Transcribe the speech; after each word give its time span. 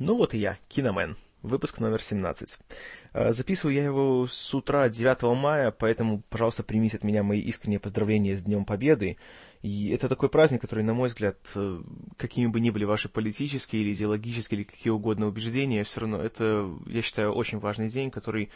Ну 0.00 0.16
вот 0.16 0.32
и 0.32 0.38
я, 0.38 0.58
Киномен. 0.68 1.18
Выпуск 1.42 1.78
номер 1.78 2.02
17. 2.02 2.58
Э, 3.12 3.32
записываю 3.32 3.76
я 3.76 3.84
его 3.84 4.26
с 4.26 4.54
утра 4.54 4.88
9 4.88 5.22
мая, 5.36 5.70
поэтому, 5.70 6.22
пожалуйста, 6.30 6.62
примите 6.62 6.96
от 6.96 7.04
меня 7.04 7.22
мои 7.22 7.38
искренние 7.40 7.80
поздравления 7.80 8.34
с 8.38 8.42
Днем 8.42 8.64
Победы. 8.64 9.18
И 9.60 9.90
это 9.90 10.08
такой 10.08 10.30
праздник, 10.30 10.62
который, 10.62 10.84
на 10.84 10.94
мой 10.94 11.08
взгляд, 11.08 11.36
э, 11.54 11.82
какими 12.16 12.46
бы 12.46 12.60
ни 12.60 12.70
были 12.70 12.86
ваши 12.86 13.10
политические 13.10 13.82
или 13.82 13.92
идеологические 13.92 14.60
или 14.60 14.64
какие 14.64 14.90
угодно 14.90 15.26
убеждения, 15.26 15.84
все 15.84 16.00
равно 16.00 16.16
это, 16.22 16.66
я 16.86 17.02
считаю, 17.02 17.32
очень 17.32 17.58
важный 17.58 17.88
день, 17.88 18.10
который 18.10 18.48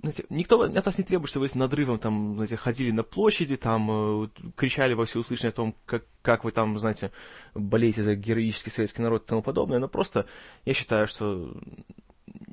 знаете, 0.00 0.24
никто 0.30 0.60
от 0.60 0.86
вас 0.86 0.98
не 0.98 1.04
требует, 1.04 1.28
чтобы 1.28 1.44
вы 1.44 1.48
с 1.48 1.54
надрывом 1.54 1.98
там, 1.98 2.34
знаете, 2.34 2.56
ходили 2.56 2.90
на 2.90 3.02
площади, 3.02 3.56
там, 3.56 4.24
э, 4.24 4.28
кричали 4.56 4.94
во 4.94 5.04
всеуслышание 5.04 5.50
о 5.50 5.54
том, 5.54 5.74
как, 5.86 6.04
как 6.22 6.44
вы 6.44 6.52
там, 6.52 6.78
знаете, 6.78 7.10
болеете 7.54 8.02
за 8.02 8.14
героический 8.14 8.70
советский 8.70 9.02
народ 9.02 9.24
и 9.24 9.26
тому 9.26 9.42
подобное, 9.42 9.78
но 9.78 9.88
просто 9.88 10.26
я 10.64 10.72
считаю, 10.72 11.06
что 11.06 11.54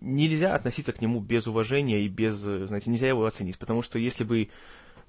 нельзя 0.01 0.55
относиться 0.55 0.91
к 0.91 1.01
нему 1.01 1.19
без 1.21 1.47
уважения 1.47 2.01
и 2.01 2.07
без, 2.07 2.35
знаете, 2.35 2.89
нельзя 2.89 3.07
его 3.07 3.25
оценить, 3.25 3.57
потому 3.57 3.81
что 3.81 3.99
если 3.99 4.23
бы 4.23 4.49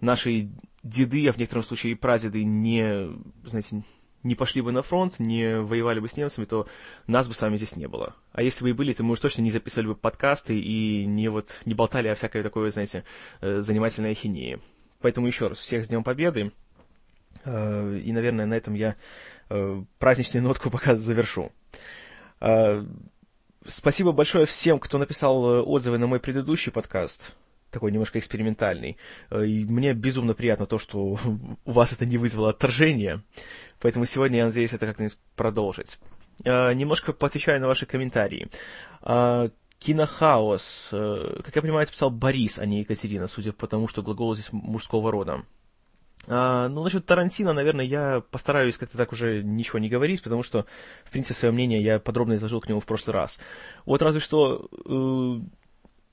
наши 0.00 0.50
деды, 0.82 1.28
а 1.28 1.32
в 1.32 1.38
некотором 1.38 1.64
случае 1.64 1.92
и 1.92 1.96
прадеды 1.96 2.44
не, 2.44 3.10
знаете, 3.44 3.82
не 4.22 4.34
пошли 4.34 4.62
бы 4.62 4.72
на 4.72 4.82
фронт, 4.82 5.18
не 5.18 5.60
воевали 5.60 6.00
бы 6.00 6.08
с 6.08 6.16
немцами, 6.16 6.44
то 6.44 6.66
нас 7.06 7.28
бы 7.28 7.34
с 7.34 7.40
вами 7.40 7.56
здесь 7.56 7.76
не 7.76 7.86
было. 7.86 8.14
А 8.32 8.42
если 8.42 8.64
бы 8.64 8.70
и 8.70 8.72
были, 8.72 8.92
то 8.92 9.02
мы 9.02 9.12
уж 9.12 9.20
точно 9.20 9.42
не 9.42 9.50
записывали 9.50 9.88
бы 9.88 9.94
подкасты 9.94 10.58
и 10.58 11.06
не, 11.06 11.28
вот, 11.28 11.60
не 11.64 11.74
болтали 11.74 12.08
о 12.08 12.14
всякой 12.14 12.42
такой, 12.42 12.70
знаете, 12.70 13.04
э, 13.40 13.62
занимательной 13.62 14.12
ахинеи. 14.12 14.60
Поэтому 15.00 15.26
еще 15.26 15.48
раз, 15.48 15.58
всех 15.58 15.84
с 15.84 15.88
Днем 15.88 16.02
Победы. 16.02 16.52
Э, 17.44 18.00
и, 18.04 18.12
наверное, 18.12 18.46
на 18.46 18.54
этом 18.54 18.74
я 18.74 18.96
э, 19.50 19.82
праздничную 19.98 20.42
нотку 20.42 20.70
пока 20.70 20.96
завершу. 20.96 21.52
Спасибо 23.66 24.12
большое 24.12 24.46
всем, 24.46 24.78
кто 24.78 24.96
написал 24.96 25.68
отзывы 25.68 25.98
на 25.98 26.06
мой 26.06 26.20
предыдущий 26.20 26.70
подкаст 26.70 27.34
такой 27.70 27.92
немножко 27.92 28.18
экспериментальный. 28.18 28.96
И 29.30 29.64
мне 29.64 29.92
безумно 29.92 30.34
приятно 30.34 30.66
то, 30.66 30.78
что 30.78 31.18
у 31.64 31.70
вас 31.70 31.92
это 31.92 32.06
не 32.06 32.18
вызвало 32.18 32.50
отторжения. 32.50 33.22
Поэтому 33.80 34.04
сегодня 34.04 34.38
я 34.38 34.46
надеюсь 34.46 34.72
это 34.72 34.86
как-нибудь 34.86 35.18
продолжить. 35.36 35.98
Э, 36.44 36.72
немножко 36.72 37.12
поотвечаю 37.12 37.60
на 37.60 37.66
ваши 37.66 37.86
комментарии. 37.86 38.48
Э, 39.02 39.50
Кинохаос. 39.78 40.88
Э, 40.92 41.40
как 41.44 41.54
я 41.56 41.62
понимаю, 41.62 41.84
это 41.84 41.92
писал 41.92 42.10
Борис, 42.10 42.58
а 42.58 42.66
не 42.66 42.80
Екатерина, 42.80 43.28
судя 43.28 43.52
по 43.52 43.66
тому, 43.66 43.88
что 43.88 44.02
глагол 44.02 44.34
здесь 44.34 44.52
мужского 44.52 45.10
рода. 45.10 45.44
Ну, 46.26 46.82
насчет 46.82 47.06
Тарантино, 47.06 47.54
наверное, 47.54 47.86
я 47.86 48.20
постараюсь 48.20 48.76
как-то 48.76 48.98
так 48.98 49.12
уже 49.12 49.42
ничего 49.42 49.78
не 49.78 49.88
говорить, 49.88 50.22
потому 50.22 50.42
что, 50.42 50.66
в 51.04 51.10
принципе, 51.10 51.32
свое 51.32 51.52
мнение 51.52 51.82
я 51.82 52.00
подробно 52.00 52.34
изложил 52.34 52.60
к 52.60 52.68
нему 52.68 52.80
в 52.80 52.86
прошлый 52.86 53.14
раз. 53.14 53.40
Вот 53.86 54.02
разве 54.02 54.20
что 54.20 54.68
э, 54.84 55.40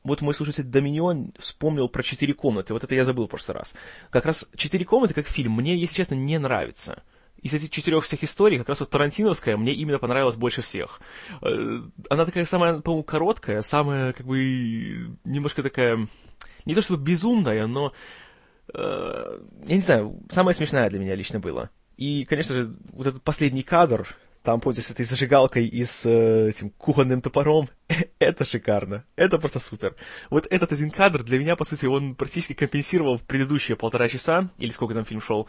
вот 0.06 0.22
мой 0.22 0.34
слушатель 0.34 0.64
Доминион 0.64 1.34
вспомнил 1.38 1.90
про 1.90 2.04
«Четыре 2.04 2.34
комнаты». 2.34 2.74
Вот 2.74 2.84
это 2.84 2.96
я 2.96 3.04
забыл 3.04 3.26
в 3.26 3.30
прошлый 3.30 3.58
раз. 3.58 3.76
Как 4.12 4.26
раз 4.26 4.48
«Четыре 4.56 4.86
комнаты» 4.86 5.14
как 5.14 5.28
фильм 5.28 5.54
мне, 5.54 5.76
если 5.76 5.96
честно, 5.96 6.14
не 6.14 6.38
нравится 6.38 7.04
из 7.42 7.54
этих 7.54 7.70
четырех 7.70 8.04
всех 8.04 8.24
историй, 8.24 8.58
как 8.58 8.70
раз 8.70 8.80
вот 8.80 8.90
Тарантиновская 8.90 9.58
мне 9.58 9.74
именно 9.74 10.00
понравилась 10.00 10.36
больше 10.36 10.62
всех. 10.62 11.00
Э, 11.42 11.82
она 12.10 12.26
такая 12.26 12.46
самая, 12.46 12.80
по-моему, 12.80 13.04
короткая, 13.04 13.62
самая, 13.62 14.14
как 14.14 14.26
бы, 14.26 15.16
немножко 15.26 15.62
такая, 15.62 16.08
не 16.66 16.74
то 16.74 16.82
чтобы 16.82 17.04
безумная, 17.04 17.68
но, 17.68 17.94
э, 18.74 19.40
я 19.66 19.76
не 19.76 19.82
знаю, 19.82 20.20
самая 20.30 20.56
смешная 20.56 20.90
для 20.90 21.00
меня 21.00 21.14
лично 21.16 21.40
была. 21.40 21.70
И, 21.98 22.26
конечно 22.26 22.56
же, 22.56 22.76
вот 22.94 23.08
этот 23.08 23.22
последний 23.22 23.64
кадр, 23.64 24.08
там, 24.42 24.60
помните, 24.60 24.82
с 24.82 24.92
этой 24.92 25.06
зажигалкой 25.06 25.68
и 25.68 25.84
с 25.84 26.06
э, 26.06 26.50
этим 26.50 26.70
кухонным 26.70 27.22
топором, 27.22 27.68
это 28.20 28.46
шикарно, 28.46 29.04
это 29.16 29.38
просто 29.38 29.60
супер. 29.60 29.96
Вот 30.30 30.48
этот 30.50 30.72
один 30.72 30.90
кадр 30.90 31.24
для 31.24 31.38
меня, 31.40 31.56
по 31.56 31.66
сути, 31.66 31.86
он 31.86 32.16
практически 32.16 32.54
компенсировал 32.54 33.20
предыдущие 33.20 33.76
полтора 33.78 34.08
часа, 34.08 34.50
или 34.58 34.72
сколько 34.72 34.94
там 34.94 35.06
фильм 35.06 35.22
шел, 35.22 35.48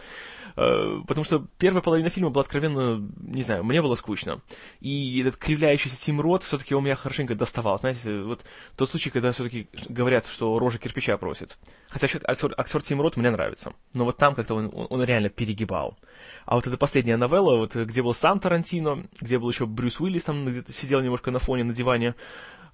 э, 0.57 1.01
потому 1.07 1.25
что 1.25 1.47
первая 1.59 1.83
половина 1.83 2.11
фильма 2.11 2.31
была 2.31 2.43
откровенно, 2.43 3.09
не 3.21 3.43
знаю, 3.43 3.65
мне 3.65 3.81
было 3.81 3.95
скучно. 3.95 4.43
И 4.81 5.21
этот 5.21 5.37
кривляющийся 5.37 5.99
Тим 5.99 6.21
Рот 6.21 6.43
все-таки 6.43 6.75
у 6.75 6.81
меня 6.81 6.95
хорошенько 6.95 7.35
доставал, 7.35 7.79
знаете, 7.79 8.21
вот 8.21 8.45
тот 8.77 8.91
случай, 8.91 9.11
когда 9.11 9.33
все-таки 9.33 9.69
говорят, 9.89 10.27
что 10.27 10.59
рожа 10.59 10.79
кирпича 10.79 11.17
просит. 11.17 11.57
Хотя 11.89 12.07
актер, 12.25 12.55
актер 12.57 12.83
Тим 12.83 13.01
Рот 13.01 13.17
мне 13.17 13.31
нравится, 13.31 13.73
но 13.95 14.05
вот 14.05 14.19
там 14.19 14.35
как-то 14.35 14.55
он, 14.55 14.71
он 14.73 15.03
реально 15.03 15.31
перегибал. 15.31 15.97
А 16.45 16.55
вот 16.55 16.67
эта 16.67 16.77
последняя 16.77 17.17
новелла, 17.17 17.57
вот, 17.57 17.75
где 17.75 18.03
был 18.03 18.15
сам 18.15 18.39
Тарантино, 18.41 19.07
где 19.21 19.39
был 19.39 19.51
еще 19.51 19.67
Брюс 19.67 20.01
Уиллис, 20.01 20.25
там 20.25 20.47
где-то 20.47 20.73
сидел 20.73 21.01
немножко 21.01 21.31
на 21.31 21.39
фоне, 21.39 21.65
на 21.65 21.75
диване, 21.75 22.15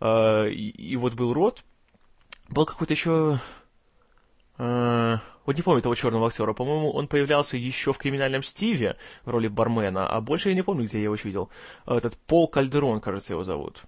и, 0.01 0.75
и 0.77 0.97
вот 0.97 1.15
был 1.15 1.33
Рот, 1.33 1.65
был 2.53 2.67
какой-то 2.67 2.93
еще... 2.93 3.41
Э, 4.59 5.17
вот 5.45 5.57
не 5.57 5.63
помню 5.63 5.83
того 5.83 5.95
черного 5.95 6.29
актера, 6.29 6.53
по-моему, 6.53 6.93
он 6.93 7.09
появлялся 7.09 7.57
еще 7.57 7.93
в 7.93 7.99
«Криминальном 7.99 8.43
Стиве» 8.43 8.97
в 9.25 9.31
роли 9.31 9.49
бармена, 9.49 10.07
а 10.07 10.21
больше 10.21 10.51
я 10.51 10.55
не 10.55 10.63
помню, 10.63 10.85
где 10.85 10.99
я 10.99 11.05
его 11.05 11.17
видел. 11.17 11.51
Этот 11.87 12.17
Пол 12.17 12.47
Кальдерон, 12.47 13.01
кажется, 13.01 13.33
его 13.33 13.43
зовут. 13.43 13.83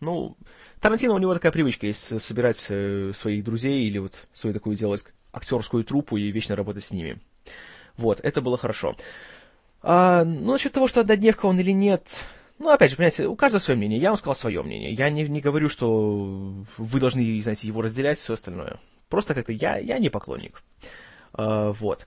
Ну, 0.00 0.36
Тарантино 0.80 1.14
у 1.14 1.18
него 1.18 1.32
такая 1.34 1.52
привычка 1.52 1.86
есть 1.86 2.20
собирать 2.20 2.66
э, 2.68 3.12
своих 3.14 3.44
друзей 3.44 3.86
или 3.86 3.98
вот 3.98 4.26
свою 4.32 4.52
такую 4.52 4.76
делать 4.76 5.04
актерскую 5.32 5.84
труппу 5.84 6.16
и 6.16 6.30
вечно 6.30 6.56
работать 6.56 6.84
с 6.84 6.90
ними. 6.90 7.20
Вот, 7.96 8.20
это 8.20 8.40
было 8.40 8.56
хорошо. 8.56 8.96
А, 9.80 10.24
ну, 10.24 10.52
насчет 10.52 10.72
того, 10.72 10.88
что 10.88 11.00
однодневка 11.00 11.46
он 11.46 11.58
или 11.58 11.72
нет, 11.72 12.20
ну, 12.62 12.70
опять 12.70 12.90
же, 12.90 12.96
понимаете, 12.96 13.26
у 13.26 13.36
каждого 13.36 13.60
свое 13.60 13.76
мнение. 13.76 13.98
Я 13.98 14.10
вам 14.10 14.16
сказал 14.16 14.34
свое 14.34 14.62
мнение. 14.62 14.92
Я 14.92 15.10
не, 15.10 15.24
не 15.24 15.40
говорю, 15.40 15.68
что 15.68 16.64
вы 16.78 17.00
должны, 17.00 17.42
знаете, 17.42 17.66
его 17.66 17.82
разделять, 17.82 18.18
все 18.18 18.34
остальное. 18.34 18.78
Просто 19.08 19.34
как-то 19.34 19.52
я, 19.52 19.78
я 19.78 19.98
не 19.98 20.08
поклонник. 20.08 20.62
А, 21.32 21.72
вот. 21.72 22.06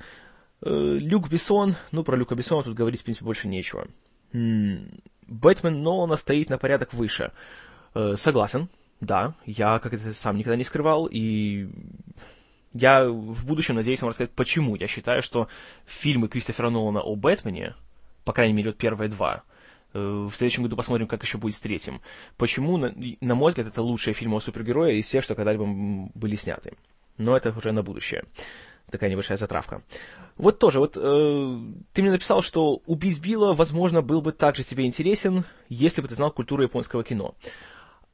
Э, 0.62 0.98
Люк 1.00 1.30
Бессон, 1.30 1.76
ну, 1.92 2.04
про 2.04 2.16
Люка 2.16 2.36
Бессона 2.36 2.64
тут 2.64 2.74
говорить, 2.74 3.02
в 3.02 3.04
принципе, 3.04 3.26
больше 3.26 3.48
нечего. 3.48 3.88
Бэтмен 4.32 5.84
Нолана 5.84 6.18
стоит 6.18 6.50
на 6.50 6.58
порядок 6.58 6.94
выше. 6.94 7.32
Э, 7.94 8.16
согласен, 8.18 8.70
да, 9.02 9.36
я 9.46 9.80
как 9.80 9.94
это 9.94 10.14
сам 10.14 10.38
никогда 10.38 10.56
не 10.56 10.64
скрывал, 10.64 11.06
и 11.06 11.70
я 12.74 13.08
в 13.08 13.46
будущем 13.46 13.76
надеюсь 13.76 14.02
вам 14.02 14.10
рассказать, 14.10 14.32
почему 14.32 14.76
я 14.76 14.88
считаю, 14.88 15.22
что 15.22 15.48
фильмы 15.86 16.28
Кристофера 16.28 16.70
Нолана 16.70 17.02
о 17.02 17.16
Бэтмене, 17.16 17.76
по 18.24 18.34
крайней 18.34 18.54
мере, 18.54 18.72
вот 18.72 18.78
первые 18.78 19.10
два, 19.10 19.44
в 19.96 20.32
следующем 20.36 20.64
году 20.64 20.76
посмотрим, 20.76 21.08
как 21.08 21.24
еще 21.24 21.38
будет 21.38 21.56
с 21.56 21.60
третьим. 21.60 22.02
Почему, 22.38 22.78
на, 22.78 22.94
на 23.22 23.36
мой 23.36 23.50
взгляд, 23.50 23.68
это 23.68 23.82
лучшие 23.82 24.14
фильмы 24.14 24.38
о 24.38 24.40
супергерое 24.40 24.94
из 24.94 25.06
всех, 25.06 25.24
что 25.24 25.36
когда-либо 25.36 25.66
были 26.14 26.36
сняты. 26.36 26.74
Но 27.18 27.36
это 27.36 27.54
уже 27.58 27.72
на 27.72 27.84
будущее. 27.84 28.26
Такая 28.92 29.10
небольшая 29.10 29.38
затравка. 29.38 29.82
Вот 30.38 30.60
тоже, 30.60 30.80
вот 30.80 30.98
э, 30.98 31.60
ты 31.94 32.02
мне 32.02 32.12
написал, 32.12 32.42
что 32.42 32.82
«Убить 32.86 33.20
Билла», 33.22 33.54
возможно, 33.54 34.02
был 34.02 34.22
бы 34.22 34.32
также 34.32 34.64
тебе 34.64 34.86
интересен, 34.86 35.46
если 35.70 36.02
бы 36.02 36.08
ты 36.08 36.16
знал 36.16 36.32
культуру 36.32 36.62
японского 36.62 37.04
кино. 37.04 37.36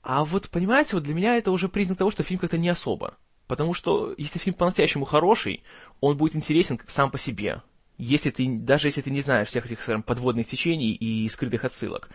А 0.04 0.24
вот, 0.24 0.50
понимаете, 0.50 0.96
вот 0.96 1.04
для 1.04 1.14
меня 1.14 1.36
это 1.36 1.52
уже 1.52 1.68
признак 1.68 1.98
того, 1.98 2.12
что 2.12 2.24
фильм 2.24 2.40
как-то 2.40 2.58
не 2.58 2.70
особо. 2.70 3.18
Потому 3.48 3.74
что 3.74 4.14
если 4.18 4.40
фильм 4.40 4.56
по-настоящему 4.56 5.04
хороший, 5.04 5.64
он 6.00 6.16
будет 6.16 6.36
интересен 6.36 6.80
сам 6.88 7.12
по 7.12 7.18
себе. 7.18 7.62
Если 8.02 8.32
ты, 8.32 8.48
даже 8.50 8.88
если 8.88 9.02
ты 9.02 9.12
не 9.12 9.22
знаешь 9.22 9.50
всех 9.50 9.66
этих, 9.66 9.80
скажем, 9.80 10.02
подводных 10.02 10.48
течений 10.48 10.92
и 10.92 11.30
скрытых 11.30 11.66
отсылок. 11.66 12.10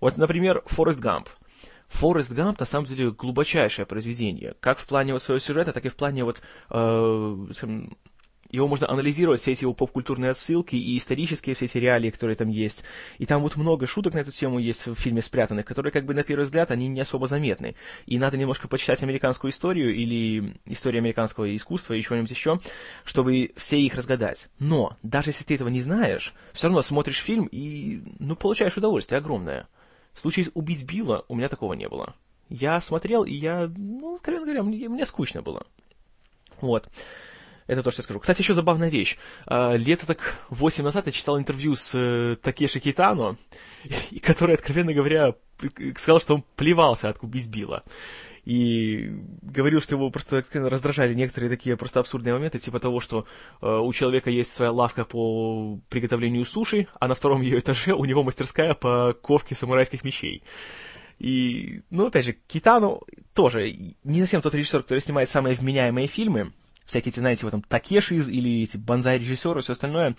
Вот, 0.00 0.16
например, 0.16 0.64
Форест 0.66 0.98
Гамп. 0.98 1.28
Форест 1.86 2.32
Гамп, 2.32 2.58
на 2.58 2.66
самом 2.66 2.86
деле, 2.86 3.12
глубочайшее 3.12 3.86
произведение. 3.86 4.56
Как 4.58 4.80
в 4.80 4.86
плане 4.88 5.12
вот 5.12 5.22
своего 5.22 5.38
сюжета, 5.38 5.72
так 5.72 5.84
и 5.86 5.90
в 5.90 5.94
плане 5.94 6.24
вот, 6.24 6.42
э, 6.70 7.46
скажем, 7.52 7.96
его 8.50 8.66
можно 8.66 8.88
анализировать, 8.88 9.40
все 9.40 9.52
эти 9.52 9.64
его 9.64 9.74
поп-культурные 9.74 10.30
отсылки 10.30 10.74
и 10.74 10.96
исторические 10.96 11.54
все 11.54 11.66
эти 11.66 11.78
реалии, 11.78 12.10
которые 12.10 12.36
там 12.36 12.48
есть. 12.48 12.84
И 13.18 13.26
там 13.26 13.42
вот 13.42 13.56
много 13.56 13.86
шуток 13.86 14.14
на 14.14 14.18
эту 14.18 14.30
тему 14.30 14.58
есть 14.58 14.86
в 14.86 14.94
фильме 14.94 15.20
спрятанных, 15.20 15.66
которые, 15.66 15.92
как 15.92 16.06
бы, 16.06 16.14
на 16.14 16.22
первый 16.22 16.44
взгляд, 16.44 16.70
они 16.70 16.88
не 16.88 17.00
особо 17.00 17.26
заметны. 17.26 17.74
И 18.06 18.18
надо 18.18 18.38
немножко 18.38 18.68
почитать 18.68 19.02
американскую 19.02 19.50
историю 19.50 19.94
или 19.94 20.54
историю 20.64 21.00
американского 21.00 21.54
искусства 21.54 21.94
и 21.94 22.02
чего-нибудь 22.02 22.30
еще, 22.30 22.60
чтобы 23.04 23.50
все 23.56 23.78
их 23.78 23.94
разгадать. 23.94 24.48
Но, 24.58 24.96
даже 25.02 25.30
если 25.30 25.44
ты 25.44 25.54
этого 25.54 25.68
не 25.68 25.80
знаешь, 25.80 26.34
все 26.52 26.68
равно 26.68 26.82
смотришь 26.82 27.20
фильм 27.20 27.48
и, 27.50 28.02
ну, 28.18 28.34
получаешь 28.34 28.76
удовольствие 28.76 29.18
огромное. 29.18 29.68
В 30.14 30.20
случае 30.20 30.46
с 30.46 30.50
«Убить 30.54 30.84
Билла» 30.84 31.24
у 31.28 31.36
меня 31.36 31.48
такого 31.48 31.74
не 31.74 31.88
было. 31.88 32.14
Я 32.48 32.80
смотрел, 32.80 33.24
и 33.24 33.34
я, 33.34 33.70
ну, 33.76 34.14
откровенно 34.14 34.46
говоря, 34.46 34.62
мне, 34.62 34.88
мне 34.88 35.04
скучно 35.04 35.42
было. 35.42 35.66
Вот. 36.60 36.88
Это 37.68 37.82
то, 37.82 37.90
что 37.90 38.00
я 38.00 38.04
скажу. 38.04 38.18
Кстати, 38.18 38.40
еще 38.40 38.54
забавная 38.54 38.88
вещь. 38.88 39.18
А, 39.46 39.74
лето 39.74 40.06
так 40.06 40.38
восемь 40.48 40.84
назад 40.84 41.06
я 41.06 41.12
читал 41.12 41.38
интервью 41.38 41.76
с 41.76 41.92
э, 41.94 42.36
Такеши 42.42 42.80
Китано, 42.80 43.36
который, 44.22 44.54
откровенно 44.54 44.94
говоря, 44.94 45.34
сказал, 45.94 46.18
что 46.18 46.36
он 46.36 46.44
плевался 46.56 47.10
от 47.10 47.22
убить 47.22 47.48
Билла. 47.48 47.82
и 48.46 49.12
говорил, 49.42 49.82
что 49.82 49.96
его 49.96 50.10
просто 50.10 50.42
раздражали 50.54 51.12
некоторые 51.12 51.50
такие 51.50 51.76
просто 51.76 52.00
абсурдные 52.00 52.32
моменты, 52.32 52.58
типа 52.58 52.80
того, 52.80 53.00
что 53.00 53.26
э, 53.60 53.68
у 53.68 53.92
человека 53.92 54.30
есть 54.30 54.50
своя 54.50 54.72
лавка 54.72 55.04
по 55.04 55.78
приготовлению 55.90 56.46
суши, 56.46 56.88
а 56.98 57.06
на 57.06 57.14
втором 57.14 57.42
ее 57.42 57.58
этаже 57.58 57.92
у 57.92 58.06
него 58.06 58.22
мастерская 58.22 58.72
по 58.72 59.12
ковке 59.12 59.54
самурайских 59.54 60.04
мечей. 60.04 60.42
И, 61.18 61.82
ну, 61.90 62.06
опять 62.06 62.24
же, 62.24 62.32
Китану 62.46 63.02
тоже 63.34 63.74
не 64.04 64.20
совсем 64.20 64.40
тот 64.40 64.54
режиссер, 64.54 64.82
который 64.84 65.00
снимает 65.00 65.28
самые 65.28 65.54
вменяемые 65.54 66.06
фильмы, 66.06 66.52
всякие 66.88 67.12
эти, 67.12 67.18
знаете, 67.20 67.44
вот 67.44 67.50
там 67.50 67.62
Такешиз 67.62 68.28
или 68.28 68.62
эти 68.62 68.78
банзай-режиссеры 68.78 69.60
и 69.60 69.62
все 69.62 69.74
остальное, 69.74 70.16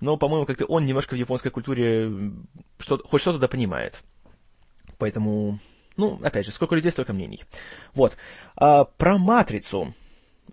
но, 0.00 0.16
по-моему, 0.16 0.46
как-то 0.46 0.66
он 0.66 0.84
немножко 0.84 1.14
в 1.14 1.18
японской 1.18 1.50
культуре 1.50 2.12
что 2.78 2.98
хоть 2.98 3.20
что-то 3.20 3.38
да 3.38 3.48
понимает. 3.48 4.02
Поэтому, 4.98 5.58
ну, 5.96 6.20
опять 6.22 6.44
же, 6.46 6.52
сколько 6.52 6.74
людей, 6.74 6.92
столько 6.92 7.12
мнений. 7.12 7.42
Вот. 7.94 8.16
А, 8.56 8.84
про 8.84 9.16
«Матрицу». 9.18 9.94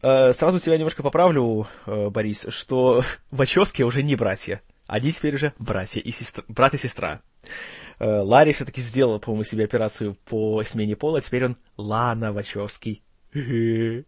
А, 0.02 0.32
сразу 0.34 0.60
тебя 0.60 0.78
немножко 0.78 1.04
поправлю, 1.04 1.68
а, 1.86 2.10
Борис, 2.10 2.46
что 2.50 3.04
Вачовски 3.32 3.84
уже 3.84 4.02
не 4.02 4.16
братья. 4.16 4.62
Они 4.88 5.12
теперь 5.12 5.36
уже 5.36 5.54
братья 5.60 6.00
и 6.00 6.12
сестра, 6.12 6.44
брат 6.48 6.74
и 6.74 6.78
сестра. 6.78 7.22
А, 8.00 8.24
Ларри 8.24 8.54
все-таки 8.54 8.82
сделал, 8.82 9.20
по-моему, 9.20 9.44
себе 9.44 9.66
операцию 9.66 10.16
по 10.26 10.64
смене 10.64 10.96
пола, 10.96 11.22
теперь 11.22 11.46
он 11.46 11.58
Лана 11.76 12.32
Вачовский. 12.32 13.04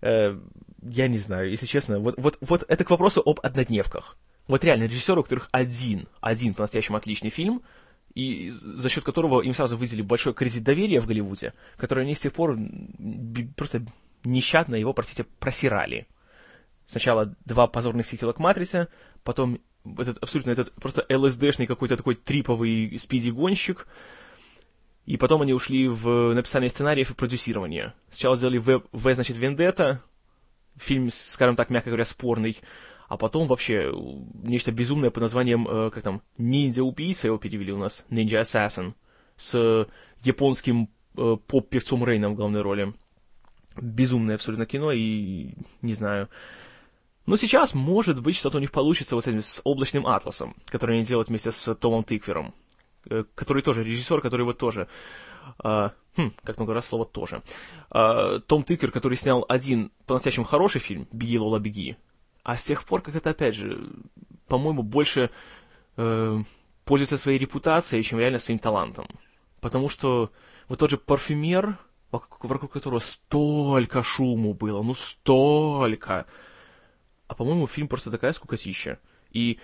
Э, 0.00 0.38
я 0.82 1.08
не 1.08 1.18
знаю, 1.18 1.50
если 1.50 1.66
честно, 1.66 1.98
вот, 1.98 2.14
вот, 2.18 2.38
вот 2.40 2.64
это 2.68 2.84
к 2.84 2.90
вопросу 2.90 3.22
об 3.24 3.40
однодневках. 3.42 4.16
Вот 4.48 4.64
реально, 4.64 4.84
режиссеры, 4.84 5.20
у 5.20 5.22
которых 5.22 5.48
один, 5.52 6.08
один 6.20 6.54
по-настоящему 6.54 6.96
отличный 6.96 7.30
фильм, 7.30 7.62
и 8.14 8.50
за 8.50 8.88
счет 8.88 9.04
которого 9.04 9.40
им 9.42 9.54
сразу 9.54 9.76
выделили 9.76 10.02
большой 10.02 10.34
кредит 10.34 10.64
доверия 10.64 11.00
в 11.00 11.06
Голливуде, 11.06 11.54
который 11.76 12.04
они 12.04 12.14
с 12.14 12.20
тех 12.20 12.32
пор 12.32 12.58
просто 13.56 13.84
нещадно 14.24 14.74
его, 14.74 14.92
простите, 14.92 15.24
просирали. 15.24 16.06
Сначала 16.86 17.34
два 17.44 17.68
позорных 17.68 18.06
сиквела 18.06 18.32
к 18.32 18.38
«Матрице», 18.38 18.88
потом 19.24 19.60
этот 19.98 20.18
абсолютно 20.18 20.50
этот 20.50 20.72
просто 20.74 21.06
ЛСДшный 21.08 21.66
какой-то 21.66 21.96
такой 21.96 22.14
триповый 22.14 22.98
спиди-гонщик, 22.98 23.86
и 25.06 25.16
потом 25.16 25.42
они 25.42 25.52
ушли 25.52 25.88
в 25.88 26.32
написание 26.34 26.70
сценариев 26.70 27.10
и 27.10 27.14
продюсирование. 27.14 27.94
Сначала 28.10 28.36
сделали 28.36 28.58
В, 28.58 28.82
в 28.92 29.14
значит, 29.14 29.36
«Вендетта», 29.36 30.02
фильм, 30.76 31.10
скажем 31.10 31.56
так, 31.56 31.70
мягко 31.70 31.90
говоря, 31.90 32.04
спорный, 32.04 32.58
а 33.08 33.16
потом 33.16 33.46
вообще 33.46 33.92
нечто 34.42 34.72
безумное 34.72 35.10
под 35.10 35.22
названием, 35.22 35.68
э, 35.68 35.90
как 35.90 36.02
там, 36.02 36.22
«Ниндзя-убийца» 36.38 37.26
его 37.26 37.38
перевели 37.38 37.72
у 37.72 37.78
нас, 37.78 38.04
«Ninja 38.10 38.40
Assassin», 38.40 38.94
с 39.36 39.86
японским 40.22 40.88
э, 41.16 41.36
поп-певцом 41.46 42.04
Рейном 42.04 42.34
в 42.34 42.36
главной 42.36 42.62
роли. 42.62 42.94
Безумное 43.76 44.36
абсолютно 44.36 44.66
кино, 44.66 44.92
и 44.92 45.54
не 45.82 45.94
знаю. 45.94 46.28
Но 47.26 47.36
сейчас, 47.36 47.74
может 47.74 48.20
быть, 48.20 48.36
что-то 48.36 48.58
у 48.58 48.60
них 48.60 48.72
получится 48.72 49.14
вот 49.14 49.24
с 49.24 49.28
этим, 49.28 49.42
с 49.42 49.60
«Облачным 49.64 50.06
атласом», 50.06 50.54
который 50.66 50.96
они 50.96 51.04
делают 51.04 51.28
вместе 51.28 51.52
с 51.52 51.74
Томом 51.74 52.04
Тыквером, 52.04 52.48
э, 52.48 52.52
который 53.34 53.62
тоже 53.62 53.84
режиссер, 53.84 54.20
который 54.20 54.44
вот 54.44 54.58
тоже... 54.58 54.88
Uh, 55.58 55.90
хм, 56.16 56.32
как 56.44 56.58
много 56.58 56.74
раз 56.74 56.86
слово 56.86 57.04
«тоже». 57.04 57.42
Uh, 57.90 58.38
Том 58.40 58.62
Тыкер, 58.62 58.92
который 58.92 59.14
снял 59.14 59.44
один 59.48 59.90
по-настоящему 60.06 60.44
хороший 60.44 60.80
фильм 60.80 61.08
«Беги, 61.10 61.38
Лола, 61.38 61.58
беги», 61.58 61.96
а 62.42 62.56
с 62.56 62.64
тех 62.64 62.84
пор, 62.84 63.02
как 63.02 63.14
это, 63.16 63.30
опять 63.30 63.54
же, 63.54 63.88
по-моему, 64.48 64.82
больше 64.82 65.30
э, 65.96 66.38
пользуется 66.84 67.18
своей 67.18 67.38
репутацией, 67.38 68.02
чем 68.02 68.18
реально 68.18 68.38
своим 68.38 68.58
талантом. 68.58 69.06
Потому 69.60 69.88
что 69.88 70.32
вот 70.68 70.78
тот 70.80 70.90
же 70.90 70.98
парфюмер, 70.98 71.78
вокруг 72.10 72.72
которого 72.72 72.98
столько 72.98 74.02
шуму 74.02 74.54
было, 74.54 74.82
ну 74.82 74.94
столько. 74.94 76.26
А 77.28 77.34
по-моему, 77.34 77.66
фильм 77.66 77.88
просто 77.88 78.10
такая 78.10 78.32
скукотища. 78.32 78.98
И 79.30 79.58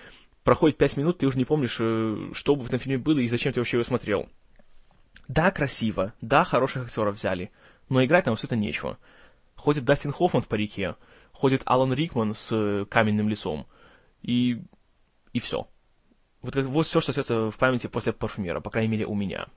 проходит 0.45 0.79
пять 0.79 0.97
минут, 0.97 1.19
ты 1.19 1.27
уже 1.27 1.39
не 1.39 1.45
помнишь, 1.45 1.77
э, 1.81 2.31
что 2.33 2.57
бы 2.57 2.65
в 2.65 2.69
этом 2.69 2.79
фильме 2.79 2.99
было 2.99 3.19
и 3.19 3.29
зачем 3.29 3.53
ты 3.53 3.61
вообще 3.61 3.77
его 3.77 3.85
смотрел. 3.85 4.29
Да, 5.29 5.51
красиво, 5.51 6.15
да, 6.21 6.45
хороших 6.45 6.87
актеров 6.87 7.17
взяли, 7.17 7.51
но 7.89 8.03
играть 8.05 8.25
там 8.25 8.35
это 8.35 8.57
нечего. 8.57 8.99
Ходит 9.57 9.85
Дастин 9.85 10.13
Хоффман 10.13 10.43
в 10.43 10.49
парике, 10.49 10.97
ходит 11.33 11.63
Алан 11.67 11.93
Рикман 11.93 12.35
с 12.35 12.51
э, 12.53 12.87
каменным 12.87 13.29
лицом. 13.29 13.67
И, 14.23 14.63
и 15.33 15.39
все. 15.39 15.69
Вот, 16.43 16.55
вот 16.57 16.87
все, 16.87 17.01
что 17.01 17.11
остается 17.11 17.51
в 17.51 17.59
памяти 17.59 17.89
после 17.89 18.13
парфюмера, 18.13 18.61
по 18.61 18.71
крайней 18.71 18.91
мере, 18.91 19.07
у 19.07 19.15
меня. 19.15 19.49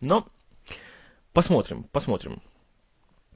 Но 0.00 0.28
посмотрим, 1.32 1.84
посмотрим. 1.84 2.42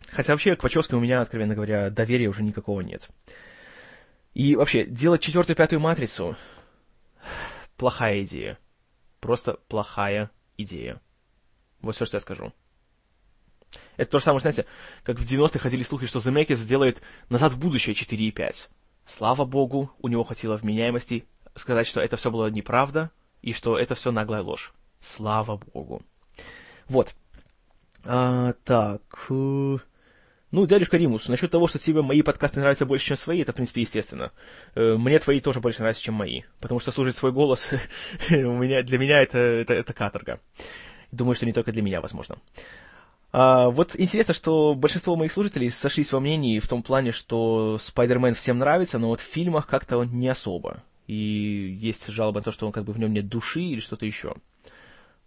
Хотя 0.09 0.35
вообще 0.35 0.57
к 0.57 0.63
Вачовски 0.63 0.95
у 0.95 1.01
меня, 1.01 1.23
откровенно 1.23 1.55
говоря, 1.55 1.91
доверия 1.91 2.29
уже 2.29 2.43
никакого 2.43 2.83
нет. 2.83 3.09
И 4.35 4.57
вообще, 4.57 4.85
делать 4.85 5.21
четвертую 5.21 5.57
пятую 5.57 5.81
матрицу— 5.81 6.37
плохая 7.77 8.23
идея. 8.23 8.59
Просто 9.21 9.59
плохая 9.69 10.31
идея. 10.57 11.01
Вот 11.81 11.95
все, 11.95 12.05
что 12.05 12.17
я 12.17 12.21
скажу. 12.21 12.53
Это 13.97 14.13
то 14.13 14.19
же 14.19 14.25
самое, 14.25 14.41
знаете, 14.41 14.67
как 15.03 15.19
в 15.19 15.23
90-х 15.23 15.59
ходили 15.59 15.83
слухи, 15.83 16.07
что 16.07 16.21
Земекис 16.21 16.59
сделает 16.59 17.03
«Назад 17.29 17.53
в 17.53 17.59
будущее» 17.59 17.95
4.5. 17.95 18.69
Слава 19.05 19.45
богу, 19.45 19.91
у 20.01 20.09
него 20.09 20.25
хватило 20.25 20.57
вменяемости 20.57 21.27
сказать, 21.55 21.87
что 21.87 22.01
это 22.01 22.17
все 22.17 22.31
было 22.31 22.49
неправда, 22.49 23.11
и 23.43 23.53
что 23.53 23.79
это 23.79 23.95
все 23.95 24.13
наглая 24.13 24.43
ложь. 24.43 24.73
Слава 25.01 25.57
богу. 25.57 26.03
Вот. 26.89 27.15
А, 28.05 28.53
так. 28.65 29.03
Ну, 30.53 30.67
дядюшка 30.67 30.99
Римус, 30.99 31.29
насчет 31.29 31.51
того, 31.51 31.67
что 31.67 31.79
тебе 31.79 32.03
мои 32.03 32.21
подкасты 32.21 32.61
нравятся 32.61 32.85
больше, 32.85 33.07
чем 33.07 33.17
свои, 33.17 33.41
это, 33.41 33.53
в 33.53 33.55
принципе, 33.55 33.81
естественно. 33.81 34.33
Э, 34.75 34.97
мне 34.99 35.19
твои 35.19 35.41
тоже 35.41 35.61
больше 35.61 35.81
нравятся, 35.81 36.03
чем 36.03 36.15
мои. 36.15 36.43
Потому 36.61 36.79
что 36.79 36.91
слушать 36.91 37.17
свой 37.17 37.33
голос 37.33 37.69
у 38.31 38.35
меня, 38.35 38.83
для 38.83 38.99
меня 38.99 39.23
это, 39.23 39.39
это, 39.39 39.73
это 39.73 39.95
каторга. 39.95 40.41
Думаю, 41.11 41.37
что 41.37 41.47
не 41.47 41.55
только 41.55 41.73
для 41.73 41.81
меня, 41.81 42.03
возможно. 42.03 42.37
А, 43.33 43.71
вот 43.71 43.99
интересно, 43.99 44.35
что 44.35 44.75
большинство 44.75 45.17
моих 45.17 45.33
слушателей 45.33 45.71
сошлись 45.71 46.13
во 46.13 46.21
мнении 46.21 46.59
в 46.59 46.69
том 46.69 46.83
плане, 46.83 47.13
что 47.13 47.79
Спайдермен 47.81 48.35
всем 48.35 48.59
нравится, 48.59 48.99
но 48.99 49.09
вот 49.09 49.23
в 49.23 49.25
фильмах 49.25 49.67
как-то 49.67 49.97
он 49.97 50.11
не 50.13 50.29
особо. 50.29 50.83
И 51.07 51.15
есть 51.81 52.09
жалоба 52.09 52.41
на 52.41 52.45
то, 52.45 52.53
что 52.53 52.67
он 52.67 52.73
как 52.73 52.85
бы 52.85 52.93
в 52.93 52.99
нем 52.99 53.15
нет 53.15 53.27
души 53.27 53.63
или 53.63 53.81
что-то 53.81 54.05
еще. 54.05 54.35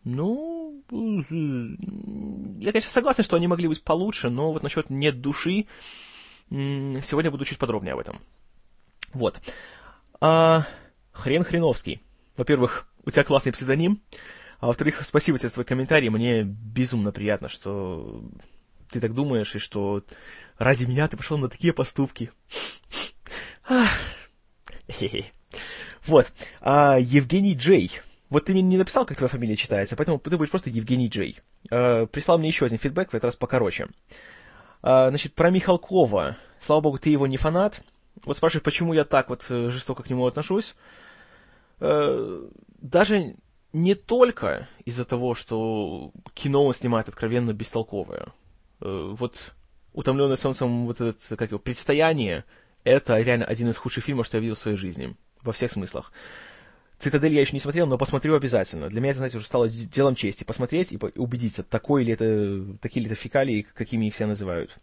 Ну, 0.04 0.65
я, 0.90 2.72
конечно, 2.72 2.92
согласен, 2.92 3.24
что 3.24 3.36
они 3.36 3.48
могли 3.48 3.68
быть 3.68 3.84
получше, 3.84 4.30
но 4.30 4.52
вот 4.52 4.64
насчет 4.64 4.90
нет 4.90 5.22
души 5.22 5.66
сегодня 6.50 7.32
буду 7.32 7.46
чуть 7.46 7.58
подробнее 7.58 7.94
об 7.94 8.00
этом. 8.00 8.20
Вот. 9.14 9.40
А, 10.22 10.66
хрен 11.12 11.44
Хреновский. 11.44 12.02
Во-первых, 12.38 12.88
у 13.04 13.12
тебя 13.12 13.24
классный 13.24 13.52
псевдоним. 13.52 14.02
А 14.60 14.68
во-вторых, 14.68 15.06
спасибо 15.06 15.38
тебе 15.38 15.50
за 15.50 15.56
твой 15.56 15.66
комментарий. 15.66 16.10
Мне 16.10 16.44
безумно 16.44 17.12
приятно, 17.12 17.50
что 17.50 18.24
ты 18.90 19.00
так 19.00 19.14
думаешь, 19.14 19.56
и 19.56 19.60
что 19.60 20.04
ради 20.58 20.86
меня 20.86 21.08
ты 21.08 21.18
пошел 21.18 21.38
на 21.38 21.50
такие 21.50 21.74
поступки. 21.74 22.32
Вот. 26.06 26.32
А, 26.62 27.00
Евгений 27.00 27.56
Джей. 27.56 28.00
Вот 28.36 28.44
ты 28.44 28.52
мне 28.52 28.62
не 28.62 28.76
написал, 28.76 29.06
как 29.06 29.16
твоя 29.16 29.30
фамилия 29.30 29.56
читается, 29.56 29.96
поэтому 29.96 30.20
ты 30.20 30.36
будешь 30.36 30.50
просто 30.50 30.70
Евгений 30.70 31.08
Джей. 31.08 31.40
А, 31.72 32.06
прислал 32.06 32.38
мне 32.38 32.50
еще 32.50 32.66
один 32.66 32.78
фидбэк, 32.78 33.12
в 33.12 33.14
этот 33.14 33.24
раз 33.24 33.38
покороче. 33.38 33.88
А, 34.82 35.08
значит, 35.08 35.34
про 35.36 35.52
Михалкова. 35.52 36.36
Слава 36.60 36.82
богу, 36.82 36.98
ты 36.98 37.10
его 37.10 37.28
не 37.28 37.38
фанат. 37.38 37.80
Вот 38.26 38.36
спрашиваешь, 38.36 38.64
почему 38.64 38.92
я 38.92 39.06
так 39.06 39.30
вот 39.30 39.46
э, 39.48 39.70
жестоко 39.70 40.04
к 40.04 40.10
нему 40.10 40.26
отношусь. 40.26 40.76
А, 41.80 42.50
даже 42.82 43.38
не 43.72 43.96
только 43.96 44.68
из-за 44.84 45.06
того, 45.06 45.34
что 45.34 46.12
кино 46.34 46.66
он 46.66 46.74
снимает 46.74 47.08
откровенно 47.08 47.54
бестолковое. 47.54 48.34
Э, 48.82 49.14
вот 49.18 49.54
«Утомленный 49.94 50.38
солнцем» 50.38 50.88
вот 50.88 51.00
это, 51.00 51.38
как 51.38 51.52
его, 51.52 51.60
«Предстояние»— 51.60 52.44
это 52.84 53.18
реально 53.18 53.46
один 53.46 53.70
из 53.70 53.78
худших 53.78 54.04
фильмов, 54.04 54.26
что 54.26 54.36
я 54.36 54.42
видел 54.42 54.56
в 54.56 54.60
своей 54.60 54.76
жизни. 54.76 55.16
Во 55.42 55.54
всех 55.54 55.72
смыслах. 55.72 56.12
«Цитадель» 56.98 57.34
я 57.34 57.42
еще 57.42 57.54
не 57.54 57.60
смотрел, 57.60 57.88
но 57.88 57.98
посмотрю 57.98 58.36
обязательно. 58.36 58.90
Для 58.90 59.02
меня 59.02 59.12
это, 59.12 59.18
знаете, 59.18 59.38
уже 59.38 59.46
стало 59.46 59.68
делом 59.68 60.16
чести. 60.16 60.44
Посмотреть 60.44 60.94
и 60.94 61.00
убедиться, 61.16 61.64
такой 61.64 62.04
ли 62.04 62.14
это, 62.14 62.78
такие 62.82 63.02
ли 63.04 63.12
это 63.12 63.20
фекалии, 63.20 63.66
какими 63.74 64.06
их 64.06 64.14
все 64.14 64.26
называют. 64.26 64.78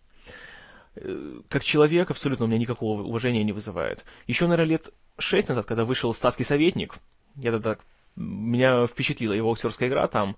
Э, 0.96 1.40
как 1.48 1.64
человек 1.64 2.10
абсолютно 2.10 2.44
у 2.44 2.48
меня 2.48 2.58
никакого 2.58 3.02
уважения 3.02 3.44
не 3.44 3.52
вызывает. 3.52 4.04
Еще, 4.26 4.46
наверное, 4.46 4.72
лет 4.72 4.90
шесть 5.18 5.48
назад, 5.48 5.66
когда 5.66 5.84
вышел 5.84 6.12
«Статский 6.12 6.44
советник», 6.44 6.96
я 7.36 7.52
тогда 7.52 7.78
меня 8.16 8.86
впечатлила 8.86 9.32
его 9.32 9.52
актерская 9.52 9.88
игра 9.88 10.06
там. 10.08 10.36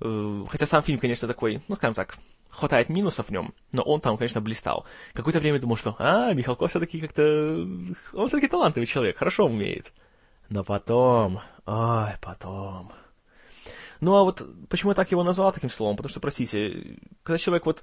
Э, 0.00 0.44
хотя 0.48 0.66
сам 0.66 0.82
фильм, 0.82 0.98
конечно, 0.98 1.28
такой, 1.28 1.62
ну, 1.68 1.76
скажем 1.76 1.94
так, 1.94 2.16
хватает 2.50 2.88
минусов 2.88 3.28
в 3.28 3.30
нем, 3.30 3.54
но 3.72 3.82
он 3.82 4.00
там, 4.00 4.16
конечно, 4.16 4.40
блистал. 4.40 4.84
Какое-то 5.14 5.40
время 5.40 5.58
думал, 5.58 5.76
что, 5.76 5.96
а, 5.98 6.32
Михалков 6.34 6.70
все-таки 6.70 7.00
как-то... 7.00 7.22
Он 8.12 8.26
все-таки 8.28 8.48
талантливый 8.48 8.86
человек, 8.86 9.16
хорошо 9.16 9.46
умеет. 9.46 9.92
Но 10.52 10.64
потом... 10.64 11.40
Ой, 11.64 12.10
потом... 12.20 12.92
Ну 14.00 14.14
а 14.16 14.22
вот 14.22 14.42
почему 14.68 14.90
я 14.90 14.94
так 14.94 15.10
его 15.10 15.22
назвал 15.22 15.52
таким 15.52 15.70
словом? 15.70 15.96
Потому 15.96 16.10
что, 16.10 16.20
простите, 16.20 16.98
когда 17.22 17.38
человек 17.38 17.64
вот 17.64 17.82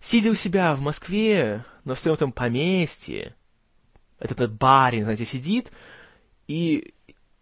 сидя 0.00 0.30
у 0.30 0.34
себя 0.34 0.74
в 0.74 0.80
Москве, 0.80 1.64
на 1.84 1.94
всем 1.94 2.12
этом 2.12 2.32
поместье, 2.32 3.34
этот, 4.18 4.40
этот 4.40 4.52
барин, 4.58 5.04
знаете, 5.04 5.24
сидит, 5.24 5.72
и 6.46 6.92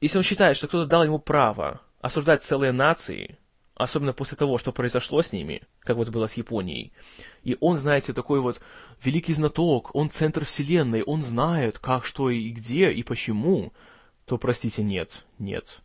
если 0.01 0.19
он 0.19 0.25
считает, 0.25 0.57
что 0.57 0.69
кто-то 0.69 0.87
дал 0.87 1.03
ему 1.03 1.19
право 1.19 1.81
осуждать 2.01 2.45
целые 2.45 2.71
нации, 2.71 3.39
особенно 3.75 4.13
после 4.13 4.37
того, 4.37 4.59
что 4.59 4.71
произошло 4.71 5.23
с 5.23 5.33
ними, 5.33 5.63
как 5.81 5.97
вот 5.97 6.11
было 6.11 6.27
с 6.27 6.35
Японией, 6.35 6.93
и 7.43 7.57
он, 7.61 7.79
знаете, 7.79 8.13
такой 8.13 8.41
вот 8.41 8.61
великий 9.03 9.33
знаток, 9.33 9.93
он 9.95 10.11
центр 10.11 10.45
вселенной, 10.45 11.03
он 11.03 11.23
знает, 11.23 11.79
как, 11.79 12.05
что 12.05 12.31
и 12.31 12.51
где, 12.51 12.93
и 12.93 13.03
почему, 13.03 13.73
то, 14.25 14.39
простите, 14.39 14.83
нет, 14.83 15.25
нет. 15.39 15.81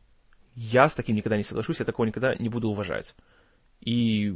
Я 0.55 0.89
с 0.89 0.95
таким 0.95 1.15
никогда 1.15 1.37
не 1.37 1.43
соглашусь, 1.43 1.79
я 1.79 1.85
такого 1.85 2.05
никогда 2.05 2.35
не 2.35 2.49
буду 2.49 2.69
уважать. 2.69 3.15
И 3.81 4.33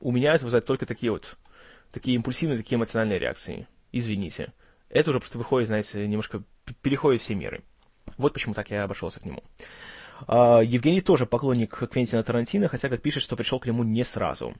у 0.00 0.12
меня 0.12 0.34
это 0.34 0.44
вызывает 0.44 0.66
только 0.66 0.86
такие 0.86 1.12
вот, 1.12 1.36
такие 1.90 2.14
импульсивные, 2.16 2.58
такие 2.58 2.76
эмоциональные 2.76 3.18
реакции. 3.18 3.66
Извините. 3.92 4.52
Это 4.88 5.10
уже 5.10 5.20
просто 5.20 5.38
выходит, 5.38 5.68
знаете, 5.68 6.06
немножко 6.06 6.42
переходит 6.82 7.20
все 7.20 7.34
меры. 7.34 7.62
Вот 8.16 8.32
почему 8.32 8.54
так 8.54 8.70
я 8.70 8.84
обошелся 8.84 9.20
к 9.20 9.24
нему. 9.24 9.42
Uh, 10.26 10.64
Евгений 10.64 11.00
тоже 11.00 11.26
поклонник 11.26 11.76
Квентина 11.90 12.24
Тарантино, 12.24 12.68
хотя, 12.68 12.88
как 12.88 13.02
пишет, 13.02 13.22
что 13.22 13.36
пришел 13.36 13.60
к 13.60 13.66
нему 13.66 13.84
не 13.84 14.02
сразу. 14.02 14.54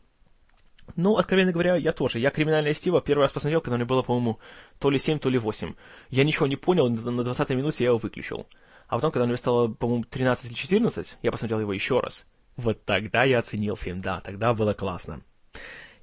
Ну, 0.97 1.17
откровенно 1.17 1.53
говоря, 1.53 1.77
я 1.77 1.93
тоже. 1.93 2.19
Я 2.19 2.31
«Криминальное 2.31 2.75
чтиво» 2.75 3.01
первый 3.01 3.23
раз 3.23 3.33
посмотрел, 3.33 3.61
когда 3.61 3.77
мне 3.77 3.85
было, 3.85 4.03
по-моему, 4.03 4.39
то 4.79 4.91
ли 4.91 4.99
7, 4.99 5.19
то 5.19 5.29
ли 5.29 5.39
8. 5.39 5.75
Я 6.11 6.25
ничего 6.25 6.47
не 6.47 6.57
понял, 6.57 6.89
на 6.89 7.21
20-й 7.21 7.55
минуте 7.55 7.85
я 7.85 7.91
его 7.91 7.99
выключил. 7.99 8.47
А 8.89 8.97
потом, 8.97 9.11
когда 9.11 9.27
мне 9.27 9.37
стало, 9.37 9.69
по-моему, 9.69 10.05
13 10.05 10.47
или 10.47 10.55
14, 10.55 11.19
я 11.23 11.31
посмотрел 11.31 11.61
его 11.61 11.73
еще 11.73 12.01
раз. 12.01 12.27
Вот 12.57 12.85
тогда 12.85 13.25
я 13.25 13.39
оценил 13.39 13.77
фильм, 13.77 14.01
да, 14.01 14.21
тогда 14.21 14.55
было 14.55 14.73
классно. 14.73 15.23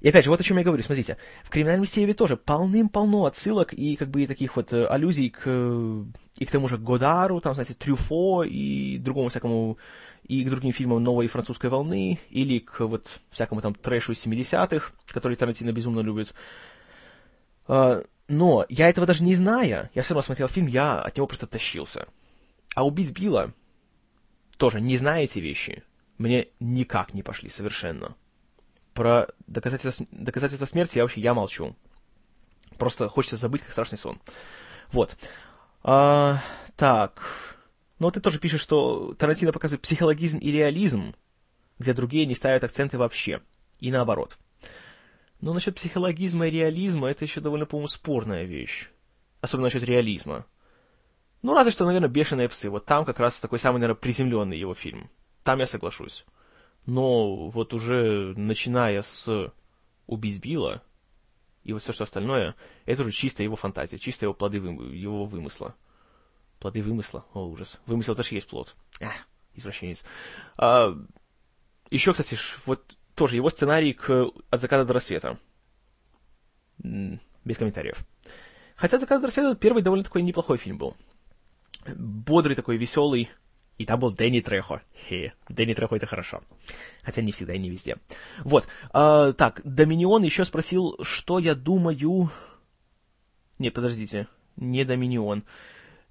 И 0.00 0.08
опять 0.08 0.24
же, 0.24 0.30
вот 0.30 0.40
о 0.40 0.44
чем 0.44 0.58
я 0.58 0.64
говорю, 0.64 0.82
смотрите, 0.82 1.16
в 1.42 1.50
«Криминальном 1.50 1.86
чтиве» 1.86 2.12
тоже 2.12 2.36
полным-полно 2.36 3.24
отсылок 3.24 3.72
и 3.72 3.96
как 3.96 4.08
бы 4.10 4.22
и 4.22 4.26
таких 4.26 4.56
вот 4.56 4.72
э, 4.72 4.84
аллюзий 4.86 5.30
к, 5.30 5.48
и 6.38 6.44
к 6.44 6.50
тому 6.50 6.68
же 6.68 6.78
Годару, 6.78 7.40
там, 7.40 7.54
знаете, 7.54 7.74
Трюфо 7.74 8.44
и 8.44 8.98
другому 8.98 9.30
всякому, 9.30 9.78
и 10.26 10.44
к 10.44 10.50
другим 10.50 10.72
фильмам 10.72 11.02
новой 11.02 11.28
французской 11.28 11.70
волны, 11.70 12.18
или 12.30 12.58
к 12.58 12.80
вот 12.80 13.20
всякому 13.30 13.60
там 13.60 13.74
трэшу 13.74 14.12
70-х, 14.12 14.92
который 15.06 15.36
Тарантино 15.36 15.72
безумно 15.72 16.00
любит. 16.00 16.34
А, 17.68 18.02
но 18.28 18.66
я 18.68 18.88
этого 18.88 19.06
даже 19.06 19.22
не 19.22 19.34
зная, 19.34 19.90
я 19.94 20.02
все 20.02 20.14
равно 20.14 20.22
смотрел 20.22 20.48
фильм, 20.48 20.66
я 20.66 21.00
от 21.00 21.16
него 21.16 21.26
просто 21.26 21.46
тащился. 21.46 22.08
А 22.74 22.84
убить 22.84 23.12
Билла 23.12 23.54
тоже, 24.56 24.80
не 24.80 24.96
зная 24.96 25.24
эти 25.24 25.38
вещи, 25.38 25.84
мне 26.18 26.48
никак 26.58 27.14
не 27.14 27.22
пошли 27.22 27.48
совершенно. 27.48 28.16
Про 28.94 29.28
доказательства, 29.46 30.06
доказательства 30.10 30.66
смерти 30.66 30.98
я 30.98 31.04
вообще 31.04 31.20
я 31.20 31.34
молчу. 31.34 31.76
Просто 32.78 33.08
хочется 33.08 33.36
забыть, 33.36 33.62
как 33.62 33.72
страшный 33.72 33.98
сон. 33.98 34.20
Вот. 34.90 35.16
А, 35.82 36.42
так. 36.76 37.45
Ну, 37.98 38.10
ты 38.10 38.20
тоже 38.20 38.38
пишешь, 38.38 38.60
что 38.60 39.14
Тарантино 39.14 39.52
показывает 39.52 39.82
психологизм 39.82 40.38
и 40.38 40.50
реализм, 40.50 41.14
где 41.78 41.94
другие 41.94 42.26
не 42.26 42.34
ставят 42.34 42.64
акценты 42.64 42.98
вообще. 42.98 43.42
И 43.80 43.90
наоборот. 43.90 44.38
Но 45.40 45.52
насчет 45.52 45.74
психологизма 45.74 46.48
и 46.48 46.50
реализма 46.50 47.08
это 47.08 47.24
еще 47.24 47.40
довольно, 47.40 47.66
по-моему, 47.66 47.88
спорная 47.88 48.44
вещь. 48.44 48.88
Особенно 49.40 49.66
насчет 49.66 49.82
реализма. 49.82 50.46
Ну, 51.42 51.54
разве 51.54 51.72
что, 51.72 51.84
наверное, 51.84 52.08
«Бешеные 52.08 52.48
псы». 52.48 52.70
Вот 52.70 52.86
там 52.86 53.04
как 53.04 53.20
раз 53.20 53.38
такой 53.38 53.58
самый, 53.58 53.78
наверное, 53.78 54.00
приземленный 54.00 54.58
его 54.58 54.74
фильм. 54.74 55.10
Там 55.42 55.58
я 55.58 55.66
соглашусь. 55.66 56.24
Но 56.86 57.48
вот 57.50 57.74
уже 57.74 58.34
начиная 58.36 59.02
с 59.02 59.52
«Убить 60.06 60.42
Билла» 60.42 60.82
и 61.66 61.72
вот 61.72 61.82
все, 61.82 61.92
что 61.92 62.04
остальное, 62.04 62.54
это 62.84 63.02
уже 63.02 63.10
чисто 63.10 63.42
его 63.42 63.56
фантазия, 63.56 63.98
чисто 63.98 64.24
его 64.24 64.34
плоды 64.34 64.58
его 64.58 65.24
вымысла. 65.24 65.74
Плоды 66.58 66.82
вымысла? 66.82 67.24
О, 67.32 67.46
ужас. 67.46 67.78
Вымысел 67.86 68.14
тоже 68.14 68.34
есть 68.34 68.48
плод. 68.48 68.74
Ах, 69.00 69.14
извращенец. 69.54 70.04
А, 70.56 70.96
еще, 71.90 72.12
кстати, 72.12 72.38
вот 72.64 72.96
тоже 73.14 73.36
его 73.36 73.50
сценарий 73.50 73.92
к 73.92 74.30
«От 74.50 74.60
заката 74.60 74.84
до 74.84 74.94
рассвета». 74.94 75.38
Без 76.78 77.56
комментариев. 77.56 78.06
Хотя 78.76 78.96
«От 78.96 79.02
заката 79.02 79.20
до 79.20 79.26
рассвета» 79.28 79.54
первый 79.54 79.82
довольно 79.82 80.04
такой 80.04 80.22
неплохой 80.22 80.58
фильм 80.58 80.78
был 80.78 80.96
бодрый 81.94 82.56
такой, 82.56 82.76
веселый. 82.76 83.30
И 83.78 83.84
там 83.84 84.00
был 84.00 84.10
Дэнни 84.10 84.40
Трехо. 84.40 84.80
Хе, 85.06 85.34
Дэнни 85.48 85.74
Трехо 85.74 85.96
это 85.96 86.06
хорошо. 86.06 86.40
Хотя 87.02 87.20
не 87.20 87.32
всегда 87.32 87.52
и 87.52 87.58
не 87.58 87.68
везде. 87.68 87.98
Вот. 88.42 88.66
А, 88.90 89.32
так, 89.34 89.60
Доминион 89.64 90.22
еще 90.22 90.44
спросил, 90.44 90.96
что 91.02 91.38
я 91.38 91.54
думаю... 91.54 92.30
Нет, 93.58 93.74
подождите. 93.74 94.28
Не 94.56 94.84
Доминион. 94.84 95.44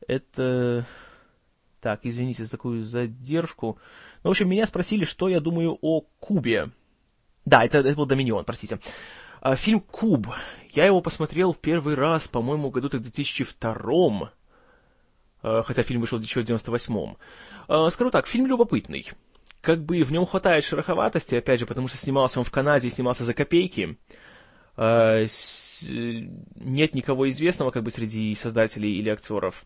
Это... 0.08 0.86
Так, 1.82 2.02
извините 2.04 2.44
за 2.44 2.52
такую 2.52 2.84
задержку. 2.84 3.78
Ну, 4.24 4.30
в 4.30 4.32
общем, 4.32 4.50
меня 4.50 4.66
спросили, 4.66 5.06
что 5.06 5.30
я 5.30 5.40
думаю 5.40 5.78
о 5.82 6.02
Кубе. 6.20 6.72
Да, 7.46 7.64
это, 7.64 7.80
это 7.80 7.96
был 7.96 8.08
Доминион, 8.08 8.44
простите. 8.44 8.80
А, 9.42 9.56
фильм 9.56 9.80
«Куб». 9.82 10.28
Я 10.72 10.88
его 10.88 11.00
посмотрел 11.02 11.54
в 11.54 11.60
первый 11.60 11.94
раз, 11.94 12.28
по-моему, 12.28 12.72
году 12.72 12.88
в 12.88 13.00
2002 13.00 14.32
Э, 15.46 15.62
хотя 15.64 15.84
фильм 15.84 16.02
вышел 16.02 16.18
в 16.18 16.24
1998-м. 16.24 17.18
Э, 17.68 17.90
скажу 17.92 18.10
так, 18.10 18.26
фильм 18.26 18.48
любопытный. 18.48 19.12
Как 19.62 19.84
бы 19.84 20.02
в 20.04 20.12
нем 20.12 20.26
хватает 20.26 20.64
шероховатости, 20.64 21.36
опять 21.36 21.60
же, 21.60 21.68
потому 21.68 21.88
что 21.88 21.98
снимался 21.98 22.40
он 22.40 22.46
в 22.46 22.52
Канаде 22.52 22.90
снимался 22.90 23.24
за 23.24 23.36
копейки. 23.36 24.00
Э, 24.76 25.28
нет 26.56 26.96
никого 26.96 27.30
известного 27.30 27.70
как 27.70 27.84
бы 27.84 27.92
среди 27.92 28.34
создателей 28.34 28.98
или 28.98 29.10
актеров. 29.10 29.66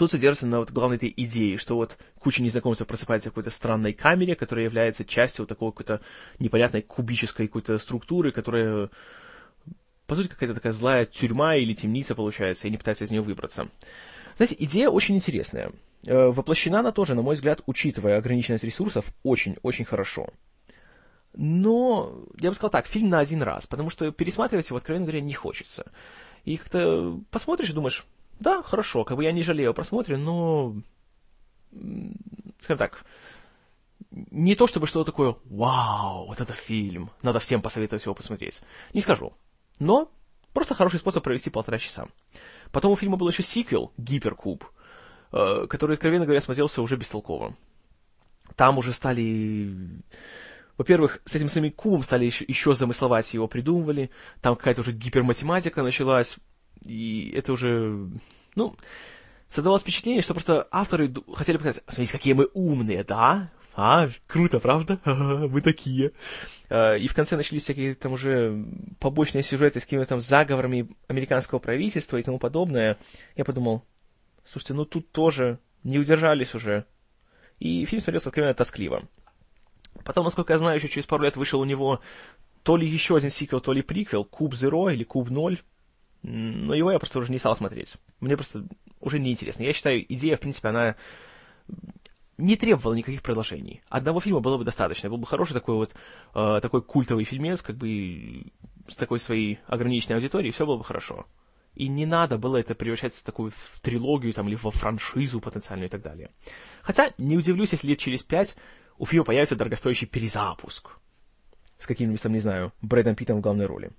Тут 0.00 0.12
содержится 0.12 0.46
на 0.46 0.60
вот 0.60 0.70
главной 0.70 0.96
этой 0.96 1.12
идее, 1.14 1.58
что 1.58 1.76
вот 1.76 1.98
куча 2.18 2.42
незнакомцев 2.42 2.86
просыпается 2.86 3.28
в 3.28 3.32
какой-то 3.32 3.50
странной 3.50 3.92
камере, 3.92 4.34
которая 4.34 4.64
является 4.64 5.04
частью 5.04 5.42
вот 5.42 5.50
такой 5.50 5.72
какой-то 5.72 6.00
непонятной 6.38 6.80
кубической 6.80 7.48
какой-то 7.48 7.76
структуры, 7.76 8.32
которая, 8.32 8.88
по 10.06 10.14
сути, 10.14 10.28
какая-то 10.28 10.54
такая 10.54 10.72
злая 10.72 11.04
тюрьма 11.04 11.56
или 11.56 11.74
темница 11.74 12.14
получается, 12.14 12.66
и 12.66 12.70
они 12.70 12.78
пытаются 12.78 13.04
из 13.04 13.10
нее 13.10 13.20
выбраться. 13.20 13.68
Знаете, 14.38 14.56
идея 14.60 14.88
очень 14.88 15.16
интересная. 15.16 15.70
Э, 16.06 16.28
воплощена 16.28 16.78
она 16.78 16.92
тоже, 16.92 17.14
на 17.14 17.20
мой 17.20 17.34
взгляд, 17.34 17.60
учитывая 17.66 18.16
ограниченность 18.16 18.64
ресурсов, 18.64 19.12
очень-очень 19.22 19.84
хорошо. 19.84 20.30
Но, 21.34 22.24
я 22.38 22.48
бы 22.48 22.54
сказал 22.54 22.70
так, 22.70 22.86
фильм 22.86 23.10
на 23.10 23.18
один 23.18 23.42
раз, 23.42 23.66
потому 23.66 23.90
что 23.90 24.10
пересматривать 24.12 24.70
его, 24.70 24.78
откровенно 24.78 25.04
говоря, 25.04 25.20
не 25.20 25.34
хочется. 25.34 25.92
И 26.46 26.56
как-то 26.56 27.20
посмотришь 27.30 27.68
и 27.68 27.74
думаешь, 27.74 28.06
да, 28.40 28.62
хорошо, 28.62 29.04
как 29.04 29.16
бы 29.16 29.24
я 29.24 29.32
не 29.32 29.42
жалею 29.42 29.70
о 29.70 29.74
просмотре, 29.74 30.16
но, 30.16 30.74
скажем 32.58 32.78
так, 32.78 33.04
не 34.10 34.56
то 34.56 34.66
чтобы 34.66 34.86
что-то 34.86 35.12
такое, 35.12 35.36
вау, 35.44 36.26
вот 36.26 36.40
это 36.40 36.54
фильм, 36.54 37.10
надо 37.22 37.38
всем 37.38 37.62
посоветовать 37.62 38.04
его 38.04 38.14
посмотреть. 38.14 38.62
Не 38.94 39.02
скажу. 39.02 39.34
Но 39.78 40.10
просто 40.52 40.74
хороший 40.74 40.98
способ 40.98 41.22
провести 41.22 41.50
полтора 41.50 41.78
часа. 41.78 42.08
Потом 42.72 42.92
у 42.92 42.96
фильма 42.96 43.16
был 43.16 43.28
еще 43.28 43.42
сиквел 43.42 43.92
«Гиперкуб», 43.98 44.64
э, 45.32 45.66
который, 45.68 45.94
откровенно 45.94 46.24
говоря, 46.24 46.40
смотрелся 46.40 46.82
уже 46.82 46.96
бестолково. 46.96 47.54
Там 48.56 48.78
уже 48.78 48.92
стали... 48.92 50.02
Во-первых, 50.78 51.20
с 51.26 51.34
этим 51.34 51.48
самим 51.48 51.72
кубом 51.72 52.02
стали 52.02 52.24
еще, 52.24 52.44
еще 52.48 52.72
замысловать 52.72 53.34
его 53.34 53.46
придумывали, 53.48 54.10
там 54.40 54.56
какая-то 54.56 54.80
уже 54.80 54.92
гиперматематика 54.92 55.82
началась, 55.82 56.38
и 56.84 57.32
это 57.34 57.52
уже... 57.52 58.08
Ну, 58.54 58.76
создавалось 59.48 59.82
впечатление, 59.82 60.22
что 60.22 60.34
просто 60.34 60.68
авторы 60.70 61.12
хотели 61.34 61.56
показать, 61.56 61.82
смотрите, 61.86 62.12
какие 62.12 62.32
мы 62.32 62.48
умные, 62.54 63.04
да? 63.04 63.50
А, 63.74 64.08
круто, 64.26 64.60
правда? 64.60 65.00
Мы 65.04 65.60
такие. 65.60 66.12
Э, 66.68 66.98
и 66.98 67.06
в 67.06 67.14
конце 67.14 67.36
начались 67.36 67.62
всякие 67.62 67.94
там 67.94 68.12
уже 68.12 68.66
побочные 68.98 69.42
сюжеты 69.42 69.80
с 69.80 69.84
какими-то 69.84 70.08
там 70.08 70.20
заговорами 70.20 70.88
американского 71.06 71.60
правительства 71.60 72.16
и 72.16 72.22
тому 72.22 72.38
подобное. 72.38 72.98
Я 73.36 73.44
подумал, 73.44 73.84
слушайте, 74.44 74.74
ну 74.74 74.84
тут 74.84 75.12
тоже 75.12 75.60
не 75.84 75.98
удержались 75.98 76.54
уже. 76.54 76.84
И 77.58 77.84
фильм 77.84 78.02
смотрелся 78.02 78.28
откровенно 78.30 78.54
тоскливо. 78.54 79.08
Потом, 80.04 80.24
насколько 80.24 80.52
я 80.52 80.58
знаю, 80.58 80.76
еще 80.76 80.88
через 80.88 81.06
пару 81.06 81.24
лет 81.24 81.36
вышел 81.36 81.60
у 81.60 81.64
него 81.64 82.00
то 82.62 82.76
ли 82.76 82.86
еще 82.86 83.16
один 83.16 83.30
сиквел, 83.30 83.60
то 83.60 83.72
ли 83.72 83.82
приквел, 83.82 84.24
Куб 84.24 84.54
Зеро 84.54 84.90
или 84.90 85.04
Куб 85.04 85.30
Ноль. 85.30 85.60
Но 86.22 86.74
его 86.74 86.92
я 86.92 86.98
просто 86.98 87.18
уже 87.18 87.32
не 87.32 87.38
стал 87.38 87.56
смотреть. 87.56 87.96
Мне 88.20 88.36
просто 88.36 88.66
уже 89.00 89.18
неинтересно. 89.18 89.62
Я 89.62 89.72
считаю, 89.72 90.04
идея, 90.12 90.36
в 90.36 90.40
принципе, 90.40 90.68
она 90.68 90.96
не 92.36 92.56
требовал 92.56 92.94
никаких 92.94 93.22
продолжений. 93.22 93.82
Одного 93.88 94.20
фильма 94.20 94.40
было 94.40 94.58
бы 94.58 94.64
достаточно. 94.64 95.08
Был 95.08 95.18
бы 95.18 95.26
хороший 95.26 95.54
такой 95.54 95.76
вот, 95.76 95.94
э, 96.34 96.60
такой 96.60 96.82
культовый 96.82 97.24
фильмец, 97.24 97.62
как 97.62 97.76
бы 97.76 98.44
с 98.88 98.96
такой 98.96 99.18
своей 99.18 99.60
ограниченной 99.66 100.16
аудиторией, 100.16 100.52
все 100.52 100.66
было 100.66 100.76
бы 100.76 100.84
хорошо. 100.84 101.26
И 101.74 101.88
не 101.88 102.04
надо 102.04 102.36
было 102.36 102.56
это 102.56 102.74
превращать 102.74 103.14
в 103.14 103.22
такую 103.22 103.52
в 103.52 103.80
трилогию 103.80 104.32
там, 104.32 104.48
или 104.48 104.56
во 104.56 104.70
франшизу 104.70 105.40
потенциальную 105.40 105.88
и 105.88 105.90
так 105.90 106.02
далее. 106.02 106.30
Хотя, 106.82 107.12
не 107.18 107.36
удивлюсь, 107.36 107.72
если 107.72 107.88
лет 107.88 107.98
через 107.98 108.22
пять 108.22 108.56
у 108.98 109.06
фильма 109.06 109.24
появится 109.24 109.56
дорогостоящий 109.56 110.06
перезапуск 110.06 110.90
с 111.78 111.86
каким-нибудь 111.86 112.22
там, 112.22 112.32
не 112.32 112.40
знаю, 112.40 112.72
Брэдом 112.82 113.14
Питтом 113.14 113.38
в 113.38 113.40
главной 113.40 113.66
роли. 113.66 113.90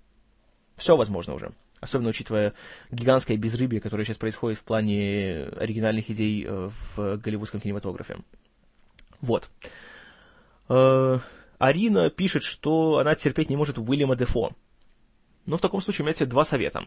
Все 0.75 0.95
возможно 0.95 1.33
уже. 1.33 1.53
Особенно 1.81 2.09
учитывая 2.09 2.53
гигантское 2.91 3.37
безрыбье, 3.37 3.81
которое 3.81 4.05
сейчас 4.05 4.17
происходит 4.17 4.59
в 4.59 4.63
плане 4.63 5.45
оригинальных 5.57 6.09
идей 6.11 6.45
э, 6.47 6.69
в 6.95 7.17
голливудском 7.17 7.59
кинематографе. 7.59 8.17
Вот. 9.19 9.49
Э, 10.69 11.19
Арина 11.57 12.09
пишет, 12.11 12.43
что 12.43 12.99
она 12.99 13.15
терпеть 13.15 13.49
не 13.49 13.55
может 13.55 13.79
Уильяма 13.79 14.15
Дефо. 14.15 14.51
Но 15.47 15.57
в 15.57 15.61
таком 15.61 15.81
случае 15.81 16.03
у 16.03 16.05
меня 16.05 16.13
тебе 16.13 16.27
два 16.27 16.43
совета. 16.43 16.85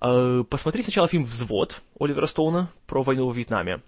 Э, 0.00 0.44
посмотри 0.48 0.82
сначала 0.82 1.08
фильм 1.08 1.24
«Взвод» 1.24 1.82
Оливера 1.98 2.26
Стоуна 2.26 2.70
про 2.86 3.02
войну 3.02 3.28
в 3.30 3.36
Вьетнаме. 3.36 3.80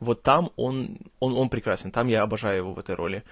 Вот 0.00 0.22
там 0.22 0.50
он, 0.56 0.98
он, 1.18 1.34
он 1.34 1.48
прекрасен, 1.48 1.90
там 1.90 2.08
я 2.08 2.22
обожаю 2.22 2.58
его 2.58 2.74
в 2.74 2.78
этой 2.78 2.94
роли. 2.94 3.24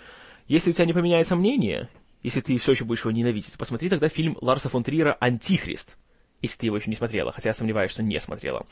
Если 0.48 0.70
у 0.70 0.72
тебя 0.72 0.86
не 0.86 0.92
поменяется 0.92 1.36
мнение, 1.36 1.88
если 2.22 2.40
ты 2.40 2.56
все 2.56 2.72
еще 2.72 2.84
будешь 2.84 3.00
его 3.00 3.10
ненавидеть, 3.10 3.58
посмотри 3.58 3.88
тогда 3.90 4.08
фильм 4.08 4.38
Ларса 4.40 4.68
фон 4.68 4.84
Триера 4.84 5.16
«Антихрист», 5.20 5.98
если 6.42 6.58
ты 6.58 6.66
его 6.66 6.76
еще 6.76 6.90
не 6.90 6.96
смотрела, 6.96 7.32
хотя 7.32 7.50
я 7.50 7.54
сомневаюсь, 7.54 7.90
что 7.90 8.02
не 8.02 8.20
смотрела. 8.20 8.66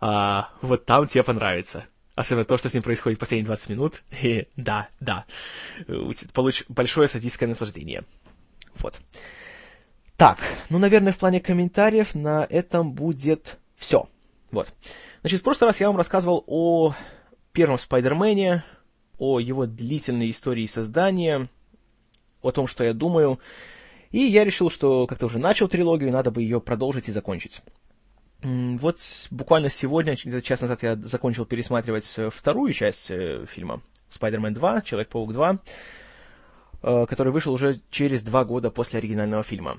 А, 0.00 0.50
вот 0.62 0.84
там 0.84 1.06
тебе 1.06 1.22
понравится. 1.22 1.86
Особенно 2.14 2.44
то, 2.44 2.56
что 2.56 2.68
с 2.68 2.74
ним 2.74 2.82
происходит 2.82 3.18
последние 3.18 3.46
20 3.46 3.68
минут. 3.70 4.02
И 4.20 4.44
да, 4.56 4.88
да. 5.00 5.24
Получишь 6.34 6.64
большое 6.68 7.08
садистское 7.08 7.48
наслаждение. 7.48 8.04
Вот. 8.76 9.00
Так, 10.16 10.38
ну, 10.68 10.78
наверное, 10.78 11.12
в 11.12 11.18
плане 11.18 11.40
комментариев 11.40 12.14
на 12.14 12.46
этом 12.48 12.92
будет 12.92 13.58
все. 13.76 14.08
Вот. 14.50 14.72
Значит, 15.22 15.40
в 15.40 15.44
прошлый 15.44 15.68
раз 15.68 15.80
я 15.80 15.86
вам 15.86 15.96
рассказывал 15.96 16.44
о 16.46 16.94
первом 17.52 17.78
Спайдермене, 17.78 18.64
о 19.18 19.40
его 19.40 19.66
длительной 19.66 20.30
истории 20.30 20.66
создания, 20.66 21.48
о 22.42 22.50
том, 22.50 22.66
что 22.66 22.84
я 22.84 22.92
думаю. 22.92 23.38
И 24.12 24.20
я 24.20 24.44
решил, 24.44 24.70
что 24.70 25.06
как-то 25.06 25.26
уже 25.26 25.38
начал 25.38 25.68
трилогию, 25.68 26.12
надо 26.12 26.30
бы 26.30 26.42
ее 26.42 26.60
продолжить 26.60 27.08
и 27.08 27.12
закончить. 27.12 27.62
Вот 28.42 28.98
буквально 29.30 29.70
сегодня, 29.70 30.16
час 30.16 30.60
назад, 30.60 30.82
я 30.82 30.96
закончил 30.96 31.46
пересматривать 31.46 32.12
э, 32.16 32.28
вторую 32.28 32.72
часть 32.72 33.10
э, 33.10 33.46
фильма 33.46 33.80
«Спайдермен 34.08 34.52
2», 34.52 34.84
«Человек-паук 34.84 35.30
2», 35.30 35.58
э, 36.82 37.06
который 37.06 37.32
вышел 37.32 37.54
уже 37.54 37.80
через 37.90 38.22
два 38.22 38.44
года 38.44 38.70
после 38.70 38.98
оригинального 38.98 39.44
фильма. 39.44 39.78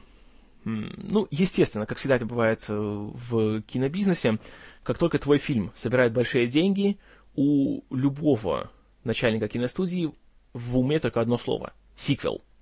Ну, 0.64 1.28
естественно, 1.30 1.86
как 1.86 1.98
всегда 1.98 2.16
это 2.16 2.26
бывает 2.26 2.64
в 2.70 3.62
кинобизнесе, 3.64 4.40
как 4.84 4.98
только 4.98 5.20
твой 5.20 5.38
фильм 5.38 5.74
собирает 5.76 6.14
большие 6.14 6.48
деньги, 6.48 6.98
у 7.36 7.82
любого 7.94 8.72
начальника 9.04 9.50
киностудии 9.50 10.14
в 10.54 10.78
уме 10.78 11.02
только 11.02 11.20
одно 11.20 11.38
слово– 11.38 11.74
сиквел– 11.98 12.42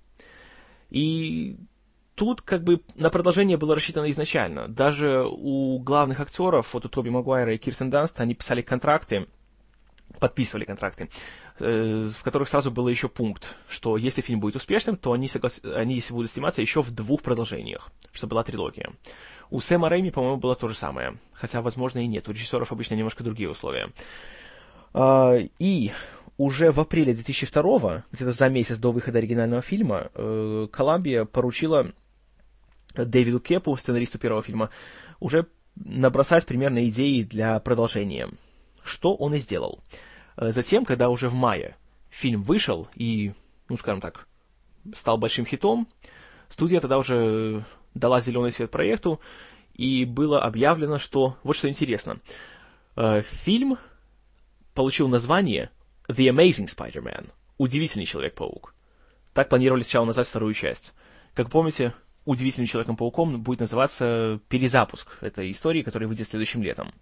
и 0.92 1.56
тут 2.14 2.42
как 2.42 2.62
бы 2.64 2.82
на 2.96 3.08
продолжение 3.08 3.56
было 3.56 3.74
рассчитано 3.74 4.10
изначально. 4.10 4.68
Даже 4.68 5.24
у 5.26 5.78
главных 5.78 6.20
актеров, 6.20 6.74
вот 6.74 6.84
у 6.84 6.88
Тоби 6.90 7.08
Магуайра 7.08 7.54
и 7.54 7.58
Кирстен 7.58 7.88
Данст, 7.88 8.20
они 8.20 8.34
писали 8.34 8.60
контракты, 8.60 9.26
подписывали 10.20 10.66
контракты, 10.66 11.08
э, 11.60 12.10
в 12.14 12.22
которых 12.22 12.50
сразу 12.50 12.70
был 12.70 12.88
еще 12.88 13.08
пункт, 13.08 13.56
что 13.68 13.96
если 13.96 14.20
фильм 14.20 14.40
будет 14.40 14.56
успешным, 14.56 14.98
то 14.98 15.12
они, 15.12 15.28
соглас... 15.28 15.62
они 15.64 15.94
если 15.94 16.12
будут 16.12 16.30
сниматься 16.30 16.60
еще 16.60 16.82
в 16.82 16.90
двух 16.90 17.22
продолжениях, 17.22 17.90
что 18.12 18.26
была 18.26 18.44
трилогия. 18.44 18.90
У 19.48 19.60
Сэма 19.60 19.88
Рэйми, 19.88 20.10
по-моему, 20.10 20.36
было 20.36 20.54
то 20.54 20.68
же 20.68 20.74
самое. 20.74 21.18
Хотя, 21.32 21.62
возможно, 21.62 22.00
и 22.00 22.06
нет. 22.06 22.28
У 22.28 22.32
режиссеров 22.32 22.70
обычно 22.70 22.94
немножко 22.94 23.24
другие 23.24 23.48
условия. 23.48 23.88
А, 24.92 25.38
и 25.58 25.92
уже 26.36 26.72
в 26.72 26.80
апреле 26.80 27.14
2002, 27.14 28.04
где-то 28.10 28.32
за 28.32 28.48
месяц 28.48 28.78
до 28.78 28.92
выхода 28.92 29.18
оригинального 29.18 29.62
фильма, 29.62 30.10
э, 30.14 30.68
Коламбия 30.72 31.24
поручила 31.24 31.92
Дэвиду 32.94 33.40
Кепу, 33.40 33.76
сценаристу 33.76 34.18
первого 34.18 34.42
фильма, 34.42 34.70
уже 35.20 35.46
набросать 35.76 36.46
примерно 36.46 36.88
идеи 36.88 37.22
для 37.22 37.58
продолжения. 37.60 38.28
Что 38.82 39.14
он 39.14 39.34
и 39.34 39.38
сделал. 39.38 39.80
Э, 40.36 40.50
затем, 40.50 40.84
когда 40.84 41.08
уже 41.08 41.28
в 41.28 41.34
мае 41.34 41.76
фильм 42.10 42.42
вышел 42.42 42.88
и, 42.94 43.32
ну, 43.68 43.76
скажем 43.76 44.00
так, 44.00 44.26
стал 44.94 45.18
большим 45.18 45.46
хитом, 45.46 45.88
студия 46.48 46.80
тогда 46.80 46.98
уже 46.98 47.64
дала 47.94 48.20
зеленый 48.20 48.52
свет 48.52 48.70
проекту, 48.70 49.20
и 49.74 50.04
было 50.04 50.42
объявлено, 50.42 50.98
что, 50.98 51.36
вот 51.42 51.56
что 51.56 51.68
интересно, 51.68 52.18
э, 52.96 53.22
фильм 53.22 53.78
получил 54.74 55.08
название 55.08 55.70
The 56.08 56.28
Amazing 56.28 56.66
Spider-Man. 56.66 57.30
Удивительный 57.58 58.06
Человек-паук. 58.06 58.74
Так 59.34 59.48
планировали 59.48 59.82
сначала 59.82 60.04
назвать 60.04 60.28
вторую 60.28 60.54
часть. 60.54 60.92
Как 61.34 61.50
помните, 61.50 61.94
Удивительным 62.24 62.68
Человеком-пауком 62.68 63.42
будет 63.42 63.60
называться 63.60 64.38
перезапуск 64.48 65.18
этой 65.22 65.50
истории, 65.50 65.82
которая 65.82 66.08
выйдет 66.08 66.28
следующим 66.28 66.62
летом. 66.62 66.92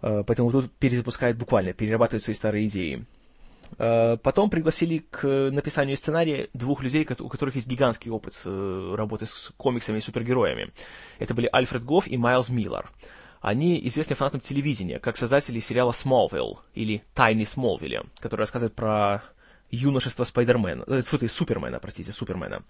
Э, 0.00 0.24
поэтому 0.26 0.50
тут 0.50 0.72
перезапускают 0.72 1.36
буквально, 1.36 1.74
перерабатывают 1.74 2.22
свои 2.22 2.34
старые 2.34 2.66
идеи. 2.66 3.04
Э, 3.76 4.16
потом 4.16 4.48
пригласили 4.48 5.04
к 5.10 5.50
написанию 5.50 5.98
сценария 5.98 6.48
двух 6.54 6.82
людей, 6.82 7.06
у 7.18 7.28
которых 7.28 7.56
есть 7.56 7.66
гигантский 7.66 8.10
опыт 8.10 8.40
э, 8.46 8.94
работы 8.96 9.26
с 9.26 9.52
комиксами 9.58 9.98
и 9.98 10.00
супергероями. 10.00 10.70
Это 11.18 11.34
были 11.34 11.50
Альфред 11.52 11.84
Гофф 11.84 12.08
и 12.08 12.16
Майлз 12.16 12.48
Миллар. 12.48 12.90
Они 13.40 13.80
известны 13.88 14.16
фанатам 14.16 14.40
телевидения, 14.40 14.98
как 14.98 15.16
создатели 15.16 15.60
сериала 15.60 15.92
«Смолвилл» 15.92 16.60
или 16.74 17.02
«Тайны 17.14 17.46
Смолвилля», 17.46 18.04
который 18.18 18.40
рассказывает 18.40 18.74
про 18.74 19.22
юношество 19.70 20.24
Спайдермена, 20.24 20.84
э, 20.86 21.00
фу, 21.00 21.26
Супермена, 21.26 21.78
простите, 21.78 22.12
Супермена. 22.12 22.62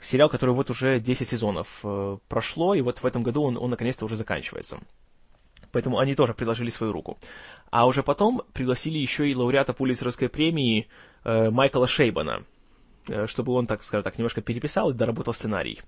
Сериал, 0.00 0.30
который 0.30 0.54
вот 0.54 0.70
уже 0.70 1.00
10 1.00 1.28
сезонов 1.28 1.80
э, 1.84 2.16
прошло, 2.28 2.74
и 2.74 2.80
вот 2.80 3.02
в 3.02 3.06
этом 3.06 3.22
году 3.22 3.42
он, 3.42 3.58
он 3.58 3.68
наконец-то 3.68 4.06
уже 4.06 4.16
заканчивается. 4.16 4.78
Поэтому 5.72 5.98
они 5.98 6.14
тоже 6.14 6.32
предложили 6.32 6.70
свою 6.70 6.92
руку. 6.92 7.18
А 7.70 7.86
уже 7.86 8.02
потом 8.02 8.42
пригласили 8.54 8.98
еще 8.98 9.28
и 9.28 9.34
лауреата 9.34 9.74
Пулитцеровской 9.74 10.30
премии 10.30 10.88
э, 11.24 11.50
Майкла 11.50 11.86
Шейбана, 11.86 12.44
э, 13.06 13.26
чтобы 13.26 13.52
он, 13.52 13.66
так 13.66 13.82
скажем 13.82 14.04
так, 14.04 14.16
немножко 14.16 14.40
переписал 14.40 14.90
и 14.90 14.94
доработал 14.94 15.34
сценарий. 15.34 15.82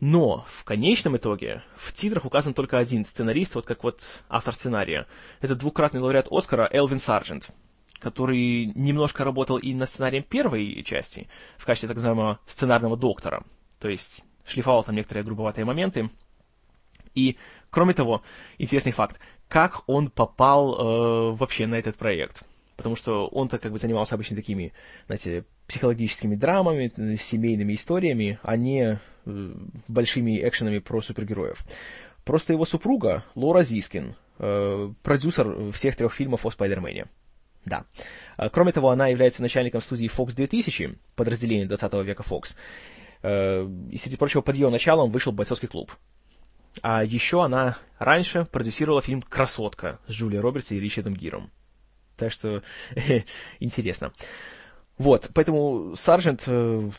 Но 0.00 0.44
в 0.48 0.64
конечном 0.64 1.16
итоге 1.16 1.62
в 1.76 1.92
титрах 1.92 2.24
указан 2.24 2.54
только 2.54 2.78
один 2.78 3.04
сценарист, 3.04 3.56
вот 3.56 3.66
как 3.66 3.82
вот 3.82 4.06
автор 4.28 4.54
сценария. 4.54 5.06
Это 5.40 5.56
двукратный 5.56 6.00
лауреат 6.00 6.28
Оскара 6.30 6.68
Элвин 6.70 7.00
Сарджент, 7.00 7.50
который 7.98 8.66
немножко 8.76 9.24
работал 9.24 9.58
и 9.58 9.74
над 9.74 9.88
сценарием 9.88 10.22
первой 10.22 10.84
части, 10.84 11.28
в 11.56 11.66
качестве 11.66 11.88
так 11.88 11.96
называемого 11.96 12.38
сценарного 12.46 12.96
доктора. 12.96 13.42
То 13.80 13.88
есть 13.88 14.24
шлифовал 14.46 14.84
там 14.84 14.94
некоторые 14.94 15.24
грубоватые 15.24 15.64
моменты. 15.64 16.10
И, 17.14 17.36
кроме 17.70 17.92
того, 17.92 18.22
интересный 18.58 18.92
факт, 18.92 19.18
как 19.48 19.82
он 19.88 20.10
попал 20.10 20.74
э, 20.74 21.36
вообще 21.36 21.66
на 21.66 21.74
этот 21.74 21.96
проект. 21.96 22.44
Потому 22.78 22.94
что 22.94 23.26
он-то 23.26 23.58
как 23.58 23.72
бы 23.72 23.78
занимался 23.78 24.14
обычно 24.14 24.36
такими, 24.36 24.72
знаете, 25.08 25.44
психологическими 25.66 26.36
драмами, 26.36 27.16
семейными 27.16 27.74
историями, 27.74 28.38
а 28.44 28.56
не 28.56 29.00
э, 29.26 29.54
большими 29.88 30.38
экшенами 30.48 30.78
про 30.78 31.02
супергероев. 31.02 31.64
Просто 32.24 32.52
его 32.52 32.64
супруга, 32.64 33.24
Лора 33.34 33.62
Зискин, 33.62 34.14
э, 34.38 34.92
продюсер 35.02 35.72
всех 35.72 35.96
трех 35.96 36.14
фильмов 36.14 36.46
о 36.46 36.52
Спайдермене. 36.52 37.06
Да. 37.64 37.84
А, 38.36 38.48
кроме 38.48 38.70
того, 38.70 38.90
она 38.90 39.08
является 39.08 39.42
начальником 39.42 39.80
студии 39.80 40.08
Fox 40.08 40.36
2000, 40.36 40.98
подразделения 41.16 41.66
20 41.66 41.92
века 42.04 42.22
Fox. 42.22 42.56
Э, 43.22 43.68
и, 43.90 43.96
среди 43.96 44.16
прочего, 44.16 44.40
под 44.40 44.54
ее 44.54 44.70
началом 44.70 45.10
вышел 45.10 45.32
«Бойцовский 45.32 45.66
клуб». 45.66 45.96
А 46.82 47.02
еще 47.02 47.42
она 47.42 47.76
раньше 47.98 48.44
продюсировала 48.44 49.02
фильм 49.02 49.20
«Красотка» 49.20 49.98
с 50.06 50.12
Джулией 50.12 50.40
Робертс 50.40 50.70
и 50.70 50.78
Ричардом 50.78 51.14
Гиром. 51.14 51.50
Так 52.18 52.32
что 52.32 52.62
интересно. 53.60 54.12
Вот, 54.98 55.30
поэтому 55.32 55.94
Саржент 55.94 56.42
э, 56.46 56.90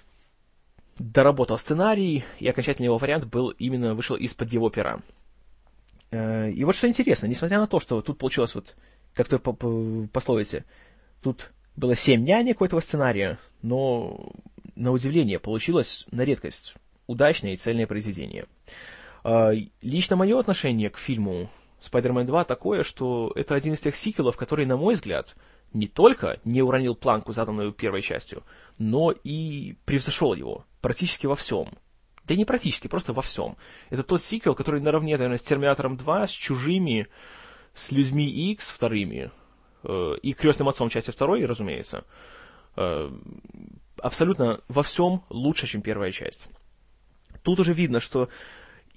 доработал 0.97 1.57
сценарий, 1.57 2.23
и 2.39 2.47
окончательный 2.47 2.85
его 2.85 2.97
вариант 2.97 3.25
был 3.25 3.49
именно 3.49 3.93
вышел 3.93 4.15
из-под 4.15 4.53
его 4.53 4.69
пера. 4.69 5.01
Э, 6.11 6.49
и 6.49 6.63
вот 6.63 6.75
что 6.75 6.87
интересно, 6.87 7.27
несмотря 7.27 7.59
на 7.59 7.67
то, 7.67 7.81
что 7.81 8.01
тут 8.01 8.17
получилось 8.17 8.55
вот, 8.55 8.77
как 9.13 9.27
в 9.27 9.29
той 9.29 10.07
пословице, 10.07 10.63
тут 11.21 11.51
было 11.75 11.95
семь 11.95 12.23
нянек 12.23 12.61
у 12.61 12.65
этого 12.65 12.79
сценария, 12.79 13.37
но 13.61 14.31
на 14.75 14.91
удивление 14.91 15.39
получилось 15.39 16.07
на 16.11 16.21
редкость 16.21 16.75
удачное 17.07 17.53
и 17.53 17.57
цельное 17.57 17.87
произведение. 17.87 18.45
Э, 19.25 19.51
лично 19.81 20.15
мое 20.15 20.39
отношение 20.39 20.89
к 20.89 20.97
фильму 20.97 21.49
Spider-Man 21.81 22.25
2 22.25 22.43
такое, 22.45 22.83
что 22.83 23.31
это 23.35 23.55
один 23.55 23.73
из 23.73 23.81
тех 23.81 23.95
сиквелов, 23.95 24.37
который, 24.37 24.65
на 24.65 24.77
мой 24.77 24.95
взгляд, 24.95 25.35
не 25.73 25.87
только 25.87 26.39
не 26.43 26.61
уронил 26.61 26.95
планку, 26.95 27.31
заданную 27.31 27.71
первой 27.71 28.01
частью, 28.01 28.43
но 28.77 29.11
и 29.11 29.75
превзошел 29.85 30.33
его 30.33 30.65
практически 30.81 31.27
во 31.27 31.35
всем. 31.35 31.69
Да 32.25 32.35
не 32.35 32.45
практически, 32.45 32.87
просто 32.87 33.13
во 33.13 33.21
всем. 33.21 33.55
Это 33.89 34.03
тот 34.03 34.21
сиквел, 34.21 34.55
который 34.55 34.81
наравне, 34.81 35.17
наверное, 35.17 35.37
с 35.37 35.43
Терминатором 35.43 35.97
2, 35.97 36.27
с 36.27 36.31
Чужими, 36.31 37.07
с 37.73 37.91
Людьми 37.91 38.27
X 38.51 38.69
вторыми, 38.69 39.31
э, 39.83 40.15
и 40.21 40.33
Крестным 40.33 40.69
Отцом 40.69 40.89
части 40.89 41.11
второй, 41.11 41.45
разумеется, 41.45 42.03
Э, 42.75 43.11
абсолютно 44.01 44.61
во 44.69 44.83
всем 44.83 45.23
лучше, 45.29 45.67
чем 45.67 45.81
первая 45.81 46.13
часть. 46.13 46.47
Тут 47.43 47.59
уже 47.59 47.73
видно, 47.73 47.99
что 47.99 48.29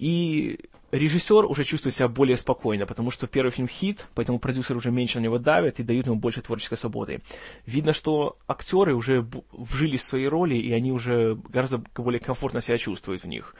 и 0.03 0.59
режиссер 0.91 1.45
уже 1.45 1.63
чувствует 1.63 1.95
себя 1.95 2.09
более 2.09 2.37
спокойно, 2.37 2.87
потому 2.87 3.13
что 3.13 3.29
первый 3.29 3.53
фильм 3.53 3.69
хит, 3.69 4.09
поэтому 4.17 4.41
продюсеры 4.41 4.79
уже 4.79 4.91
меньше 4.91 5.21
на 5.21 5.23
него 5.23 5.39
давят 5.39 5.79
и 5.79 5.85
дают 5.85 6.07
ему 6.07 6.17
больше 6.17 6.43
творческой 6.43 6.77
свободы. 6.77 7.23
Видно, 7.67 7.93
что 7.93 8.37
актеры 8.49 8.97
уже 8.97 9.25
вжились 9.53 10.01
в 10.01 10.07
свои 10.07 10.27
роли, 10.27 10.57
и 10.57 10.73
они 10.73 10.91
уже 10.91 11.39
гораздо 11.49 11.79
более 11.95 12.19
комфортно 12.19 12.61
себя 12.61 12.79
чувствуют 12.79 13.23
в 13.23 13.29
них. 13.29 13.55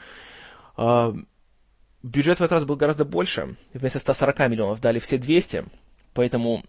А, 0.75 1.15
бюджет 2.03 2.39
в 2.39 2.43
этот 2.43 2.51
раз 2.51 2.65
был 2.65 2.75
гораздо 2.75 3.05
больше. 3.05 3.55
Вместо 3.73 3.99
140 3.99 4.39
миллионов 4.49 4.81
дали 4.81 4.99
все 4.99 5.17
200, 5.17 5.63
поэтому 6.13 6.65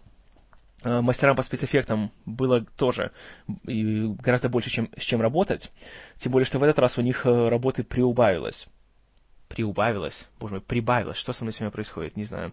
а, 0.83 1.01
мастерам 1.01 1.35
по 1.35 1.43
спецэффектам 1.43 2.13
было 2.25 2.61
тоже 2.61 3.11
гораздо 3.67 4.47
больше, 4.47 4.69
чем, 4.69 4.89
с 4.97 5.01
чем 5.01 5.19
работать. 5.19 5.73
Тем 6.17 6.31
более, 6.31 6.45
что 6.45 6.59
в 6.59 6.63
этот 6.63 6.79
раз 6.79 6.97
у 6.97 7.01
них 7.01 7.25
э, 7.25 7.49
работы 7.49 7.83
приубавилось 7.83 8.69
приубавилось, 9.55 10.27
боже 10.39 10.55
мой, 10.55 10.61
прибавилось, 10.61 11.17
что 11.17 11.33
со 11.33 11.43
мной 11.43 11.53
сегодня 11.53 11.71
происходит, 11.71 12.17
не 12.17 12.25
знаю, 12.25 12.51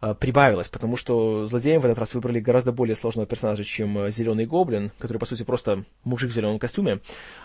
а, 0.00 0.14
прибавилось, 0.14 0.68
потому 0.68 0.96
что 0.96 1.46
злодеем 1.46 1.80
в 1.80 1.84
этот 1.84 1.98
раз 1.98 2.14
выбрали 2.14 2.38
гораздо 2.38 2.72
более 2.72 2.94
сложного 2.94 3.26
персонажа, 3.26 3.64
чем 3.64 3.98
э, 3.98 4.10
Зеленый 4.10 4.46
Гоблин, 4.46 4.92
который, 4.98 5.18
по 5.18 5.26
сути, 5.26 5.42
просто 5.42 5.84
мужик 6.04 6.30
в 6.30 6.34
зеленом 6.34 6.60
костюме. 6.60 7.00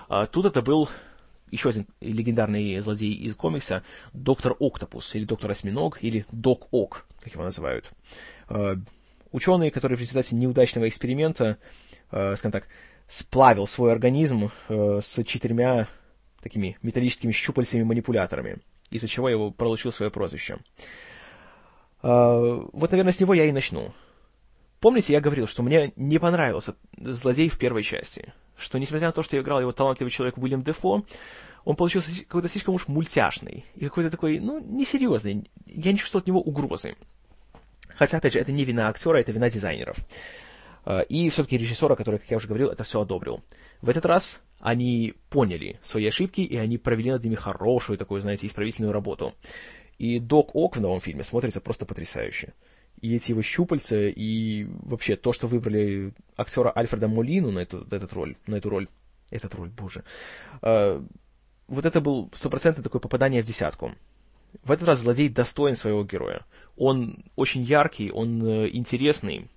А 0.08 0.28
тут 0.28 0.46
это 0.46 0.62
был 0.62 0.88
еще 1.50 1.70
один 1.70 1.88
легендарный 2.00 2.80
злодей 2.80 3.14
из 3.14 3.36
комикса, 3.36 3.84
Доктор 4.14 4.56
Октопус, 4.60 5.16
или 5.16 5.26
Доктор 5.26 5.52
Осьминог, 5.52 5.98
или 6.02 6.26
Док 6.32 6.68
Ок, 6.72 7.06
как 7.22 7.34
его 7.34 7.44
называют. 7.44 7.90
А, 8.48 8.76
ученый, 9.32 9.72
который 9.72 9.98
в 9.98 10.00
результате 10.00 10.36
неудачного 10.36 10.88
эксперимента, 10.88 11.58
скажем 12.10 12.52
так, 12.52 12.68
сплавил 13.08 13.68
свой 13.68 13.92
организм 13.92 14.52
э, 14.70 15.00
с 15.02 15.24
четырьмя 15.24 15.88
такими 16.42 16.78
металлическими 16.82 17.32
щупальцами-манипуляторами, 17.32 18.60
из-за 18.90 19.08
чего 19.08 19.30
я 19.30 19.52
получил 19.52 19.92
свое 19.92 20.12
прозвище. 20.12 20.58
А, 22.02 22.40
вот, 22.72 22.92
наверное, 22.92 23.14
с 23.14 23.20
него 23.20 23.34
я 23.34 23.46
и 23.46 23.52
начну. 23.52 23.94
Помните, 24.80 25.14
я 25.14 25.22
говорил, 25.22 25.48
что 25.48 25.64
мне 25.64 25.94
не 25.96 26.20
понравился 26.20 26.76
злодей 26.98 27.50
в 27.50 27.58
первой 27.58 27.84
части, 27.84 28.34
что, 28.58 28.78
несмотря 28.78 29.08
на 29.08 29.14
то, 29.14 29.24
что 29.24 29.36
я 29.36 29.42
играл 29.42 29.60
его 29.60 29.72
талантливый 29.72 30.12
человек 30.12 30.38
Уильям 30.38 30.64
Дефо, 30.64 31.04
он 31.64 31.76
получился 31.76 32.24
какой-то 32.26 32.48
слишком 32.48 32.76
уж 32.76 32.88
мультяшный 32.88 33.66
и 33.76 33.86
какой-то 33.86 34.12
такой, 34.12 34.40
ну, 34.40 34.60
несерьезный. 34.60 35.50
Я 35.66 35.92
не 35.92 35.98
чувствовал 35.98 36.22
от 36.22 36.28
него 36.28 36.40
угрозы. 36.40 36.96
Хотя, 37.96 38.18
опять 38.18 38.34
же, 38.34 38.40
это 38.40 38.52
не 38.52 38.64
вина 38.66 38.90
актера, 38.90 39.18
это 39.18 39.32
вина 39.32 39.50
дизайнеров. 39.50 39.98
А, 40.86 41.02
и 41.02 41.30
все-таки 41.30 41.58
режиссера, 41.58 41.96
который, 41.96 42.20
как 42.20 42.32
я 42.32 42.38
уже 42.38 42.48
говорил, 42.48 42.70
это 42.70 42.84
все 42.84 43.02
одобрил. 43.02 43.44
В 43.82 43.90
этот 43.90 44.06
раз 44.06 44.42
они 44.60 45.16
поняли 45.30 45.80
свои 45.82 46.08
ошибки, 46.08 46.42
и 46.42 46.56
они 46.58 46.78
провели 46.78 47.12
над 47.12 47.24
ними 47.24 47.36
хорошую 47.36 47.98
такую, 47.98 48.22
знаете, 48.22 48.48
исправительную 48.48 48.94
работу. 48.94 49.34
И 49.98 50.20
Док 50.20 50.56
Ок 50.56 50.78
в 50.78 50.82
новом 50.82 51.00
фильме 51.00 51.24
смотрится 51.24 51.62
просто 51.62 51.86
потрясающе. 51.86 52.54
И 53.02 53.14
эти 53.16 53.32
его 53.32 53.42
щупальца, 53.42 54.08
и 54.08 54.66
вообще 54.84 55.16
то, 55.16 55.34
что 55.34 55.48
выбрали 55.48 56.14
актера 56.38 56.72
Альфреда 56.76 57.08
Молину 57.08 57.52
на 57.52 57.60
эту, 57.60 57.86
на 57.90 57.96
эту 57.96 58.16
роль, 58.16 58.38
на 58.48 58.56
эту 58.56 58.70
роль, 58.70 58.88
этот 59.32 59.54
роль, 59.56 59.70
боже, 59.70 60.04
э, 60.62 61.02
вот 61.68 61.86
это 61.86 62.00
был 62.00 62.30
стопроцентное 62.34 62.84
такое 62.84 63.02
попадание 63.02 63.42
в 63.42 63.46
десятку. 63.46 63.92
В 64.64 64.72
этот 64.72 64.88
раз 64.88 65.00
злодей 65.00 65.28
достоин 65.28 65.76
своего 65.76 66.04
героя. 66.04 66.46
Он 66.78 67.26
очень 67.36 67.64
яркий, 67.64 68.12
он 68.12 68.46
э, 68.46 68.70
интересный, 68.72 69.50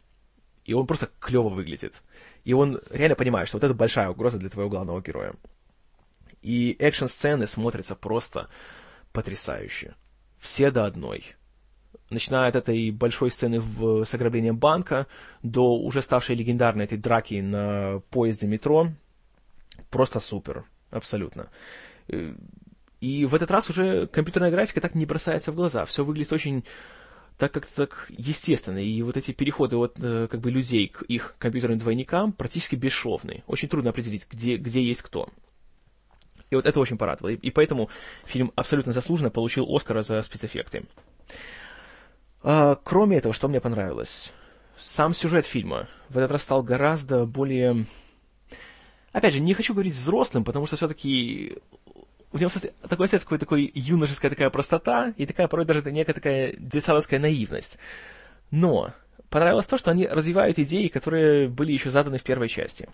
и 0.69 0.75
он 0.75 0.87
просто 0.87 1.09
клево 1.19 1.49
выглядит. 1.49 2.03
И 2.45 2.53
он 2.53 2.79
реально 2.91 3.17
понимает, 3.17 3.49
что 3.49 3.57
вот 3.57 3.65
это 3.65 3.73
большая 3.73 4.11
угроза 4.11 4.39
для 4.39 4.51
твоего 4.51 4.69
главного 4.69 5.01
героя. 5.01 5.33
И 6.43 6.77
экшн-сцены 6.79 7.47
смотрятся 7.47 7.97
просто 7.97 8.49
потрясающе. 9.13 9.95
Все 10.39 10.71
до 10.71 10.85
одной. 10.85 11.37
Начиная 12.11 12.51
от 12.51 12.57
этой 12.57 12.91
большой 12.91 13.31
сцены 13.31 13.61
в, 13.61 14.05
с 14.05 14.13
ограблением 14.13 14.59
банка 14.59 15.07
до 15.43 15.79
уже 15.79 16.03
ставшей 16.03 16.37
легендарной 16.37 16.85
этой 16.85 16.99
драки 16.99 17.41
на 17.41 18.01
поезде 18.11 18.47
метро. 18.47 18.89
Просто 19.89 20.21
супер. 20.21 20.65
Абсолютно. 20.91 21.49
И 23.01 23.25
в 23.25 23.35
этот 23.35 23.51
раз 23.51 23.71
уже 23.71 24.07
компьютерная 24.07 24.51
графика 24.51 24.83
так 24.83 24.95
не 24.95 25.07
бросается 25.07 25.51
в 25.51 25.55
глаза. 25.55 25.87
Все 25.87 26.05
выглядит 26.05 26.35
очень 26.35 26.63
так 27.39 27.53
как 27.53 27.67
так 27.67 28.07
естественно, 28.09 28.79
и 28.79 29.01
вот 29.03 29.17
эти 29.17 29.31
переходы 29.31 29.77
от 29.77 29.97
э, 30.01 30.27
как 30.29 30.41
бы 30.41 30.51
людей 30.51 30.89
к 30.89 31.03
их 31.03 31.37
компьютерным 31.39 31.79
двойникам 31.79 32.33
практически 32.33 32.75
бесшовны. 32.75 33.45
Очень 33.47 33.69
трудно 33.69 33.91
определить, 33.91 34.27
где, 34.29 34.57
где 34.57 34.83
есть 34.83 35.03
кто. 35.03 35.29
И 36.51 36.57
вот 36.57 36.67
это 36.67 36.81
очень 36.81 36.99
порадовало. 36.99 37.35
И, 37.35 37.37
и 37.37 37.51
поэтому 37.51 37.91
фильм 38.25 38.53
абсолютно 38.57 38.93
заслуженно 38.93 39.31
получил 39.31 39.67
Оскара 39.73 40.03
за 40.03 40.21
спецэффекты. 40.21 40.87
А, 42.43 42.75
кроме 42.83 43.19
этого, 43.19 43.33
что 43.33 43.47
мне 43.47 43.61
понравилось? 43.61 44.33
Сам 44.77 45.15
сюжет 45.15 45.47
фильма 45.47 45.89
в 46.09 46.19
этот 46.19 46.33
раз 46.33 46.43
стал 46.43 46.65
гораздо 46.65 47.25
более... 47.25 47.87
Опять 49.13 49.35
же, 49.35 49.41
не 49.41 49.55
хочу 49.55 49.75
говорить 49.75 49.95
взрослым, 49.95 50.45
потому 50.45 50.67
что 50.67 50.77
все-таки 50.77 51.59
у 52.33 52.39
него 52.39 52.51
такой 52.89 53.05
остается 53.05 53.27
какой-то 53.27 53.47
такой 53.47 53.71
юношеская 53.75 54.31
такая 54.31 54.51
простота 54.51 55.15
и 55.17 55.27
такая 55.27 55.49
порой 55.49 55.65
даже 55.65 55.91
некая 55.91 56.13
такая 56.13 56.55
детсадовская 56.59 57.19
наивность. 57.19 57.79
Но 58.51 58.93
понравилось 59.31 59.67
то, 59.67 59.79
что 59.79 59.91
они 59.91 60.07
развивают 60.07 60.59
идеи, 60.59 60.89
которые 60.89 61.49
были 61.49 61.73
еще 61.73 61.91
заданы 61.91 62.19
в 62.19 62.23
первой 62.23 62.49
части. 62.49 62.89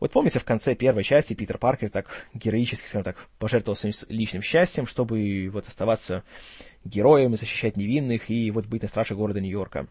Вот 0.00 0.12
помните, 0.12 0.38
в 0.38 0.44
конце 0.44 0.76
первой 0.76 1.02
части 1.02 1.34
Питер 1.34 1.58
Паркер 1.58 1.90
так 1.90 2.06
героически, 2.32 2.86
скажем 2.86 3.02
так, 3.02 3.16
пожертвовал 3.40 3.76
своим 3.76 3.94
личным 4.08 4.42
счастьем, 4.42 4.86
чтобы 4.86 5.48
вот 5.52 5.66
оставаться 5.66 6.22
героем, 6.84 7.36
защищать 7.36 7.76
невинных 7.76 8.30
и 8.30 8.52
вот 8.52 8.66
быть 8.66 8.82
на 8.82 8.88
страже 8.88 9.16
города 9.16 9.40
Нью-Йорка. 9.40 9.88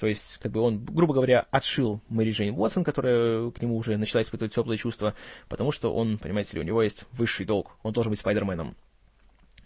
То 0.00 0.06
есть, 0.06 0.38
как 0.38 0.50
бы 0.52 0.60
он, 0.60 0.82
грубо 0.82 1.12
говоря, 1.12 1.46
отшил 1.50 2.00
Мэри 2.08 2.30
Джейн 2.30 2.54
Уотсон, 2.54 2.84
которая 2.84 3.50
к 3.50 3.60
нему 3.60 3.76
уже 3.76 3.98
начала 3.98 4.22
испытывать 4.22 4.54
теплые 4.54 4.78
чувства, 4.78 5.14
потому 5.46 5.72
что 5.72 5.94
он, 5.94 6.16
понимаете 6.16 6.54
ли, 6.54 6.60
у 6.60 6.64
него 6.64 6.82
есть 6.82 7.04
высший 7.12 7.44
долг, 7.44 7.76
он 7.82 7.92
должен 7.92 8.08
быть 8.08 8.18
Спайдерменом. 8.18 8.74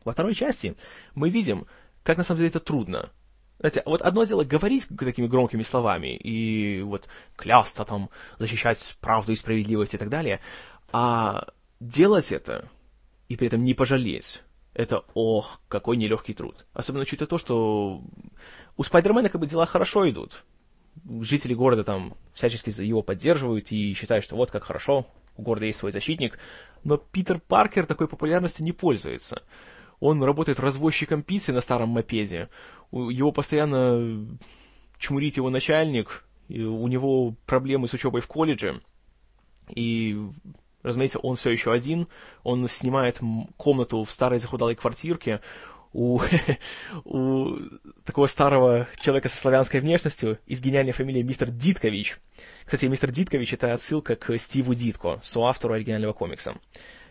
Во 0.05 0.11
второй 0.11 0.35
части 0.35 0.77
мы 1.15 1.31
видим, 1.31 1.69
как 2.03 2.17
на 2.17 2.25
самом 2.25 2.39
деле 2.39 2.49
это 2.49 2.59
трудно. 2.59 3.11
Знаете, 3.61 3.85
вот 3.87 4.03
одно 4.03 4.25
дело 4.25 4.43
говорить 4.43 4.89
такими 4.99 5.29
громкими 5.29 5.63
словами 5.63 6.17
и 6.17 6.83
вот 6.83 7.07
клясться 7.37 7.85
там, 7.85 8.11
защищать 8.41 8.97
правду 9.01 9.31
и 9.31 9.37
справедливость 9.37 9.95
и 9.95 9.99
так 9.99 10.09
далее, 10.09 10.41
а 10.91 11.47
делать 11.79 12.33
это 12.33 12.69
и 13.29 13.37
при 13.37 13.47
этом 13.47 13.63
не 13.63 13.75
пожалеть, 13.75 14.43
это, 14.75 15.05
ох, 15.15 15.61
какой 15.69 15.97
нелегкий 15.97 16.35
труд. 16.35 16.67
Особенно 16.73 17.03
учитывая 17.03 17.29
то, 17.29 17.39
что 17.39 18.03
у 18.77 18.83
Спайдермена 18.83 19.29
как 19.29 19.41
бы 19.41 19.47
дела 19.47 19.67
хорошо 19.67 20.09
идут. 20.11 20.45
Жители 21.21 21.55
города 21.55 21.85
там 21.85 22.15
всячески 22.35 22.71
его 22.83 23.03
поддерживают 23.03 23.71
и 23.71 23.95
считают, 23.95 24.25
что 24.25 24.37
вот 24.37 24.51
как 24.51 24.65
хорошо, 24.65 25.07
у 25.37 25.43
города 25.43 25.67
есть 25.67 25.79
свой 25.79 25.93
защитник. 25.93 26.39
Но 26.83 26.97
Питер 26.97 27.41
Паркер 27.41 27.87
такой 27.87 28.09
популярностью 28.09 28.65
не 28.65 28.73
пользуется. 28.73 29.43
Он 30.01 30.23
работает 30.23 30.61
развозчиком 30.61 31.23
пиццы 31.23 31.53
на 31.53 31.61
старом 31.61 31.91
мопеде. 31.91 32.49
Его 32.91 33.33
постоянно 33.33 34.27
чмурит 34.99 35.37
его 35.37 35.51
начальник. 35.51 36.25
у 36.49 36.89
него 36.89 37.37
проблемы 37.47 37.87
с 37.87 37.95
учебой 37.95 38.21
в 38.21 38.27
колледже. 38.27 38.83
И 39.69 40.21
Разумеется, 40.85 41.19
он 41.19 41.35
все 41.35 41.51
еще 41.51 41.73
один, 41.73 42.07
он 42.43 42.69
снимает 42.69 43.19
комнату 43.57 44.05
в 44.05 44.13
старой 44.13 44.39
захудалой 44.39 44.77
квартирке 44.77 45.41
у, 45.95 46.21
у 47.05 47.57
такого 48.05 48.27
старого 48.27 48.87
человека 49.01 49.29
со 49.31 49.37
славянской 49.39 49.81
внешностью 49.81 50.39
и 50.47 50.55
с 50.55 50.61
гениальной 50.61 50.93
фамилией 50.93 51.23
мистер 51.23 51.51
Диткович. 51.51 52.19
Кстати, 52.67 52.85
мистер 52.87 53.11
Диткович— 53.11 53.53
это 53.55 53.73
отсылка 53.73 54.15
к 54.15 54.37
Стиву 54.37 54.75
Дитко, 54.75 55.21
соавтору 55.23 55.75
оригинального 55.75 56.13
комикса. 56.13 56.57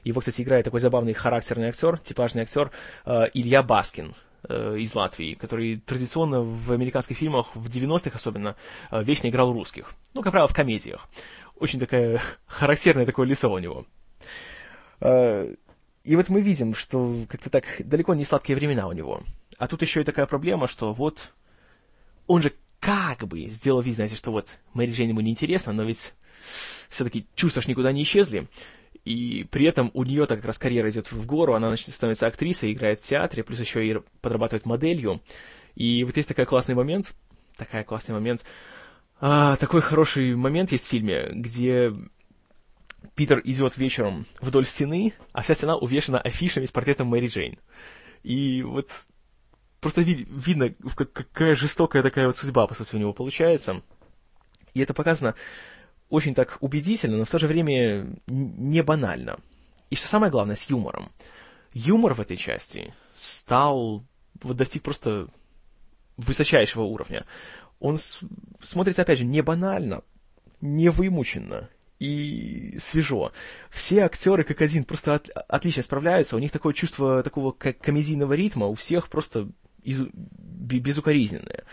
Его, 0.04 0.20
кстати, 0.20 0.42
играет 0.42 0.66
такой 0.66 0.80
забавный 0.80 1.14
характерный 1.14 1.70
актер, 1.70 1.98
типажный 1.98 2.44
актер 2.44 2.72
э, 3.06 3.30
Илья 3.34 3.64
Баскин 3.64 4.14
э, 4.50 4.78
из 4.78 4.94
Латвии, 4.94 5.34
который 5.34 5.78
традиционно 5.78 6.42
в 6.42 6.72
американских 6.74 7.18
фильмах, 7.18 7.56
в 7.56 7.68
90-х 7.70 8.12
особенно, 8.14 8.56
э, 8.92 9.02
вечно 9.02 9.28
играл 9.28 9.54
русских. 9.54 9.94
Ну, 10.14 10.22
как 10.22 10.32
правило, 10.32 10.48
в 10.48 10.54
комедиях 10.54 11.08
очень 11.58 11.80
такая 11.80 12.22
характерное 12.46 13.06
такое 13.06 13.28
лицо 13.28 13.52
у 13.52 13.60
него. 13.60 13.86
А, 15.00 15.48
и 16.04 16.16
вот 16.16 16.30
мы 16.30 16.42
видим, 16.42 16.76
что 16.76 17.26
как-то 17.30 17.50
так 17.50 17.66
далеко 17.80 18.14
не 18.14 18.24
сладкие 18.24 18.56
времена 18.56 18.88
у 18.88 18.92
него. 18.92 19.22
А 19.58 19.68
тут 19.68 19.82
еще 19.82 20.02
и 20.02 20.06
такая 20.06 20.26
проблема, 20.26 20.68
что 20.68 20.94
вот 20.94 21.34
он 22.28 22.42
же 22.42 22.54
как 22.80 23.26
бы 23.28 23.46
сделал 23.48 23.82
вид, 23.82 23.96
знаете, 23.96 24.16
что 24.16 24.32
вот 24.32 24.58
Мэри 24.74 24.92
Джейн 24.92 25.10
ему 25.10 25.22
неинтересно, 25.22 25.72
но 25.72 25.84
ведь 25.84 26.14
все-таки 26.90 27.26
чувства 27.36 27.62
ж 27.62 27.68
никуда 27.68 27.92
не 27.92 28.04
исчезли. 28.04 28.48
И 29.06 29.46
при 29.52 29.66
этом 29.66 29.92
у 29.94 30.04
нее 30.04 30.26
так 30.26 30.40
как 30.40 30.48
раз 30.48 30.58
карьера 30.58 30.90
идет 30.90 31.12
в 31.12 31.26
гору, 31.26 31.54
она 31.54 31.68
значит, 31.68 31.94
становится 31.94 32.28
актрисой, 32.28 32.72
играет 32.72 33.00
в 33.00 33.04
театре, 33.04 33.44
плюс 33.44 33.60
еще 33.60 33.86
и 33.86 34.00
подрабатывает 34.22 34.66
моделью. 34.66 35.22
И 35.76 36.04
вот 36.04 36.16
есть 36.16 36.30
такой 36.30 36.46
классный 36.46 36.76
момент, 36.76 37.14
такой 37.58 37.84
классный 37.84 38.16
момент, 38.16 38.44
а, 39.26 39.56
такой 39.56 39.80
хороший 39.80 40.36
момент 40.36 40.74
есть 40.74 40.86
в 40.86 40.90
фильме, 40.90 41.30
где 41.32 41.94
Питер 43.16 43.40
идет 43.46 43.78
вечером 43.78 44.26
вдоль 44.42 44.66
стены, 44.66 45.14
а 45.32 45.42
вся 45.42 45.56
стена 45.56 45.78
увешана 45.78 46.20
афишами 46.20 46.66
с 46.66 46.74
портретом 46.74 47.08
Мэри 47.08 47.28
Джейн. 47.28 47.58
И 48.24 48.64
вот 48.64 48.92
просто 49.80 50.02
ви- 50.02 50.28
видно, 50.30 50.76
какая 51.14 51.56
жестокая 51.56 52.04
такая 52.04 52.26
вот 52.26 52.36
судьба, 52.36 52.68
по 52.68 52.74
сути, 52.74 52.96
у 52.96 53.00
него 53.00 53.14
получается. 53.14 53.82
И 54.74 54.82
это 54.82 54.94
показано 54.94 55.36
очень 56.10 56.36
так 56.36 56.58
убедительно, 56.60 57.16
но 57.16 57.24
в 57.24 57.30
то 57.30 57.40
же 57.40 57.48
время 57.48 58.14
не 58.28 58.84
банально. 58.84 59.38
И 59.90 59.96
что 59.96 60.10
самое 60.10 60.34
главное, 60.34 60.58
с 60.58 60.70
юмором. 60.70 61.14
Юмор 61.72 62.14
в 62.14 62.20
этой 62.20 62.36
части 62.36 62.94
стал, 63.16 64.04
вот 64.42 64.58
достиг 64.58 64.84
просто 64.84 65.30
высочайшего 66.18 66.84
уровня. 66.84 67.26
Он 67.84 67.98
с- 67.98 68.22
смотрится, 68.62 69.02
опять 69.02 69.20
же, 69.20 69.26
не 69.26 69.42
банально, 69.44 70.04
не 70.62 70.88
вымученно 70.88 71.70
и 72.00 72.78
свежо. 72.80 73.34
Все 73.70 74.04
актеры 74.04 74.46
как 74.46 74.62
один 74.62 74.86
просто 74.86 75.16
от, 75.16 75.30
отлично 75.50 75.84
справляются, 75.84 76.38
у 76.38 76.40
них 76.40 76.52
такое 76.52 76.74
чувство 76.74 77.22
такого 77.24 77.52
комедийного 77.52 78.34
ритма, 78.34 78.68
у 78.68 78.76
всех 78.76 79.10
просто 79.10 79.50
из, 79.84 80.02
безукоризненное. 80.14 81.66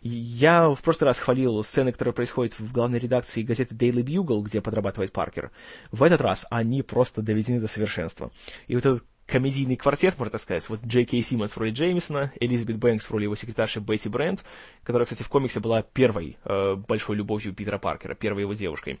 Я 0.00 0.70
в 0.70 0.80
прошлый 0.80 1.08
раз 1.08 1.18
хвалил 1.18 1.62
сцены, 1.62 1.92
которые 1.92 2.14
происходят 2.14 2.58
в 2.58 2.72
главной 2.72 2.98
редакции 2.98 3.42
газеты 3.42 3.74
Daily 3.74 4.02
Bugle, 4.02 4.42
где 4.42 4.62
подрабатывает 4.62 5.12
Паркер. 5.12 5.50
В 5.92 6.02
этот 6.02 6.22
раз 6.22 6.46
они 6.48 6.80
просто 6.82 7.20
доведены 7.20 7.60
до 7.60 7.66
совершенства. 7.68 8.30
И 8.68 8.74
вот 8.74 8.86
этот 8.86 9.04
комедийный 9.28 9.76
квартет, 9.76 10.18
можно 10.18 10.32
так 10.32 10.40
сказать. 10.40 10.68
Вот 10.68 10.80
Джей 10.84 11.04
Кей 11.04 11.22
Симмонс 11.22 11.52
в 11.52 11.58
роли 11.58 11.70
Джеймисона, 11.70 12.32
Элизабет 12.40 12.78
Бэнкс 12.78 13.04
в 13.04 13.10
роли 13.10 13.24
его 13.24 13.36
секретарши 13.36 13.78
Бетти 13.78 14.08
Брент, 14.08 14.42
которая, 14.82 15.04
кстати, 15.04 15.22
в 15.22 15.28
комиксе 15.28 15.60
была 15.60 15.82
первой 15.82 16.38
э, 16.44 16.74
большой 16.74 17.16
любовью 17.16 17.54
Питера 17.54 17.78
Паркера, 17.78 18.14
первой 18.14 18.42
его 18.42 18.54
девушкой. 18.54 18.98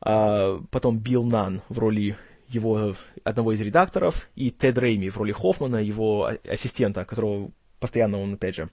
А, 0.00 0.60
потом 0.70 0.98
Билл 0.98 1.24
Нан 1.24 1.62
в 1.68 1.78
роли 1.78 2.18
его 2.48 2.96
одного 3.22 3.52
из 3.52 3.60
редакторов, 3.60 4.28
и 4.34 4.50
Тед 4.50 4.76
Рейми 4.76 5.08
в 5.08 5.16
роли 5.16 5.32
Хоффмана, 5.32 5.76
его 5.76 6.30
ассистента, 6.44 7.04
которого 7.04 7.52
постоянно 7.78 8.20
он, 8.20 8.34
опять 8.34 8.56
же, 8.56 8.70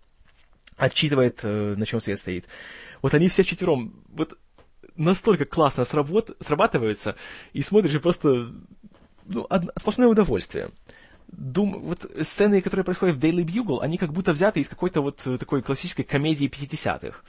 отчитывает, 0.78 1.42
э, 1.44 1.76
на 1.78 1.86
чем 1.86 2.00
свет 2.00 2.18
стоит. 2.18 2.46
Вот 3.04 3.14
они 3.14 3.28
все 3.30 3.44
четвером 3.44 4.04
вот 4.08 4.38
настолько 4.96 5.46
классно 5.46 5.86
сработ, 5.86 6.36
срабатываются, 6.40 7.16
и 7.54 7.62
смотришь, 7.62 7.96
и 7.96 8.00
просто 8.00 8.52
ну, 9.26 9.46
одно, 9.50 9.72
сплошное 9.76 10.08
удовольствие. 10.08 10.70
Дум, 11.28 11.80
вот 11.80 12.10
сцены, 12.22 12.62
которые 12.62 12.84
происходят 12.84 13.16
в 13.16 13.20
Daily 13.20 13.44
Bugle, 13.44 13.82
они 13.82 13.98
как 13.98 14.14
будто 14.14 14.32
взяты 14.32 14.60
из 14.60 14.70
какой-то 14.70 15.02
вот 15.02 15.28
такой 15.40 15.62
классической 15.62 16.04
комедии 16.04 16.48
50-х 16.48 17.22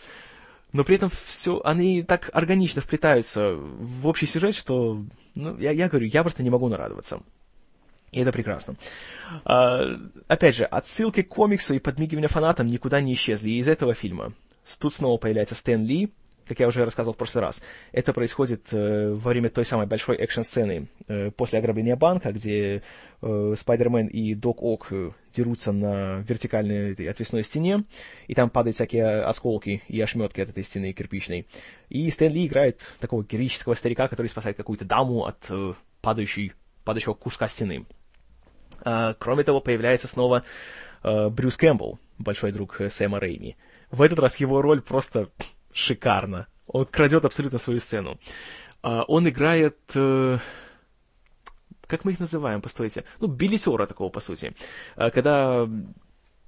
но 0.72 0.84
при 0.84 0.96
этом 0.96 1.08
все, 1.08 1.60
они 1.64 2.02
так 2.02 2.30
органично 2.34 2.82
вплетаются 2.82 3.54
в 3.54 4.06
общий 4.06 4.26
сюжет, 4.26 4.54
что, 4.54 5.02
ну, 5.34 5.56
я, 5.58 5.70
я 5.70 5.88
говорю, 5.88 6.06
я 6.06 6.22
просто 6.22 6.42
не 6.42 6.50
могу 6.50 6.68
нарадоваться. 6.68 7.20
И 8.12 8.20
это 8.20 8.32
прекрасно. 8.32 8.76
А, 9.44 9.96
опять 10.28 10.56
же, 10.56 10.64
отсылки 10.64 11.22
к 11.22 11.28
комиксу 11.28 11.74
и 11.74 11.78
подмигивания 11.78 12.28
фанатам 12.28 12.66
никуда 12.66 13.00
не 13.00 13.14
исчезли 13.14 13.50
и 13.50 13.58
из 13.58 13.68
этого 13.68 13.94
фильма. 13.94 14.32
Тут 14.78 14.94
снова 14.94 15.16
появляется 15.16 15.54
Стэн 15.54 15.84
Ли, 15.84 16.12
как 16.46 16.60
я 16.60 16.68
уже 16.68 16.84
рассказывал 16.84 17.14
в 17.14 17.16
прошлый 17.16 17.42
раз, 17.42 17.62
это 17.92 18.12
происходит 18.12 18.68
э, 18.72 19.12
во 19.12 19.30
время 19.30 19.50
той 19.50 19.64
самой 19.64 19.86
большой 19.86 20.16
экшн-сцены 20.16 20.88
э, 21.08 21.30
после 21.30 21.58
ограбления 21.58 21.96
банка, 21.96 22.32
где 22.32 22.82
э, 23.22 23.54
Спайдермен 23.56 24.06
и 24.06 24.34
Док 24.34 24.62
Ок 24.62 24.88
э, 24.90 25.10
дерутся 25.34 25.72
на 25.72 26.18
вертикальной 26.20 26.92
этой 26.92 27.08
отвесной 27.08 27.42
стене, 27.42 27.84
и 28.26 28.34
там 28.34 28.50
падают 28.50 28.76
всякие 28.76 29.22
осколки 29.22 29.82
и 29.88 30.00
ошметки 30.00 30.40
от 30.40 30.50
этой 30.50 30.62
стены 30.62 30.92
кирпичной. 30.92 31.46
И 31.88 32.10
Стэн 32.10 32.32
Ли 32.32 32.46
играет 32.46 32.92
такого 33.00 33.24
героического 33.24 33.74
старика, 33.74 34.08
который 34.08 34.28
спасает 34.28 34.56
какую-то 34.56 34.84
даму 34.84 35.24
от 35.24 35.46
э, 35.50 35.74
падающей, 36.00 36.52
падающего 36.84 37.14
куска 37.14 37.48
стены. 37.48 37.86
А, 38.84 39.14
кроме 39.14 39.44
того, 39.44 39.60
появляется 39.60 40.08
снова 40.08 40.44
э, 41.02 41.28
Брюс 41.28 41.56
Кэмпбелл, 41.56 41.98
большой 42.18 42.52
друг 42.52 42.80
э, 42.80 42.90
Сэма 42.90 43.18
Рейми. 43.18 43.56
В 43.90 44.02
этот 44.02 44.18
раз 44.18 44.36
его 44.36 44.62
роль 44.62 44.82
просто 44.82 45.28
шикарно. 45.76 46.48
Он 46.66 46.84
крадет 46.86 47.24
абсолютно 47.24 47.58
свою 47.58 47.80
сцену. 47.80 48.18
Uh, 48.82 49.04
он 49.06 49.28
играет... 49.28 49.78
Uh, 49.94 50.40
как 51.86 52.04
мы 52.04 52.12
их 52.12 52.18
называем, 52.18 52.62
постойте? 52.62 53.04
Ну, 53.20 53.28
билетера 53.28 53.86
такого, 53.86 54.08
по 54.08 54.20
сути. 54.20 54.54
Uh, 54.96 55.10
когда 55.10 55.68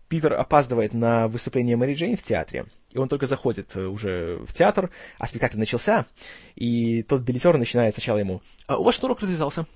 Питер 0.08 0.32
опаздывает 0.32 0.94
на 0.94 1.28
выступление 1.28 1.76
Мэри 1.76 1.94
Джейн 1.94 2.16
в 2.16 2.22
театре, 2.22 2.66
и 2.90 2.98
он 2.98 3.08
только 3.08 3.26
заходит 3.26 3.76
уже 3.76 4.38
в 4.46 4.54
театр, 4.54 4.90
а 5.18 5.26
спектакль 5.26 5.58
начался, 5.58 6.06
и 6.54 7.02
тот 7.02 7.20
билетер 7.20 7.56
начинает 7.58 7.94
сначала 7.94 8.18
ему 8.18 8.40
«У 8.68 8.82
вас 8.82 8.96
шнурок 8.96 9.20
развязался. 9.20 9.66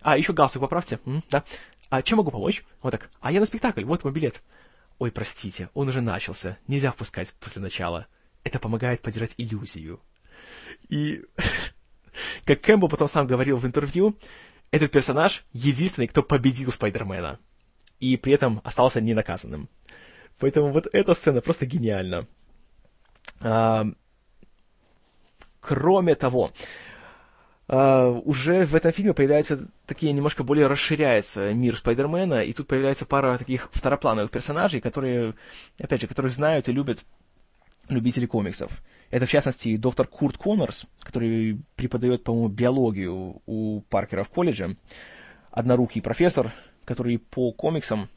А, 0.00 0.16
еще 0.16 0.32
галстук 0.32 0.62
поправьте. 0.62 0.98
М, 1.04 1.22
да. 1.30 1.44
А 1.90 2.02
чем 2.02 2.18
могу 2.18 2.30
помочь?» 2.30 2.64
Вот 2.80 2.90
так. 2.90 3.10
«А 3.20 3.30
я 3.30 3.40
на 3.40 3.46
спектакль, 3.46 3.84
вот 3.84 4.02
мой 4.02 4.12
билет». 4.12 4.42
«Ой, 4.98 5.10
простите, 5.10 5.68
он 5.74 5.88
уже 5.88 6.00
начался. 6.00 6.56
Нельзя 6.66 6.90
впускать 6.90 7.34
после 7.34 7.60
начала» 7.60 8.06
это 8.44 8.58
помогает 8.58 9.02
поддержать 9.02 9.34
иллюзию. 9.36 10.00
И, 10.88 11.24
как 12.44 12.60
Кэмпбелл 12.60 12.88
потом 12.88 13.08
сам 13.08 13.26
говорил 13.26 13.56
в 13.56 13.66
интервью, 13.66 14.16
этот 14.70 14.90
персонаж 14.90 15.44
единственный, 15.52 16.08
кто 16.08 16.22
победил 16.22 16.72
Спайдермена. 16.72 17.38
И 18.00 18.16
при 18.16 18.32
этом 18.32 18.60
остался 18.64 19.00
ненаказанным. 19.00 19.68
Поэтому 20.38 20.72
вот 20.72 20.88
эта 20.92 21.14
сцена 21.14 21.40
просто 21.40 21.66
гениальна. 21.66 22.26
А, 23.40 23.86
кроме 25.60 26.14
того, 26.14 26.52
а, 27.68 28.08
уже 28.08 28.66
в 28.66 28.74
этом 28.74 28.92
фильме 28.92 29.14
появляются 29.14 29.70
такие 29.86 30.12
немножко 30.12 30.42
более 30.42 30.66
расширяется 30.66 31.54
мир 31.54 31.76
Спайдермена, 31.76 32.42
и 32.42 32.52
тут 32.52 32.66
появляется 32.66 33.06
пара 33.06 33.38
таких 33.38 33.70
второплановых 33.72 34.30
персонажей, 34.30 34.80
которые, 34.80 35.34
опять 35.78 36.00
же, 36.00 36.06
которых 36.06 36.32
знают 36.32 36.68
и 36.68 36.72
любят 36.72 37.04
любители 37.88 38.26
комиксов. 38.26 38.82
Это, 39.10 39.26
в 39.26 39.30
частности, 39.30 39.76
доктор 39.76 40.06
Курт 40.06 40.38
Коннорс, 40.38 40.86
который 41.00 41.60
преподает, 41.76 42.24
по-моему, 42.24 42.48
биологию 42.48 43.42
у 43.46 43.82
Паркера 43.82 44.24
в 44.24 44.30
колледже. 44.30 44.76
Однорукий 45.50 46.00
профессор, 46.00 46.50
который 46.84 47.18
по 47.18 47.52
комиксам 47.52 48.08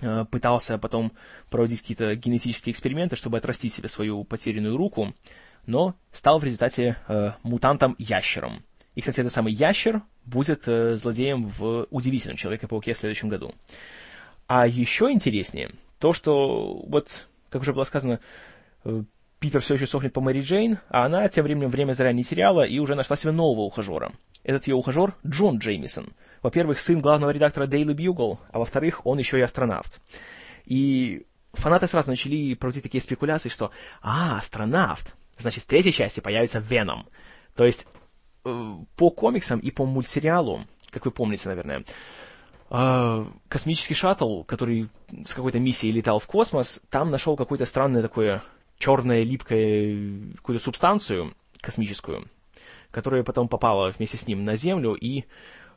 э, 0.00 0.24
пытался 0.30 0.78
потом 0.78 1.12
проводить 1.50 1.80
какие-то 1.80 2.14
генетические 2.14 2.72
эксперименты, 2.72 3.16
чтобы 3.16 3.38
отрастить 3.38 3.72
себе 3.72 3.88
свою 3.88 4.22
потерянную 4.24 4.76
руку, 4.76 5.14
но 5.66 5.96
стал 6.12 6.38
в 6.38 6.44
результате 6.44 6.96
э, 7.08 7.32
мутантом-ящером. 7.42 8.62
И, 8.94 9.00
кстати, 9.00 9.20
этот 9.20 9.32
самый 9.32 9.52
ящер 9.52 10.02
будет 10.24 10.68
э, 10.68 10.96
злодеем 10.96 11.48
в 11.48 11.88
«Удивительном 11.90 12.36
Человеке-пауке» 12.36 12.94
в 12.94 12.98
следующем 12.98 13.28
году. 13.28 13.52
А 14.46 14.66
еще 14.66 15.10
интереснее 15.10 15.72
то, 15.98 16.12
что, 16.12 16.84
вот, 16.86 17.26
как 17.48 17.62
уже 17.62 17.72
было 17.72 17.84
сказано, 17.84 18.20
Питер 19.44 19.60
все 19.60 19.74
еще 19.74 19.86
сохнет 19.86 20.12
по 20.12 20.20
Мэри 20.20 20.40
Джейн, 20.40 20.78
а 20.88 21.04
она 21.04 21.28
тем 21.28 21.44
временем 21.44 21.68
время 21.68 21.92
зря 21.92 22.12
не 22.12 22.22
теряла 22.22 22.62
и 22.64 22.78
уже 22.78 22.94
нашла 22.94 23.14
себе 23.14 23.32
нового 23.32 23.62
ухажера. 23.62 24.12
Этот 24.42 24.66
ее 24.66 24.74
ухажер 24.74 25.14
Джон 25.26 25.58
Джеймисон. 25.58 26.14
Во-первых, 26.42 26.78
сын 26.78 27.00
главного 27.00 27.30
редактора 27.30 27.66
Daily 27.66 27.94
Bugle, 27.94 28.38
а 28.52 28.58
во-вторых, 28.58 29.04
он 29.04 29.18
еще 29.18 29.38
и 29.38 29.42
астронавт. 29.42 30.00
И 30.64 31.26
фанаты 31.52 31.86
сразу 31.86 32.10
начали 32.10 32.54
проводить 32.54 32.82
такие 32.82 33.02
спекуляции, 33.02 33.48
что 33.48 33.70
«А, 34.02 34.38
астронавт! 34.38 35.14
Значит, 35.36 35.64
в 35.64 35.66
третьей 35.66 35.92
части 35.92 36.20
появится 36.20 36.60
Веном». 36.60 37.06
То 37.54 37.64
есть, 37.64 37.86
э, 38.44 38.74
по 38.96 39.10
комиксам 39.10 39.58
и 39.58 39.70
по 39.70 39.84
мультсериалу, 39.84 40.60
как 40.90 41.04
вы 41.06 41.10
помните, 41.10 41.48
наверное, 41.48 41.84
э, 42.70 43.26
космический 43.48 43.94
шаттл, 43.94 44.42
который 44.42 44.88
с 45.26 45.34
какой-то 45.34 45.60
миссией 45.60 45.92
летал 45.92 46.18
в 46.18 46.26
космос, 46.26 46.80
там 46.90 47.10
нашел 47.10 47.36
какое-то 47.36 47.66
странное 47.66 48.02
такое 48.02 48.42
черное, 48.78 49.22
липкое, 49.22 50.32
какую-то 50.36 50.62
субстанцию 50.62 51.34
космическую, 51.60 52.28
которая 52.90 53.22
потом 53.22 53.48
попала 53.48 53.90
вместе 53.90 54.16
с 54.16 54.26
ним 54.26 54.44
на 54.44 54.56
Землю, 54.56 54.94
и 54.94 55.24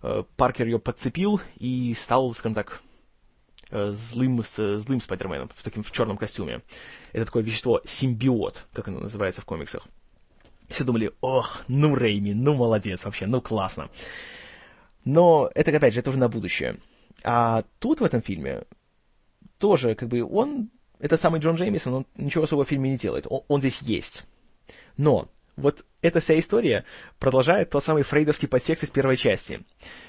э, 0.01 0.23
Паркер 0.35 0.65
ее 0.67 0.79
подцепил 0.79 1.41
и 1.57 1.93
стал, 1.97 2.33
скажем 2.33 2.55
так, 2.55 2.81
э, 3.71 3.91
злым, 3.93 4.43
с, 4.43 4.77
злым 4.77 5.01
Спайдерменом, 5.01 5.49
в 5.55 5.63
таким 5.63 5.83
в 5.83 5.91
черном 5.91 6.17
костюме. 6.17 6.61
Это 7.13 7.25
такое 7.25 7.43
вещество 7.43 7.81
симбиот, 7.85 8.65
как 8.73 8.87
оно 8.87 8.99
называется 8.99 9.41
в 9.41 9.45
комиксах. 9.45 9.87
Все 10.67 10.83
думали, 10.83 11.13
ох, 11.21 11.61
ну 11.67 11.95
Рейми, 11.95 12.33
ну 12.33 12.53
молодец 12.53 13.05
вообще, 13.05 13.25
ну 13.25 13.41
классно. 13.41 13.89
Но 15.05 15.49
это, 15.55 15.75
опять 15.75 15.93
же, 15.93 16.01
это 16.01 16.09
уже 16.09 16.19
на 16.19 16.27
будущее. 16.27 16.77
А 17.23 17.63
тут 17.79 18.01
в 18.01 18.03
этом 18.03 18.21
фильме 18.21 18.63
тоже, 19.57 19.95
как 19.95 20.09
бы, 20.09 20.21
он 20.21 20.69
этот 20.99 21.19
самый 21.19 21.39
Джон 21.39 21.55
Джеймисон, 21.55 21.93
он 21.93 22.05
ничего 22.15 22.43
особо 22.43 22.65
в 22.65 22.69
фильме 22.69 22.91
не 22.91 22.97
делает. 22.97 23.27
Он, 23.29 23.41
он 23.47 23.59
здесь 23.59 23.81
есть. 23.81 24.27
Но 24.97 25.29
вот 25.55 25.85
эта 26.01 26.19
вся 26.19 26.37
история 26.37 26.85
продолжает 27.19 27.69
тот 27.69 27.83
самый 27.83 28.03
фрейдовский 28.03 28.47
подтекст 28.47 28.83
из 28.83 28.91
первой 28.91 29.17
части. 29.17 29.61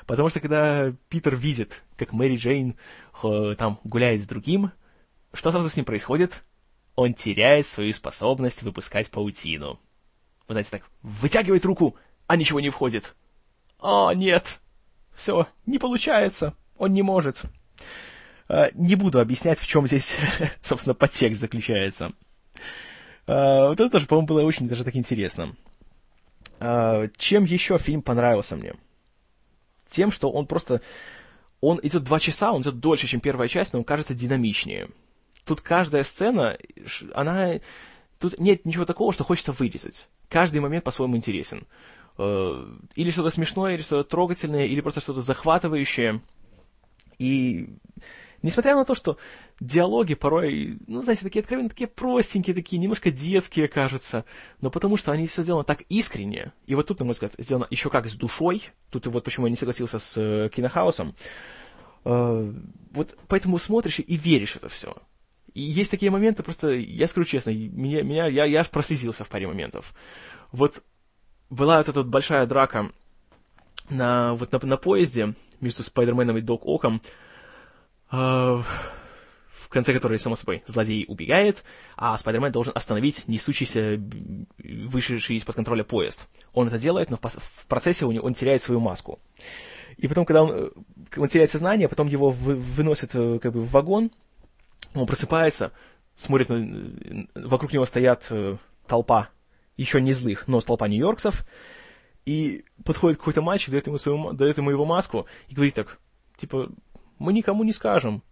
Потому 0.06 0.28
что 0.28 0.40
когда 0.40 0.92
Питер 1.08 1.36
видит, 1.36 1.82
как 1.96 2.12
Мэри 2.12 2.36
Джейн 2.36 2.76
э, 3.22 3.54
там 3.56 3.80
гуляет 3.84 4.22
с 4.22 4.26
другим, 4.26 4.72
что 5.32 5.50
сразу 5.50 5.68
с 5.68 5.76
ним 5.76 5.84
происходит? 5.84 6.42
Он 6.94 7.14
теряет 7.14 7.66
свою 7.66 7.92
способность 7.92 8.62
выпускать 8.62 9.10
паутину. 9.10 9.78
Вы 10.48 10.54
знаете, 10.54 10.70
так, 10.70 10.82
вытягивает 11.02 11.64
руку, 11.64 11.96
а 12.26 12.36
ничего 12.36 12.60
не 12.60 12.70
входит. 12.70 13.14
«А, 13.80 14.12
нет, 14.12 14.58
все, 15.14 15.46
не 15.66 15.78
получается, 15.78 16.54
он 16.76 16.92
не 16.92 17.02
может». 17.02 17.42
А, 18.48 18.70
не 18.74 18.94
буду 18.94 19.20
объяснять, 19.20 19.58
в 19.58 19.66
чем 19.66 19.86
здесь, 19.86 20.16
собственно, 20.60 20.94
подтекст 20.94 21.40
заключается. 21.40 22.12
А, 23.26 23.68
вот 23.68 23.78
это 23.78 23.90
тоже, 23.90 24.06
по-моему, 24.06 24.26
было 24.26 24.42
очень 24.42 24.68
даже 24.68 24.84
так 24.84 24.96
интересно. 24.96 25.54
А, 26.58 27.06
чем 27.16 27.44
еще 27.44 27.76
фильм 27.78 28.02
понравился 28.02 28.56
мне? 28.56 28.74
Тем, 29.86 30.10
что 30.10 30.30
он 30.30 30.46
просто... 30.46 30.80
Он 31.60 31.80
идет 31.82 32.04
два 32.04 32.20
часа, 32.20 32.52
он 32.52 32.62
идет 32.62 32.78
дольше, 32.78 33.08
чем 33.08 33.20
первая 33.20 33.48
часть, 33.48 33.72
но 33.72 33.80
он 33.80 33.84
кажется 33.84 34.14
динамичнее. 34.14 34.88
Тут 35.44 35.60
каждая 35.60 36.04
сцена, 36.04 36.56
она... 37.14 37.54
Тут 38.18 38.38
нет 38.38 38.64
ничего 38.64 38.84
такого, 38.84 39.12
что 39.12 39.24
хочется 39.24 39.52
вырезать. 39.52 40.08
Каждый 40.28 40.58
момент 40.60 40.84
по-своему 40.84 41.16
интересен. 41.16 41.66
Или 42.16 43.10
что-то 43.10 43.30
смешное, 43.30 43.74
или 43.74 43.82
что-то 43.82 44.08
трогательное, 44.08 44.66
или 44.66 44.80
просто 44.80 45.00
что-то 45.00 45.20
захватывающее. 45.20 46.20
И 47.18 47.68
Несмотря 48.40 48.76
на 48.76 48.84
то, 48.84 48.94
что 48.94 49.18
диалоги 49.58 50.14
порой, 50.14 50.78
ну, 50.86 51.02
знаете, 51.02 51.24
такие 51.24 51.40
откровенно, 51.40 51.68
такие 51.68 51.88
простенькие, 51.88 52.54
такие 52.54 52.78
немножко 52.78 53.10
детские, 53.10 53.66
кажется, 53.66 54.24
но 54.60 54.70
потому 54.70 54.96
что 54.96 55.10
они 55.10 55.26
все 55.26 55.42
сделаны 55.42 55.64
так 55.64 55.82
искренне, 55.88 56.52
и 56.66 56.76
вот 56.76 56.86
тут, 56.86 57.00
на 57.00 57.04
мой 57.04 57.14
взгляд, 57.14 57.34
сделано 57.36 57.66
еще 57.70 57.90
как 57.90 58.06
с 58.06 58.14
душой, 58.14 58.62
тут 58.90 59.06
вот 59.08 59.24
почему 59.24 59.46
я 59.46 59.50
не 59.50 59.56
согласился 59.56 59.98
с 59.98 60.16
э, 60.16 60.50
Кинохаусом, 60.54 61.16
э, 62.04 62.54
вот 62.92 63.18
поэтому 63.26 63.58
смотришь 63.58 63.98
и 63.98 64.16
веришь 64.16 64.54
это 64.54 64.68
все. 64.68 64.96
И 65.54 65.62
есть 65.62 65.90
такие 65.90 66.12
моменты, 66.12 66.44
просто, 66.44 66.70
я 66.70 67.08
скажу 67.08 67.24
честно, 67.24 67.50
меня, 67.50 68.02
меня, 68.02 68.26
я, 68.28 68.44
я 68.44 68.60
аж 68.60 68.70
прослезился 68.70 69.24
в 69.24 69.28
паре 69.28 69.48
моментов. 69.48 69.92
Вот 70.52 70.84
была 71.50 71.78
вот 71.78 71.88
эта 71.88 72.00
вот 72.00 72.08
большая 72.08 72.46
драка 72.46 72.92
на, 73.90 74.34
вот 74.34 74.52
на, 74.52 74.60
на 74.64 74.76
поезде 74.76 75.34
между 75.60 75.82
Спайдерменом 75.82 76.36
и 76.36 76.42
Док 76.42 76.66
Оком, 76.66 77.00
в 78.10 79.70
конце 79.70 79.92
которой, 79.92 80.18
само 80.18 80.34
собой, 80.34 80.62
злодей 80.66 81.04
убегает, 81.08 81.62
а 81.96 82.16
Спайдермен 82.16 82.50
должен 82.50 82.72
остановить 82.74 83.28
несущийся, 83.28 84.00
вышедший 84.58 85.36
из-под 85.36 85.56
контроля 85.56 85.84
поезд. 85.84 86.26
Он 86.54 86.68
это 86.68 86.78
делает, 86.78 87.10
но 87.10 87.18
в 87.20 87.66
процессе 87.66 88.06
он, 88.06 88.18
он 88.18 88.32
теряет 88.32 88.62
свою 88.62 88.80
маску. 88.80 89.20
И 89.98 90.08
потом, 90.08 90.24
когда 90.24 90.44
он, 90.44 90.50
э, 90.52 90.70
он 91.16 91.28
теряет 91.28 91.50
сознание, 91.50 91.88
потом 91.88 92.06
его 92.06 92.30
вы, 92.30 92.54
выносят 92.54 93.10
э, 93.14 93.38
как 93.40 93.52
бы 93.52 93.60
в 93.60 93.70
вагон, 93.70 94.10
он 94.94 95.06
просыпается, 95.06 95.72
смотрит, 96.14 96.48
вокруг 97.34 97.72
него 97.72 97.84
стоят 97.84 98.26
э, 98.30 98.56
толпа 98.86 99.28
еще 99.76 100.00
не 100.00 100.12
злых, 100.12 100.48
но 100.48 100.60
толпа 100.60 100.88
нью-йоркцев, 100.88 101.44
и 102.26 102.64
подходит 102.84 103.18
какой-то 103.18 103.42
мальчик, 103.42 103.70
дает 103.70 103.86
ему, 103.86 103.98
свою, 103.98 104.32
дает 104.32 104.56
ему 104.58 104.70
его 104.70 104.84
маску 104.84 105.26
и 105.48 105.54
говорит 105.54 105.74
так, 105.74 105.98
типа, 106.36 106.70
мы 107.18 107.32
никому 107.32 107.64
не 107.64 107.72
скажем. 107.72 108.22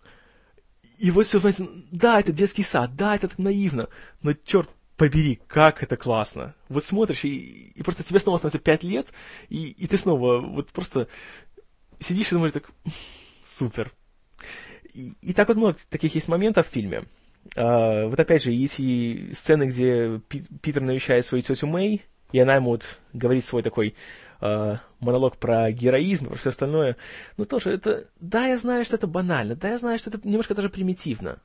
И 0.99 1.11
вот 1.11 1.27
все, 1.27 1.39
знаете, 1.39 1.69
да, 1.91 2.21
это 2.21 2.33
детский 2.33 2.63
сад, 2.63 2.97
да, 2.97 3.17
это 3.17 3.29
так 3.29 3.39
наивно, 3.39 3.89
но 4.23 4.33
черт 4.33 4.71
побери, 4.97 5.41
как 5.47 5.83
это 5.83 5.97
классно. 5.97 6.55
Вот 6.69 6.85
смотришь, 6.85 7.25
и, 7.25 7.73
и 7.75 7.83
просто 7.83 8.03
тебе 8.03 8.19
снова 8.19 8.39
становится 8.39 8.59
пять 8.59 8.83
лет, 8.83 9.13
и, 9.49 9.69
и 9.69 9.87
ты 9.87 9.99
снова 9.99 10.39
вот 10.39 10.73
просто 10.73 11.09
сидишь 11.99 12.29
и 12.29 12.35
думаешь 12.35 12.53
так, 12.53 12.71
супер. 13.45 13.93
И, 14.95 15.13
и 15.21 15.33
так 15.33 15.49
вот 15.49 15.57
много 15.57 15.77
таких 15.91 16.15
есть 16.15 16.29
моментов 16.29 16.67
в 16.67 16.71
фильме. 16.71 17.03
А, 17.55 18.07
вот 18.07 18.19
опять 18.19 18.43
же, 18.43 18.53
есть 18.53 18.81
и 18.81 19.31
сцены, 19.35 19.65
где 19.65 20.21
Питер 20.63 20.83
навещает 20.83 21.27
свою 21.27 21.43
тетю 21.43 21.67
Мэй, 21.67 22.03
и 22.33 22.39
она 22.39 22.57
ему 22.57 22.71
вот 22.71 22.99
говорит 23.13 23.45
свой 23.45 23.63
такой 23.63 23.95
э, 24.41 24.77
монолог 25.01 25.37
про 25.37 25.71
героизм, 25.73 26.27
про 26.27 26.37
все 26.37 26.51
остальное, 26.51 26.97
но 27.37 27.45
тоже 27.45 27.71
это, 27.71 28.09
да, 28.21 28.47
я 28.47 28.57
знаю, 28.57 28.85
что 28.85 28.97
это 28.97 29.07
банально, 29.07 29.57
да, 29.57 29.71
я 29.71 29.79
знаю, 29.79 29.99
что 29.99 30.11
это 30.11 30.21
немножко 30.27 30.55
даже 30.55 30.71
примитивно, 30.71 31.41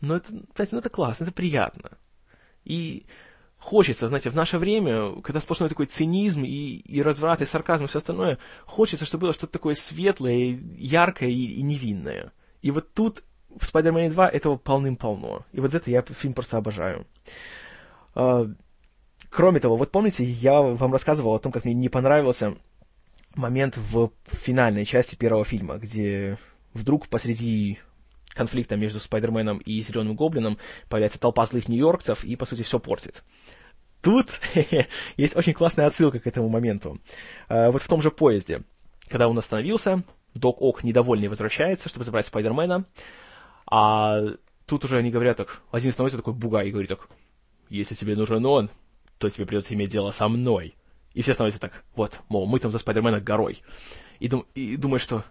но 0.00 0.16
это, 0.16 0.28
знаете, 0.28 0.70
ну 0.72 0.78
это 0.78 0.90
классно, 0.90 1.24
это 1.24 1.32
приятно. 1.32 1.98
И 2.64 3.06
хочется, 3.58 4.08
знаете, 4.08 4.30
в 4.30 4.36
наше 4.36 4.58
время, 4.58 5.20
когда 5.22 5.40
сплошной 5.40 5.68
такой 5.68 5.86
цинизм 5.86 6.44
и, 6.44 6.76
и 6.76 7.02
разврат, 7.02 7.42
и 7.42 7.46
сарказм, 7.46 7.84
и 7.84 7.88
все 7.88 7.98
остальное, 7.98 8.38
хочется, 8.64 9.04
чтобы 9.04 9.22
было 9.22 9.32
что-то 9.32 9.52
такое 9.52 9.74
светлое, 9.74 10.58
яркое 10.76 11.28
и, 11.28 11.54
и 11.54 11.62
невинное. 11.62 12.32
И 12.62 12.70
вот 12.70 12.92
тут 12.94 13.24
в 13.48 13.62
Spider-Man 13.62 14.10
2 14.10 14.28
этого 14.28 14.56
полным-полно. 14.56 15.44
И 15.52 15.60
вот 15.60 15.72
за 15.72 15.78
это 15.78 15.90
я 15.90 16.02
фильм 16.02 16.34
просто 16.34 16.56
обожаю. 16.56 17.06
А, 18.14 18.46
Кроме 19.30 19.60
того, 19.60 19.76
вот 19.76 19.90
помните, 19.90 20.24
я 20.24 20.60
вам 20.62 20.92
рассказывал 20.92 21.34
о 21.34 21.38
том, 21.38 21.52
как 21.52 21.64
мне 21.64 21.74
не 21.74 21.88
понравился 21.88 22.54
момент 23.34 23.76
в 23.76 24.10
финальной 24.26 24.84
части 24.84 25.14
первого 25.14 25.44
фильма, 25.44 25.76
где 25.76 26.38
вдруг 26.74 27.08
посреди 27.08 27.78
конфликта 28.30 28.76
между 28.76 29.00
Спайдерменом 29.00 29.58
и 29.58 29.80
Зеленым 29.80 30.14
Гоблином 30.14 30.58
появляется 30.88 31.20
толпа 31.20 31.44
злых 31.44 31.68
нью-йоркцев 31.68 32.24
и, 32.24 32.36
по 32.36 32.46
сути, 32.46 32.62
все 32.62 32.78
портит. 32.78 33.22
Тут 34.00 34.40
есть 35.16 35.36
очень 35.36 35.54
классная 35.54 35.86
отсылка 35.86 36.20
к 36.20 36.26
этому 36.26 36.48
моменту. 36.48 37.00
А, 37.48 37.70
вот 37.70 37.82
в 37.82 37.88
том 37.88 38.00
же 38.00 38.10
поезде, 38.10 38.62
когда 39.08 39.28
он 39.28 39.36
остановился, 39.38 40.04
Док 40.34 40.62
Ок 40.62 40.84
недовольный 40.84 41.28
возвращается, 41.28 41.88
чтобы 41.88 42.04
забрать 42.04 42.26
Спайдермена, 42.26 42.84
а 43.66 44.22
тут 44.66 44.84
уже 44.84 44.98
они 44.98 45.10
говорят 45.10 45.36
так, 45.36 45.62
один 45.72 45.90
становится 45.90 46.18
такой 46.18 46.34
бугай 46.34 46.68
и 46.68 46.70
говорит 46.70 46.90
так, 46.90 47.08
если 47.68 47.94
тебе 47.94 48.14
нужен 48.14 48.44
он, 48.46 48.70
то 49.18 49.28
тебе 49.28 49.46
придется 49.46 49.74
иметь 49.74 49.90
дело 49.90 50.10
со 50.10 50.28
мной. 50.28 50.76
И 51.14 51.22
все 51.22 51.34
становятся 51.34 51.60
так, 51.60 51.84
вот, 51.94 52.20
мол, 52.28 52.46
мы 52.46 52.58
там 52.58 52.70
за 52.70 52.78
Спайдермена 52.78 53.20
горой. 53.20 53.62
И, 54.20 54.28
дум, 54.28 54.46
и 54.54 54.76
думаешь, 54.76 55.02
что, 55.02 55.24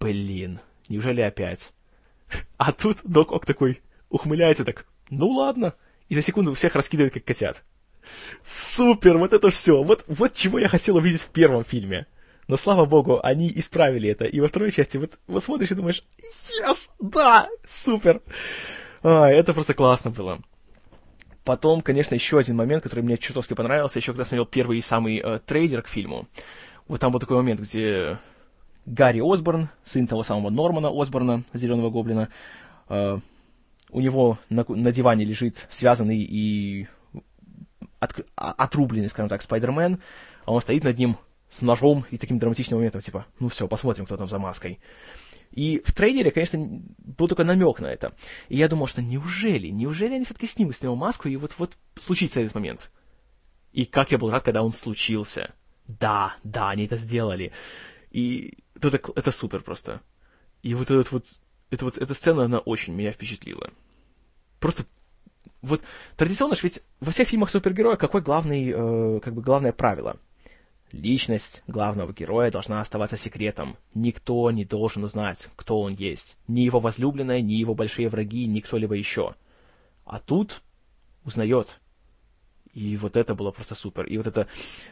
блин, 0.00 0.60
неужели 0.88 1.20
опять? 1.20 1.72
А 2.56 2.72
тут 2.72 2.98
Док 3.04 3.32
Ок 3.32 3.46
такой 3.46 3.80
ухмыляется 4.08 4.64
так, 4.64 4.86
ну 5.10 5.28
ладно. 5.28 5.74
И 6.08 6.14
за 6.14 6.22
секунду 6.22 6.54
всех 6.54 6.74
раскидывает, 6.74 7.14
как 7.14 7.24
котят. 7.24 7.64
Супер, 8.42 9.18
вот 9.18 9.32
это 9.32 9.50
все. 9.50 9.82
Вот, 9.82 10.04
вот 10.06 10.34
чего 10.34 10.58
я 10.58 10.68
хотел 10.68 10.96
увидеть 10.96 11.22
в 11.22 11.30
первом 11.30 11.64
фильме. 11.64 12.06
Но, 12.46 12.56
слава 12.56 12.84
богу, 12.84 13.20
они 13.22 13.50
исправили 13.54 14.10
это. 14.10 14.26
И 14.26 14.40
во 14.40 14.48
второй 14.48 14.70
части 14.70 14.98
вот, 14.98 15.18
вот 15.26 15.42
смотришь 15.42 15.70
и 15.70 15.74
думаешь, 15.74 16.04
yes, 16.62 16.90
да, 17.00 17.48
супер. 17.64 18.20
А, 19.02 19.28
это 19.30 19.54
просто 19.54 19.72
классно 19.72 20.10
было. 20.10 20.40
Потом, 21.44 21.82
конечно, 21.82 22.14
еще 22.14 22.38
один 22.38 22.56
момент, 22.56 22.82
который 22.82 23.00
мне 23.00 23.18
чертовски 23.18 23.54
понравился, 23.54 23.98
еще 23.98 24.12
когда 24.12 24.24
смотрел 24.24 24.46
первый 24.46 24.80
самый 24.80 25.18
э, 25.18 25.40
трейдер 25.44 25.82
к 25.82 25.88
фильму. 25.88 26.26
Вот 26.88 27.00
там 27.00 27.12
был 27.12 27.20
такой 27.20 27.36
момент, 27.36 27.60
где 27.60 28.18
Гарри 28.86 29.20
Осборн, 29.20 29.68
сын 29.82 30.06
того 30.06 30.22
самого 30.22 30.48
Нормана 30.50 30.90
Осборна, 30.90 31.44
Зеленого 31.52 31.90
Гоблина, 31.90 32.30
э, 32.88 33.18
у 33.90 34.00
него 34.00 34.38
на, 34.48 34.64
на 34.68 34.90
диване 34.90 35.24
лежит 35.24 35.66
связанный 35.68 36.18
и 36.18 36.88
от, 38.00 38.14
а, 38.36 38.52
отрубленный, 38.52 39.08
скажем 39.08 39.28
так, 39.28 39.42
Спайдермен, 39.42 40.00
а 40.46 40.52
он 40.52 40.60
стоит 40.60 40.82
над 40.82 40.98
ним 40.98 41.16
с 41.48 41.62
ножом 41.62 42.04
и 42.10 42.16
таким 42.16 42.38
драматичным 42.38 42.78
моментом, 42.78 43.00
типа, 43.00 43.26
ну 43.38 43.48
все, 43.48 43.68
посмотрим, 43.68 44.06
кто 44.06 44.16
там 44.16 44.28
за 44.28 44.38
маской. 44.38 44.80
И 45.54 45.80
в 45.84 45.92
трейлере, 45.92 46.32
конечно, 46.32 46.58
был 46.98 47.28
только 47.28 47.44
намек 47.44 47.78
на 47.78 47.86
это. 47.86 48.12
И 48.48 48.56
я 48.56 48.66
думал, 48.66 48.88
что 48.88 49.02
неужели, 49.02 49.68
неужели 49.68 50.14
они 50.14 50.24
все-таки 50.24 50.48
снимут 50.48 50.74
с 50.74 50.82
него 50.82 50.96
маску, 50.96 51.28
и 51.28 51.36
вот-вот 51.36 51.76
случится 51.96 52.40
этот 52.40 52.56
момент. 52.56 52.90
И 53.72 53.84
как 53.84 54.10
я 54.10 54.18
был 54.18 54.30
рад, 54.30 54.42
когда 54.42 54.64
он 54.64 54.72
случился. 54.72 55.54
Да, 55.86 56.34
да, 56.42 56.70
они 56.70 56.86
это 56.86 56.96
сделали. 56.96 57.52
И 58.10 58.58
это, 58.74 59.00
это 59.14 59.30
супер 59.30 59.62
просто. 59.62 60.00
И 60.64 60.74
вот 60.74 60.90
этот 60.90 61.12
вот, 61.12 61.26
это 61.70 61.84
вот, 61.84 61.98
эта 61.98 62.14
сцена, 62.14 62.46
она 62.46 62.58
очень 62.58 62.92
меня 62.92 63.12
впечатлила. 63.12 63.70
Просто 64.58 64.86
вот 65.62 65.82
традиционно 66.16 66.56
же 66.56 66.62
ведь 66.64 66.82
во 66.98 67.12
всех 67.12 67.28
фильмах 67.28 67.50
супергероя 67.50 67.96
какой 67.96 68.22
главный, 68.22 68.70
э, 68.70 69.20
как 69.20 69.34
бы 69.34 69.42
главное 69.42 69.72
правило? 69.72 70.16
Личность 70.92 71.62
главного 71.66 72.12
героя 72.12 72.50
должна 72.50 72.80
оставаться 72.80 73.16
секретом. 73.16 73.76
Никто 73.94 74.50
не 74.50 74.64
должен 74.64 75.04
узнать, 75.04 75.48
кто 75.56 75.80
он 75.80 75.94
есть. 75.94 76.36
Ни 76.46 76.60
его 76.60 76.78
возлюбленная, 76.78 77.40
ни 77.40 77.54
его 77.54 77.74
большие 77.74 78.08
враги, 78.08 78.46
ни 78.46 78.60
кто-либо 78.60 78.94
еще. 78.94 79.34
А 80.04 80.20
тут 80.20 80.62
узнает. 81.24 81.80
И 82.74 82.96
вот 82.96 83.16
это 83.16 83.34
было 83.34 83.50
просто 83.50 83.74
супер. 83.74 84.04
И 84.06 84.16
вот 84.16 84.26
эта 84.26 84.46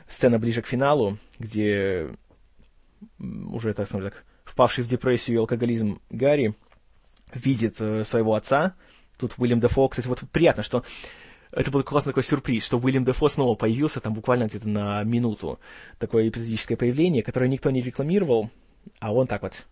сцена 0.09 0.38
ближе 0.38 0.62
к 0.62 0.66
финалу, 0.66 1.18
где 1.38 2.11
уже, 3.18 3.74
так 3.74 3.88
сказать, 3.88 4.14
впавший 4.45 4.84
в 4.84 4.88
депрессию 4.88 5.36
и 5.36 5.40
алкоголизм 5.40 6.01
Гарри 6.11 6.55
видит 7.34 7.80
э, 7.80 8.05
своего 8.05 8.34
отца. 8.34 8.74
Тут 9.18 9.34
Уильям 9.38 9.61
Дефо, 9.61 9.88
кстати, 9.88 10.07
вот 10.09 10.22
приятно, 10.30 10.62
что 10.62 10.84
это 11.53 11.70
был 11.70 11.82
классный 11.82 12.11
такой 12.11 12.22
сюрприз, 12.22 12.64
что 12.64 12.78
Уильям 12.78 13.05
Дефо 13.05 13.28
снова 13.28 13.55
появился 13.55 14.00
там 14.00 14.14
буквально 14.14 14.44
где-то 14.44 14.68
на 14.68 15.05
минуту. 15.05 15.61
Такое 15.98 16.28
эпизодическое 16.28 16.76
появление, 16.76 17.22
которое 17.22 17.48
никто 17.48 17.70
не 17.70 17.82
рекламировал, 17.82 18.50
а 19.00 19.12
он 19.12 19.26
так 19.26 19.42
вот 19.42 19.66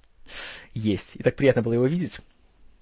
есть. 0.74 1.16
И 1.16 1.22
так 1.22 1.36
приятно 1.36 1.62
было 1.62 1.74
его 1.74 1.86
видеть. 1.86 2.20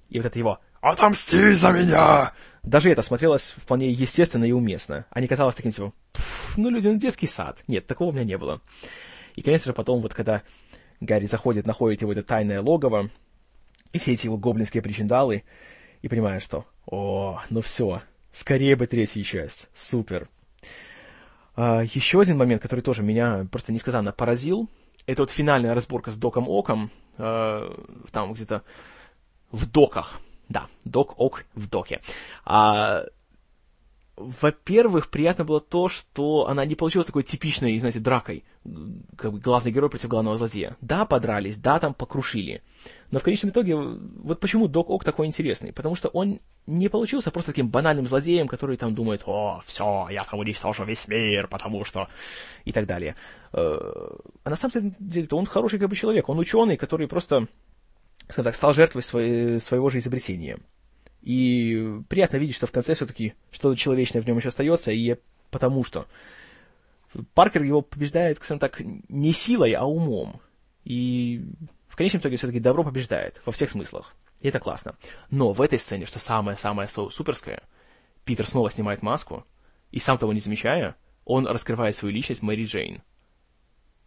И 0.09 0.19
вот 0.19 0.27
это 0.27 0.39
его 0.39 0.59
«Отомсти 0.81 1.53
за 1.53 1.71
меня!» 1.71 2.33
Даже 2.63 2.91
это 2.91 3.03
смотрелось 3.03 3.55
вполне 3.57 3.91
естественно 3.91 4.45
и 4.45 4.53
уместно, 4.53 5.07
а 5.11 5.21
не 5.21 5.29
казалось 5.29 5.55
таким 5.55 5.71
типа 5.71 5.93
«Ну, 6.57 6.71
люди, 6.71 6.89
ну 6.89 6.99
детский 6.99 7.27
сад». 7.27 7.63
Нет, 7.69 7.87
такого 7.87 8.11
у 8.11 8.13
меня 8.13 8.25
не 8.25 8.37
было. 8.37 8.61
И, 9.37 9.43
конечно 9.43 9.67
же, 9.67 9.73
потом 9.75 10.03
вот 10.03 10.13
когда 10.13 10.43
Гарри 11.01 11.27
заходит, 11.27 11.67
находит 11.67 12.03
его 12.03 12.13
это 12.13 12.25
тайное 12.25 12.61
логово, 12.61 13.11
и 13.93 13.99
все 13.99 14.13
эти 14.13 14.27
его 14.27 14.37
гоблинские 14.39 14.83
причиндалы, 14.83 15.45
и 16.03 16.09
понимаешь, 16.09 16.43
что 16.43 16.67
«О, 16.87 17.41
ну 17.49 17.61
все, 17.61 18.03
скорее 18.39 18.77
бы 18.77 18.87
третья 18.87 19.23
часть, 19.23 19.69
супер». 19.75 20.29
А, 21.57 21.83
еще 21.83 22.21
один 22.21 22.37
момент, 22.37 22.63
который 22.63 22.81
тоже 22.81 23.03
меня 23.03 23.47
просто 23.51 23.73
несказанно 23.73 24.13
поразил, 24.13 24.69
это 25.07 25.23
вот 25.23 25.31
финальная 25.31 25.75
разборка 25.75 26.11
с 26.11 26.17
Доком 26.17 26.49
Оком, 26.49 26.91
э, 27.17 27.75
там 28.13 28.33
где-то 28.33 28.63
в 29.51 29.67
доках, 29.67 30.21
да, 30.49 30.69
док 30.85 31.19
ок 31.19 31.45
в 31.55 31.69
доке. 31.69 32.01
А, 32.45 33.05
во-первых, 34.19 35.11
приятно 35.11 35.45
было 35.45 35.61
то, 35.61 35.89
что 35.89 36.47
она 36.49 36.65
не 36.65 36.75
получилась 36.75 37.07
такой 37.07 37.23
типичной, 37.23 37.79
знаете, 37.79 38.01
дракой, 38.01 38.45
как 39.17 39.33
бы 39.33 39.39
главный 39.39 39.71
герой 39.71 39.89
против 39.91 40.09
главного 40.09 40.37
злодея. 40.37 40.77
Да, 40.81 41.05
подрались, 41.05 41.59
да, 41.59 41.79
там 41.79 41.95
покрушили. 41.95 42.63
Но 43.11 43.19
в 43.19 43.23
конечном 43.23 43.51
итоге, 43.51 43.77
вот 43.77 44.41
почему 44.41 44.69
Док 44.69 44.91
Ок 44.91 45.05
такой 45.05 45.27
интересный? 45.27 45.73
Потому 45.73 45.95
что 45.95 46.09
он 46.09 46.41
не 46.67 46.89
получился 46.89 47.31
просто 47.31 47.53
таким 47.53 47.69
банальным 47.69 48.07
злодеем, 48.07 48.49
который 48.49 48.77
там 48.77 48.95
думает, 48.95 49.23
о, 49.25 49.61
все, 49.65 50.09
я 50.11 50.25
там 50.25 50.41
уничтожу 50.41 50.85
весь 50.85 51.09
мир, 51.09 51.49
потому 51.49 51.85
что... 51.85 52.09
и 52.65 52.73
так 52.73 52.87
далее. 52.87 53.17
Э, 53.53 53.79
а 54.45 54.51
на 54.51 54.57
самом 54.57 54.95
деле 54.99 55.29
он 55.31 55.47
хороший 55.47 55.79
как 55.79 55.89
бы 55.89 55.97
человек, 55.97 56.29
он 56.29 56.39
ученый, 56.39 56.77
который 56.77 57.09
просто, 57.09 57.47
скажем 58.25 58.45
так, 58.45 58.55
стал 58.55 58.75
жертвой 58.75 59.03
своего 59.03 59.91
же 59.91 59.99
изобретения. 59.99 60.59
И 61.23 62.01
приятно 62.09 62.37
видеть, 62.37 62.57
что 62.57 62.67
в 62.67 62.73
конце 62.73 62.95
все-таки 62.95 63.35
что-то 63.51 63.77
человечное 63.77 64.23
в 64.23 64.27
нем 64.27 64.39
еще 64.39 64.49
остается, 64.49 64.93
и 64.93 65.17
потому 65.51 65.85
что 65.85 66.07
Паркер 67.35 67.63
его 67.63 67.83
побеждает, 67.83 68.39
скажем 68.39 68.59
так, 68.59 68.81
не 68.81 69.33
силой, 69.33 69.73
а 69.73 69.85
умом. 69.85 70.41
И 70.85 71.45
в 71.89 71.97
конечном 71.97 72.21
итоге 72.21 72.37
все-таки 72.37 72.61
добро 72.61 72.85
побеждает 72.85 73.41
во 73.45 73.53
всех 73.53 73.71
смыслах. 73.71 74.15
И 74.41 74.49
это 74.49 74.61
классно. 74.61 74.97
Но 75.31 75.53
в 75.53 75.61
этой 75.61 75.79
сцене, 75.79 76.07
что 76.07 76.19
самое-самое 76.19 76.89
суперское, 76.89 77.63
Питер 78.25 78.47
снова 78.47 78.71
снимает 78.71 79.03
маску, 79.03 79.45
и 79.91 79.99
сам 79.99 80.19
того 80.19 80.33
не 80.33 80.41
замечая, 80.41 80.97
он 81.25 81.47
раскрывает 81.47 81.97
свою 81.97 82.15
личность 82.15 82.43
Мэри 82.43 82.65
Джейн. 82.65 83.03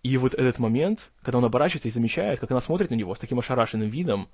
И 0.04 0.18
вот 0.18 0.34
этот 0.34 0.58
момент, 0.60 1.12
когда 1.22 1.38
он 1.38 1.46
оборачивается 1.46 1.88
и 1.88 1.92
замечает, 1.92 2.40
как 2.40 2.50
она 2.52 2.62
смотрит 2.62 2.90
на 2.90 2.96
него 2.96 3.14
с 3.14 3.20
таким 3.20 3.40
ошарашенным 3.40 3.90
видом, 3.90 4.30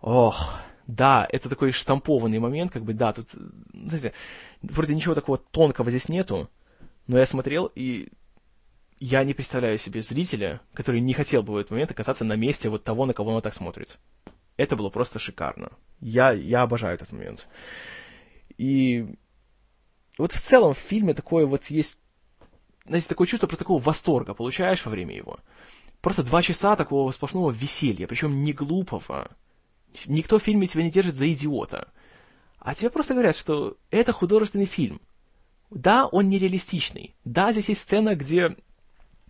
ох, 0.00 0.60
да, 0.86 1.26
это 1.30 1.48
такой 1.48 1.70
штампованный 1.72 2.38
момент, 2.38 2.72
как 2.72 2.84
бы, 2.84 2.92
да, 2.92 3.12
тут, 3.12 3.28
знаете, 3.72 4.12
вроде 4.62 4.94
ничего 4.94 5.14
такого 5.14 5.38
тонкого 5.38 5.90
здесь 5.90 6.08
нету, 6.08 6.50
но 7.06 7.18
я 7.18 7.26
смотрел, 7.26 7.66
и 7.74 8.08
я 8.98 9.24
не 9.24 9.34
представляю 9.34 9.78
себе 9.78 10.02
зрителя, 10.02 10.60
который 10.72 11.00
не 11.00 11.14
хотел 11.14 11.42
бы 11.42 11.54
в 11.54 11.56
этот 11.56 11.72
момент 11.72 11.90
оказаться 11.90 12.24
на 12.24 12.36
месте 12.36 12.68
вот 12.68 12.84
того, 12.84 13.06
на 13.06 13.12
кого 13.12 13.32
он 13.32 13.42
так 13.42 13.54
смотрит. 13.54 13.98
Это 14.56 14.76
было 14.76 14.88
просто 14.88 15.18
шикарно. 15.18 15.72
Я, 16.00 16.32
я 16.32 16.62
обожаю 16.62 16.94
этот 16.94 17.12
момент. 17.12 17.46
И 18.56 19.06
вот 20.16 20.32
в 20.32 20.40
целом 20.40 20.74
в 20.74 20.78
фильме 20.78 21.12
такое 21.12 21.44
вот 21.44 21.66
есть, 21.66 21.98
знаете, 22.86 23.08
такое 23.08 23.26
чувство 23.26 23.46
просто 23.46 23.64
такого 23.64 23.82
восторга 23.82 24.34
получаешь 24.34 24.84
во 24.84 24.90
время 24.90 25.16
его. 25.16 25.40
Просто 26.00 26.22
два 26.22 26.42
часа 26.42 26.76
такого 26.76 27.10
сплошного 27.10 27.50
веселья, 27.50 28.06
причем 28.06 28.44
не 28.44 28.52
глупого, 28.52 29.30
Никто 30.06 30.38
в 30.38 30.42
фильме 30.42 30.66
тебя 30.66 30.82
не 30.82 30.90
держит 30.90 31.16
за 31.16 31.32
идиота. 31.32 31.88
А 32.58 32.74
тебе 32.74 32.90
просто 32.90 33.14
говорят, 33.14 33.36
что 33.36 33.76
это 33.90 34.12
художественный 34.12 34.66
фильм. 34.66 35.00
Да, 35.70 36.06
он 36.06 36.28
нереалистичный. 36.28 37.14
Да, 37.24 37.52
здесь 37.52 37.68
есть 37.68 37.82
сцена, 37.82 38.14
где 38.14 38.56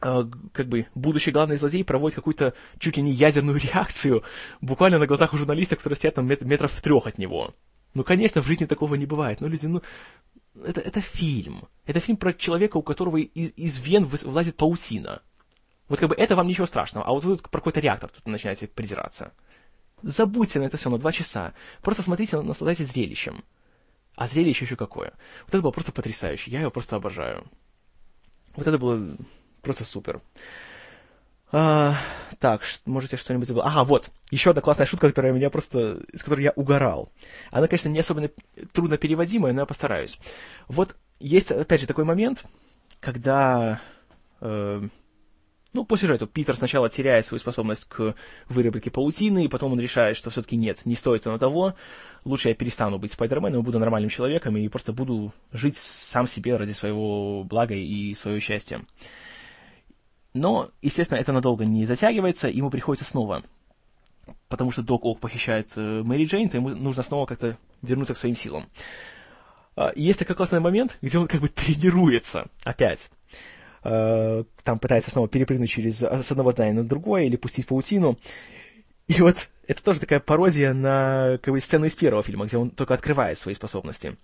э, 0.01 0.25
как 0.53 0.69
бы 0.69 0.87
будущий 0.95 1.31
главный 1.31 1.57
злодей 1.57 1.85
проводит 1.85 2.17
какую-то 2.17 2.55
чуть 2.79 2.97
ли 2.97 3.03
не 3.03 3.13
ядерную 3.13 3.59
реакцию 3.73 4.23
буквально 4.61 4.99
на 4.99 5.07
глазах 5.07 5.35
у 5.35 5.37
журналистов, 5.37 5.79
которые 5.79 5.97
стоят 5.97 6.15
там 6.15 6.27
метров 6.27 6.73
в 6.73 6.83
трех 6.83 7.07
от 7.07 7.19
него. 7.19 7.55
Ну, 7.95 8.05
конечно, 8.05 8.43
в 8.43 8.47
жизни 8.47 8.67
такого 8.67 8.97
не 8.97 9.07
бывает. 9.07 9.41
Но 9.41 9.49
люди, 9.49 9.67
ну, 9.67 9.83
это, 10.63 10.81
это 10.81 11.01
фильм. 11.01 11.69
Это 11.87 12.01
фильм 12.01 12.19
про 12.19 12.33
человека, 12.33 12.77
у 12.77 12.83
которого 12.83 13.17
из, 13.17 13.53
из 13.57 13.81
вен 13.81 14.05
вылазит 14.05 14.57
паутина. 14.57 15.23
Вот 15.89 15.99
как 16.01 16.09
бы 16.09 16.15
это 16.15 16.35
вам 16.35 16.47
ничего 16.47 16.67
страшного. 16.67 17.07
А 17.07 17.11
вот 17.11 17.25
вы 17.25 17.37
про 17.37 17.61
какой-то 17.61 17.81
реактор 17.81 18.11
тут 18.11 18.27
начинаете 18.27 18.67
придираться. 18.67 19.33
Забудьте 20.05 20.61
на 20.61 20.65
это 20.65 20.77
все 20.77 20.91
на 20.91 20.99
два 20.99 21.13
часа. 21.13 21.55
Просто 21.81 22.03
смотрите, 22.03 22.39
наслаждайтесь 22.41 22.93
зрелищем. 22.93 23.43
А 24.17 24.27
зрелище 24.27 24.67
еще 24.67 24.77
какое. 24.77 25.15
Вот 25.47 25.55
это 25.55 25.63
было 25.63 25.71
просто 25.71 25.93
потрясающе. 25.93 26.51
Я 26.51 26.61
его 26.61 26.71
просто 26.71 26.97
обожаю. 26.97 27.45
Вот 28.55 28.67
это 28.67 28.79
было 28.79 29.17
просто 29.63 29.85
супер. 29.85 30.21
А, 31.53 31.95
так, 32.39 32.63
может, 32.85 33.13
я 33.13 33.19
что-нибудь 33.19 33.49
забыл. 33.49 33.63
Ага, 33.63 33.85
вот. 33.85 34.11
Еще 34.31 34.51
одна 34.51 34.61
классная 34.61 34.87
шутка, 34.87 35.09
которая 35.09 35.33
меня 35.33 35.49
просто... 35.49 36.03
с 36.13 36.23
которой 36.23 36.43
я 36.43 36.53
угорал. 36.55 37.11
Она, 37.51 37.67
конечно, 37.67 37.89
не 37.89 38.01
особенно 38.01 38.29
трудно 38.73 38.99
переводимая, 38.99 39.55
но 39.55 39.61
я 39.61 39.67
постараюсь. 39.67 40.19
Вот 40.69 40.97
есть, 41.19 41.51
опять 41.51 41.81
же, 41.81 41.87
такой 41.87 42.05
момент, 42.05 42.45
когда... 43.01 43.81
Э, 44.43 44.87
ну, 45.75 45.85
по 45.85 45.99
сюжету 45.99 46.27
Питер 46.27 46.57
сначала 46.57 46.89
теряет 46.89 47.27
свою 47.27 47.41
способность 47.41 47.87
к 47.89 48.15
выработке 48.49 48.91
паутины, 48.91 49.45
и 49.45 49.49
потом 49.49 49.73
он 49.73 49.81
решает, 49.81 50.17
что 50.17 50.31
все-таки 50.31 50.57
нет, 50.57 50.87
не 50.87 50.95
стоит 50.95 51.27
оно 51.27 51.37
того, 51.37 51.75
лучше 52.25 52.49
я 52.49 52.55
перестану 52.55 52.99
быть 52.99 53.11
Спайдерменом, 53.11 53.63
буду 53.63 53.81
нормальным 53.81 54.09
человеком 54.09 54.57
и 54.57 54.69
просто 54.69 54.93
буду 54.93 55.33
жить 55.53 55.77
сам 55.77 56.29
себе 56.29 56.57
ради 56.57 56.71
своего 56.71 57.43
блага 57.43 57.75
и 57.75 58.15
своего 58.15 58.41
счастья. 58.41 58.83
Но, 60.33 60.71
естественно, 60.81 61.19
это 61.19 61.33
надолго 61.33 61.65
не 61.65 61.85
затягивается, 61.85 62.49
ему 62.49 62.71
приходится 62.71 63.05
снова. 63.05 63.43
Потому 64.49 64.71
что 64.71 64.83
Док 64.83 65.05
Ок 65.05 65.21
похищает 65.21 65.73
э, 65.77 66.03
Мэри 66.03 66.25
Джейн, 66.25 66.49
то 66.49 66.57
ему 66.57 66.71
нужно 66.71 67.03
снова 67.03 67.27
как-то 67.27 67.59
вернуться 67.83 68.15
к 68.15 68.19
своим 68.19 68.37
силам. 68.37 68.69
А, 69.77 69.93
есть 69.97 70.19
такой 70.19 70.37
классный 70.37 70.61
момент, 70.61 70.99
где 71.03 71.19
он 71.19 71.27
как 71.29 71.41
бы 71.41 71.49
тренируется 71.49 72.47
опять. 72.63 73.11
Э, 73.85 74.45
там 74.63 74.79
пытается 74.79 75.11
снова 75.11 75.29
перепрыгнуть 75.29 75.71
через 75.71 76.01
с 76.01 76.31
одного 76.33 76.53
здания 76.53 76.73
на 76.73 76.85
другое 76.85 77.25
или 77.25 77.37
пустить 77.37 77.67
паутину. 77.67 78.19
И 79.07 79.21
вот 79.21 79.49
это 79.67 79.83
тоже 79.83 80.01
такая 80.01 80.21
пародия 80.21 80.73
на 80.73 81.39
как 81.43 81.53
бы, 81.53 81.61
сцену 81.61 81.85
из 81.85 81.95
первого 81.95 82.23
фильма, 82.23 82.47
где 82.47 82.57
он 82.57 82.71
только 82.71 82.95
открывает 82.95 83.39
свои 83.39 83.55
способности. 83.55 84.17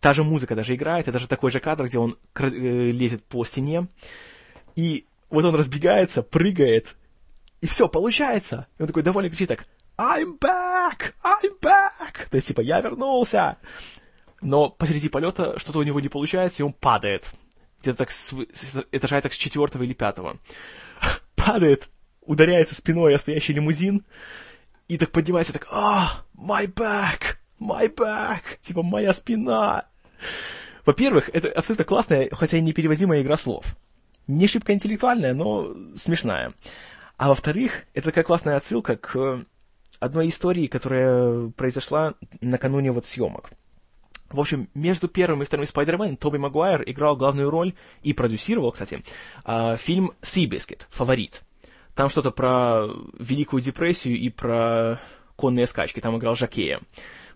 Та 0.00 0.12
же 0.12 0.24
музыка 0.24 0.56
даже 0.56 0.74
играет, 0.74 1.06
и 1.06 1.12
даже 1.12 1.28
такой 1.28 1.52
же 1.52 1.60
кадр, 1.60 1.86
где 1.86 1.98
он 1.98 2.18
э, 2.34 2.48
лезет 2.48 3.22
по 3.22 3.44
стене, 3.44 3.86
и 4.74 5.04
вот 5.28 5.44
он 5.44 5.54
разбегается, 5.54 6.22
прыгает, 6.22 6.96
и 7.60 7.66
все, 7.66 7.88
получается. 7.88 8.66
И 8.78 8.82
он 8.82 8.88
такой 8.88 9.02
довольно 9.02 9.28
кричит 9.28 9.48
так, 9.48 9.66
I'm 9.98 10.38
back! 10.38 11.12
I'm 11.22 11.60
back! 11.60 12.28
То 12.30 12.36
есть, 12.36 12.48
типа, 12.48 12.62
я 12.62 12.80
вернулся! 12.80 13.58
Но 14.40 14.70
посреди 14.70 15.10
полета 15.10 15.58
что-то 15.58 15.80
у 15.80 15.82
него 15.82 16.00
не 16.00 16.08
получается, 16.08 16.62
и 16.62 16.66
он 16.66 16.72
падает 16.72 17.30
где-то 17.80 17.98
так 17.98 18.10
с, 18.10 18.32
с 18.32 18.84
этажа 18.92 19.20
так 19.20 19.32
с 19.32 19.36
четвертого 19.36 19.82
или 19.82 19.92
пятого. 19.92 20.36
Падает, 21.34 21.88
ударяется 22.20 22.74
спиной 22.74 23.14
о 23.14 23.18
стоящий 23.18 23.52
лимузин, 23.52 24.04
и 24.88 24.98
так 24.98 25.10
поднимается, 25.10 25.52
так, 25.52 25.66
а, 25.70 26.24
my 26.36 26.66
back, 26.66 27.36
my 27.60 27.92
back, 27.94 28.42
типа, 28.60 28.82
моя 28.82 29.12
спина. 29.12 29.86
Во-первых, 30.84 31.30
это 31.32 31.48
абсолютно 31.50 31.84
классная, 31.84 32.28
хотя 32.32 32.56
и 32.56 32.60
непереводимая 32.60 33.22
игра 33.22 33.36
слов. 33.36 33.76
Не 34.26 34.46
шибко 34.46 34.72
интеллектуальная, 34.72 35.34
но 35.34 35.74
смешная. 35.94 36.54
А 37.16 37.28
во-вторых, 37.28 37.84
это 37.94 38.06
такая 38.06 38.24
классная 38.24 38.56
отсылка 38.56 38.96
к 38.96 39.44
одной 39.98 40.28
истории, 40.28 40.66
которая 40.66 41.50
произошла 41.50 42.14
накануне 42.40 42.90
вот 42.92 43.04
съемок. 43.04 43.50
В 44.30 44.38
общем, 44.38 44.68
между 44.74 45.08
первым 45.08 45.42
и 45.42 45.44
вторым 45.44 45.66
Спайдерменом 45.66 46.16
Тоби 46.16 46.38
Магуайр 46.38 46.84
играл 46.86 47.16
главную 47.16 47.50
роль 47.50 47.74
и 48.02 48.12
продюсировал, 48.12 48.70
кстати, 48.70 49.02
а, 49.44 49.76
фильм 49.76 50.12
«Seabiscuit», 50.22 50.82
«Фаворит». 50.90 51.42
Там 51.94 52.08
что-то 52.08 52.30
про 52.30 52.86
Великую 53.18 53.60
депрессию 53.60 54.16
и 54.16 54.28
про 54.30 55.00
конные 55.34 55.66
скачки, 55.66 56.00
там 56.00 56.16
играл 56.16 56.36
Жакея. 56.36 56.80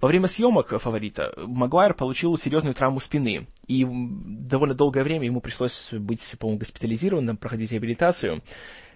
Во 0.01 0.09
время 0.09 0.29
съемок 0.29 0.79
«Фаворита» 0.79 1.35
Магуайр 1.37 1.95
получил 1.95 2.37
серьезную 2.37 2.75
травму 2.75 3.01
спины, 3.01 3.49
и 3.67 3.85
довольно 3.85 4.75
долгое 4.75 5.03
время 5.03 5.27
ему 5.27 5.41
пришлось 5.41 5.91
быть, 5.93 6.35
по-моему, 6.39 6.59
госпитализированным, 6.61 7.37
проходить 7.37 7.73
реабилитацию. 7.73 8.43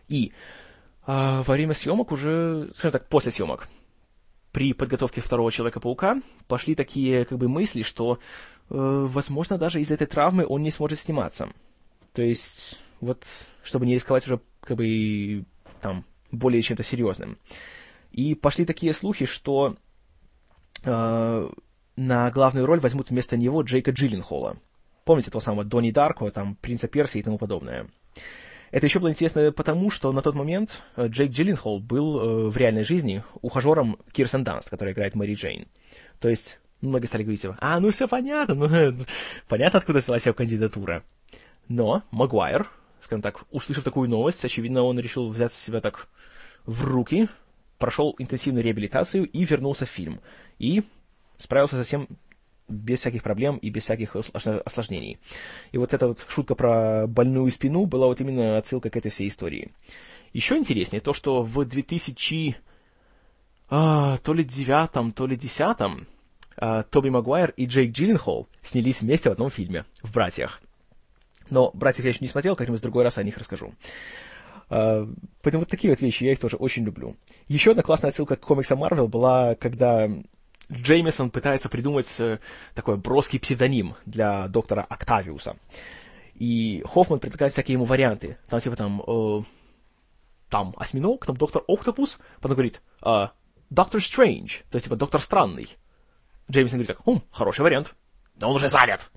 И 0.06 0.32
а, 1.04 1.42
во 1.42 1.54
время 1.54 1.74
съемок 1.74 2.12
уже, 2.12 2.70
скажем 2.74 2.92
так, 2.92 3.08
после 3.08 3.32
съемок, 3.32 3.68
при 4.58 4.72
подготовке 4.72 5.20
второго 5.20 5.52
Человека-паука 5.52 6.20
пошли 6.48 6.74
такие 6.74 7.24
как 7.24 7.38
бы 7.38 7.48
мысли, 7.48 7.82
что, 7.82 8.18
э, 8.70 8.74
возможно, 8.74 9.56
даже 9.56 9.80
из 9.80 9.92
этой 9.92 10.08
травмы 10.08 10.44
он 10.44 10.64
не 10.64 10.72
сможет 10.72 10.98
сниматься. 10.98 11.48
То 12.12 12.22
есть, 12.22 12.76
вот, 13.00 13.24
чтобы 13.62 13.86
не 13.86 13.94
рисковать 13.94 14.26
уже 14.26 14.40
как 14.60 14.76
бы 14.76 15.44
там 15.80 16.04
более 16.32 16.60
чем-то 16.60 16.82
серьезным. 16.82 17.38
И 18.10 18.34
пошли 18.34 18.64
такие 18.64 18.92
слухи, 18.94 19.26
что 19.26 19.76
э, 20.82 21.48
на 21.94 22.30
главную 22.32 22.66
роль 22.66 22.80
возьмут 22.80 23.10
вместо 23.10 23.36
него 23.36 23.62
Джейка 23.62 23.92
Джилленхола. 23.92 24.56
Помните 25.04 25.30
того 25.30 25.40
самого 25.40 25.62
Донни 25.62 25.92
Дарко, 25.92 26.32
там, 26.32 26.56
Принца 26.56 26.88
Персии 26.88 27.20
и 27.20 27.22
тому 27.22 27.38
подобное. 27.38 27.86
Это 28.70 28.86
еще 28.86 28.98
было 28.98 29.10
интересно 29.10 29.50
потому, 29.52 29.90
что 29.90 30.12
на 30.12 30.22
тот 30.22 30.34
момент 30.34 30.82
э, 30.96 31.06
Джейк 31.08 31.32
Джилленхол 31.32 31.80
был 31.80 32.20
э, 32.20 32.48
в 32.48 32.56
реальной 32.56 32.84
жизни 32.84 33.24
ухажером 33.40 33.98
Кирстен 34.12 34.44
Данст, 34.44 34.68
которая 34.68 34.94
играет 34.94 35.14
Мэри 35.14 35.34
Джейн. 35.34 35.66
То 36.20 36.28
есть, 36.28 36.58
многие 36.80 37.06
стали 37.06 37.22
говорить, 37.22 37.42
типа, 37.42 37.56
а, 37.60 37.80
ну 37.80 37.90
все 37.90 38.08
понятно, 38.08 38.54
ну, 38.54 38.94
понятно, 39.48 39.78
откуда 39.78 40.00
взялась 40.00 40.26
его 40.26 40.34
кандидатура. 40.34 41.02
Но 41.68 42.02
Магуайр, 42.10 42.68
скажем 43.00 43.22
так, 43.22 43.44
услышав 43.50 43.84
такую 43.84 44.08
новость, 44.08 44.44
очевидно, 44.44 44.82
он 44.82 44.98
решил 44.98 45.28
взять 45.28 45.52
себя 45.52 45.80
так 45.80 46.08
в 46.66 46.84
руки, 46.84 47.28
прошел 47.78 48.14
интенсивную 48.18 48.64
реабилитацию 48.64 49.24
и 49.24 49.44
вернулся 49.44 49.86
в 49.86 49.90
фильм. 49.90 50.20
И 50.58 50.82
справился 51.36 51.76
совсем 51.76 52.08
без 52.68 53.00
всяких 53.00 53.22
проблем 53.22 53.56
и 53.56 53.70
без 53.70 53.84
всяких 53.84 54.16
осложнений. 54.16 55.18
И 55.72 55.78
вот 55.78 55.94
эта 55.94 56.08
вот 56.08 56.24
шутка 56.28 56.54
про 56.54 57.06
больную 57.06 57.50
спину 57.50 57.86
была 57.86 58.06
вот 58.06 58.20
именно 58.20 58.58
отсылка 58.58 58.90
к 58.90 58.96
этой 58.96 59.10
всей 59.10 59.28
истории. 59.28 59.72
Еще 60.32 60.56
интереснее 60.56 61.00
то, 61.00 61.12
что 61.12 61.42
в 61.42 61.64
2000 61.64 62.56
а, 63.70 64.16
то 64.18 64.32
ли 64.32 64.44
девятом, 64.44 65.12
то 65.12 65.26
ли 65.26 65.36
десятом 65.36 66.06
а, 66.56 66.82
Тоби 66.84 67.10
Магуайр 67.10 67.52
и 67.56 67.66
Джейк 67.66 67.92
Джилленхол 67.92 68.48
снялись 68.62 69.02
вместе 69.02 69.28
в 69.28 69.32
одном 69.32 69.50
фильме, 69.50 69.84
в 70.02 70.12
«Братьях». 70.12 70.62
Но 71.50 71.70
«Братьев» 71.74 72.04
я 72.04 72.10
еще 72.10 72.20
не 72.20 72.28
смотрел, 72.28 72.56
как-нибудь 72.56 72.80
в 72.80 72.82
другой 72.82 73.04
раз 73.04 73.18
о 73.18 73.22
них 73.22 73.36
расскажу. 73.36 73.74
Uh, 74.70 75.16
поэтому 75.40 75.62
вот 75.62 75.70
такие 75.70 75.90
вот 75.90 76.02
вещи 76.02 76.24
я 76.24 76.32
их 76.32 76.40
тоже 76.40 76.56
очень 76.56 76.84
люблю. 76.84 77.16
Еще 77.46 77.70
одна 77.70 77.82
классная 77.82 78.10
отсылка 78.10 78.36
к 78.36 78.40
комиксам 78.40 78.80
Марвел 78.80 79.08
была, 79.08 79.54
когда 79.54 80.10
Джеймисон 80.70 81.30
пытается 81.30 81.68
придумать 81.68 82.14
э, 82.20 82.38
такой 82.74 82.98
броский 82.98 83.40
псевдоним 83.40 83.94
для 84.04 84.48
доктора 84.48 84.82
Октавиуса. 84.82 85.56
И 86.34 86.82
Хоффман 86.86 87.20
предлагает 87.20 87.52
всякие 87.52 87.74
ему 87.74 87.84
варианты. 87.84 88.36
Там 88.48 88.60
типа 88.60 88.76
там, 88.76 89.02
э, 89.06 89.42
там 90.50 90.74
осьминог, 90.76 91.24
там 91.24 91.36
доктор 91.36 91.62
Октопус, 91.66 92.18
потом 92.40 92.56
говорит, 92.56 92.82
э, 93.02 93.28
доктор 93.70 94.02
Стрэндж, 94.02 94.58
то 94.70 94.76
есть 94.76 94.84
типа 94.84 94.96
доктор 94.96 95.22
Странный. 95.22 95.76
Джеймисон 96.50 96.80
говорит 96.80 96.96
так, 96.96 97.06
хм, 97.06 97.22
хороший 97.30 97.62
вариант. 97.62 97.94
Но 98.36 98.50
он 98.50 98.56
уже 98.56 98.68
занят. 98.68 99.10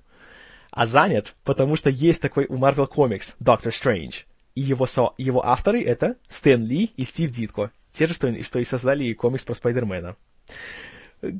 А 0.70 0.86
занят, 0.86 1.34
потому 1.44 1.76
что 1.76 1.90
есть 1.90 2.22
такой 2.22 2.46
у 2.46 2.56
Marvel 2.56 2.90
Comics 2.90 3.34
Доктор 3.40 3.72
Стрэндж. 3.72 4.22
И 4.54 4.62
его, 4.62 4.86
со, 4.86 5.12
его 5.18 5.44
авторы 5.44 5.82
это 5.82 6.16
Стэн 6.28 6.64
Ли 6.64 6.84
и 6.96 7.04
Стив 7.04 7.30
Дитко. 7.30 7.70
Те 7.92 8.06
же, 8.06 8.14
что, 8.14 8.42
что 8.42 8.58
и 8.58 8.64
создали 8.64 9.12
комикс 9.12 9.44
про 9.44 9.54
Спайдермена 9.54 10.16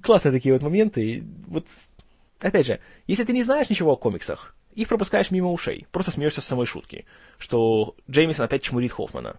классные 0.02 0.32
такие 0.32 0.52
вот 0.52 0.62
моменты. 0.62 1.24
Вот, 1.46 1.66
опять 2.40 2.66
же, 2.66 2.80
если 3.06 3.24
ты 3.24 3.32
не 3.32 3.42
знаешь 3.42 3.70
ничего 3.70 3.92
о 3.92 3.96
комиксах, 3.96 4.54
их 4.74 4.88
пропускаешь 4.88 5.30
мимо 5.30 5.50
ушей, 5.50 5.86
просто 5.92 6.10
смеешься 6.10 6.40
с 6.40 6.46
самой 6.46 6.66
шутки, 6.66 7.04
что 7.38 7.96
Джеймисон 8.10 8.44
опять 8.44 8.62
чмурит 8.62 8.92
Хоффмана. 8.92 9.38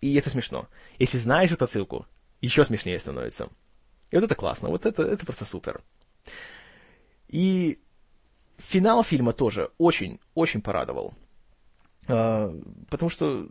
И 0.00 0.14
это 0.16 0.30
смешно. 0.30 0.68
Если 0.98 1.18
знаешь 1.18 1.52
эту 1.52 1.64
отсылку, 1.64 2.06
еще 2.40 2.64
смешнее 2.64 2.98
становится. 2.98 3.48
И 4.10 4.16
вот 4.16 4.24
это 4.24 4.34
классно, 4.34 4.68
вот 4.68 4.84
это, 4.84 5.02
это 5.02 5.24
просто 5.24 5.44
супер. 5.44 5.80
И 7.28 7.78
финал 8.58 9.04
фильма 9.04 9.32
тоже 9.32 9.70
очень, 9.78 10.18
очень 10.34 10.60
порадовал. 10.60 11.14
А, 12.08 12.52
потому 12.90 13.10
что 13.10 13.48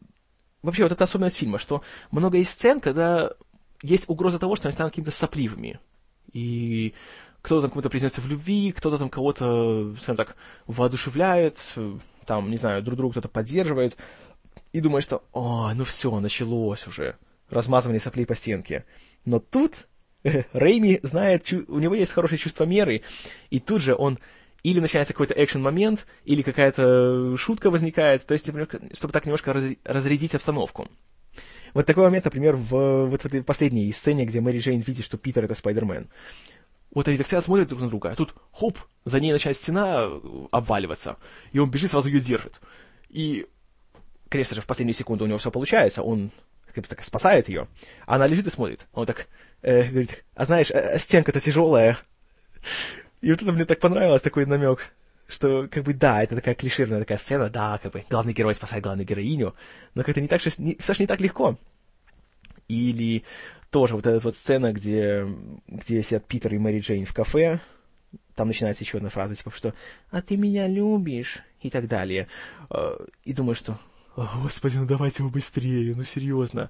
вообще 0.61 0.83
вот 0.83 0.91
эта 0.91 1.03
особенность 1.05 1.37
фильма, 1.37 1.57
что 1.57 1.81
много 2.11 2.37
из 2.37 2.49
сцен, 2.49 2.79
когда 2.79 3.31
есть 3.81 4.09
угроза 4.09 4.37
того, 4.37 4.55
что 4.55 4.67
они 4.67 4.73
станут 4.73 4.91
какими-то 4.91 5.11
сопливыми 5.11 5.79
и 6.33 6.93
кто-то 7.41 7.63
там 7.63 7.71
кому-то 7.71 7.89
признается 7.89 8.21
в 8.21 8.27
любви, 8.27 8.71
кто-то 8.71 8.97
там 8.97 9.09
кого-то, 9.09 9.95
скажем 9.97 10.17
так, 10.17 10.35
воодушевляет, 10.67 11.59
там, 12.25 12.49
не 12.49 12.57
знаю, 12.57 12.83
друг 12.83 12.97
друга 12.97 13.13
кто-то 13.13 13.29
поддерживает, 13.29 13.97
и 14.73 14.79
думаешь, 14.79 15.03
что, 15.03 15.23
о, 15.33 15.73
ну 15.73 15.83
все, 15.83 16.19
началось 16.19 16.87
уже, 16.87 17.15
размазывание 17.49 17.99
соплей 17.99 18.25
по 18.25 18.35
стенке. 18.35 18.85
Но 19.25 19.39
тут 19.39 19.87
Рейми 20.23 20.99
знает, 21.03 21.51
у 21.67 21.79
него 21.79 21.95
есть 21.95 22.11
хорошее 22.11 22.39
чувство 22.39 22.63
меры, 22.65 23.01
и 23.49 23.59
тут 23.59 23.81
же 23.81 23.95
он 23.95 24.19
или 24.63 24.79
начинается 24.79 25.13
какой-то 25.13 25.33
экшен-момент, 25.33 26.05
или 26.23 26.43
какая-то 26.43 27.35
шутка 27.37 27.71
возникает, 27.71 28.25
то 28.25 28.33
есть, 28.33 28.45
чтобы 28.47 29.13
так 29.13 29.25
немножко 29.25 29.53
разрядить 29.83 30.35
обстановку. 30.35 30.87
Вот 31.73 31.85
такой 31.85 32.03
момент, 32.03 32.25
например, 32.25 32.55
в, 32.55 33.05
вот 33.05 33.21
в 33.21 33.25
этой 33.25 33.43
последней 33.43 33.91
сцене, 33.91 34.25
где 34.25 34.41
Мэри 34.41 34.59
Джейн 34.59 34.81
видит, 34.81 35.05
что 35.05 35.17
Питер— 35.17 35.43
это 35.45 35.55
Спайдермен. 35.55 36.09
Вот 36.93 37.07
они 37.07 37.17
так 37.17 37.25
всегда 37.25 37.41
смотрят 37.41 37.69
друг 37.69 37.81
на 37.81 37.87
друга, 37.87 38.09
а 38.11 38.15
тут, 38.15 38.35
хоп, 38.51 38.77
за 39.05 39.19
ней 39.21 39.31
начинает 39.31 39.55
стена 39.55 40.07
э, 40.07 40.19
обваливаться, 40.51 41.15
и 41.53 41.59
он 41.59 41.71
бежит, 41.71 41.91
сразу 41.91 42.09
ее 42.09 42.19
держит. 42.19 42.59
И, 43.09 43.47
конечно 44.27 44.55
же, 44.55 44.61
в 44.61 44.65
последнюю 44.65 44.93
секунду 44.93 45.23
у 45.23 45.27
него 45.27 45.37
все 45.37 45.51
получается, 45.51 46.03
он 46.03 46.31
как 46.73 46.83
бы 46.83 46.89
так 46.89 47.01
спасает 47.01 47.47
ее, 47.47 47.67
а 48.05 48.15
она 48.15 48.27
лежит 48.27 48.47
и 48.47 48.49
смотрит. 48.49 48.87
Он 48.93 49.05
так 49.05 49.27
э, 49.61 49.89
говорит, 49.89 50.25
а 50.35 50.43
знаешь, 50.43 50.69
э, 50.71 50.97
стенка-то 50.99 51.39
тяжелая. 51.39 51.97
И 53.21 53.29
вот 53.31 53.41
это 53.41 53.51
мне 53.53 53.65
так 53.65 53.79
понравилось, 53.79 54.21
такой 54.21 54.45
намек 54.45 54.91
что, 55.31 55.67
как 55.69 55.83
бы, 55.83 55.93
да, 55.93 56.21
это 56.21 56.35
такая 56.35 56.55
клишированная 56.55 56.99
такая 56.99 57.17
сцена, 57.17 57.49
да, 57.49 57.79
как 57.81 57.93
бы, 57.93 58.03
главный 58.09 58.33
герой 58.33 58.53
спасает 58.53 58.83
главную 58.83 59.07
героиню, 59.07 59.55
но 59.95 60.03
как-то 60.03 60.21
не 60.21 60.27
так, 60.27 60.41
что, 60.41 60.51
не, 60.61 60.75
все 60.75 60.93
же 60.93 61.03
не 61.03 61.07
так 61.07 61.21
легко. 61.21 61.57
Или 62.67 63.23
тоже 63.69 63.95
вот 63.95 64.05
эта 64.05 64.19
вот 64.19 64.35
сцена, 64.35 64.73
где, 64.73 65.25
где 65.67 66.03
сидят 66.03 66.27
Питер 66.27 66.53
и 66.53 66.57
Мэри 66.57 66.79
Джейн 66.79 67.05
в 67.05 67.13
кафе, 67.13 67.59
там 68.35 68.47
начинается 68.47 68.83
еще 68.83 68.97
одна 68.97 69.09
фраза, 69.09 69.35
типа, 69.35 69.51
что 69.51 69.73
«А 70.09 70.21
ты 70.21 70.35
меня 70.35 70.67
любишь?» 70.67 71.39
и 71.61 71.69
так 71.69 71.87
далее. 71.87 72.27
А, 72.69 72.97
и 73.23 73.33
думаю, 73.33 73.55
что 73.55 73.79
«Господи, 74.15 74.77
ну 74.77 74.85
давайте 74.85 75.23
его 75.23 75.29
быстрее, 75.29 75.95
ну 75.95 76.03
серьезно». 76.03 76.69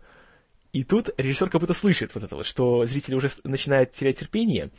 И 0.73 0.83
тут 0.83 1.09
режиссер 1.17 1.49
как 1.49 1.59
будто 1.59 1.73
слышит 1.73 2.13
вот 2.15 2.23
это 2.23 2.35
вот, 2.35 2.45
что 2.45 2.85
зрители 2.85 3.15
уже 3.15 3.29
начинают 3.43 3.91
терять 3.91 4.19
терпение, 4.19 4.69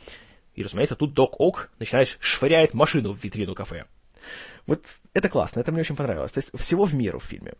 и, 0.55 0.63
разумеется, 0.63 0.95
тут 0.95 1.13
Док 1.13 1.39
Ок 1.39 1.71
начинает 1.79 2.17
швыряет 2.19 2.73
машину 2.73 3.11
в 3.11 3.23
витрину 3.23 3.55
кафе. 3.55 3.85
Вот 4.67 4.83
это 5.13 5.29
классно, 5.29 5.59
это 5.59 5.71
мне 5.71 5.81
очень 5.81 5.95
понравилось. 5.95 6.31
То 6.31 6.39
есть 6.39 6.51
всего 6.55 6.85
в 6.85 6.93
меру 6.93 7.19
в 7.19 7.25
фильме. 7.25 7.53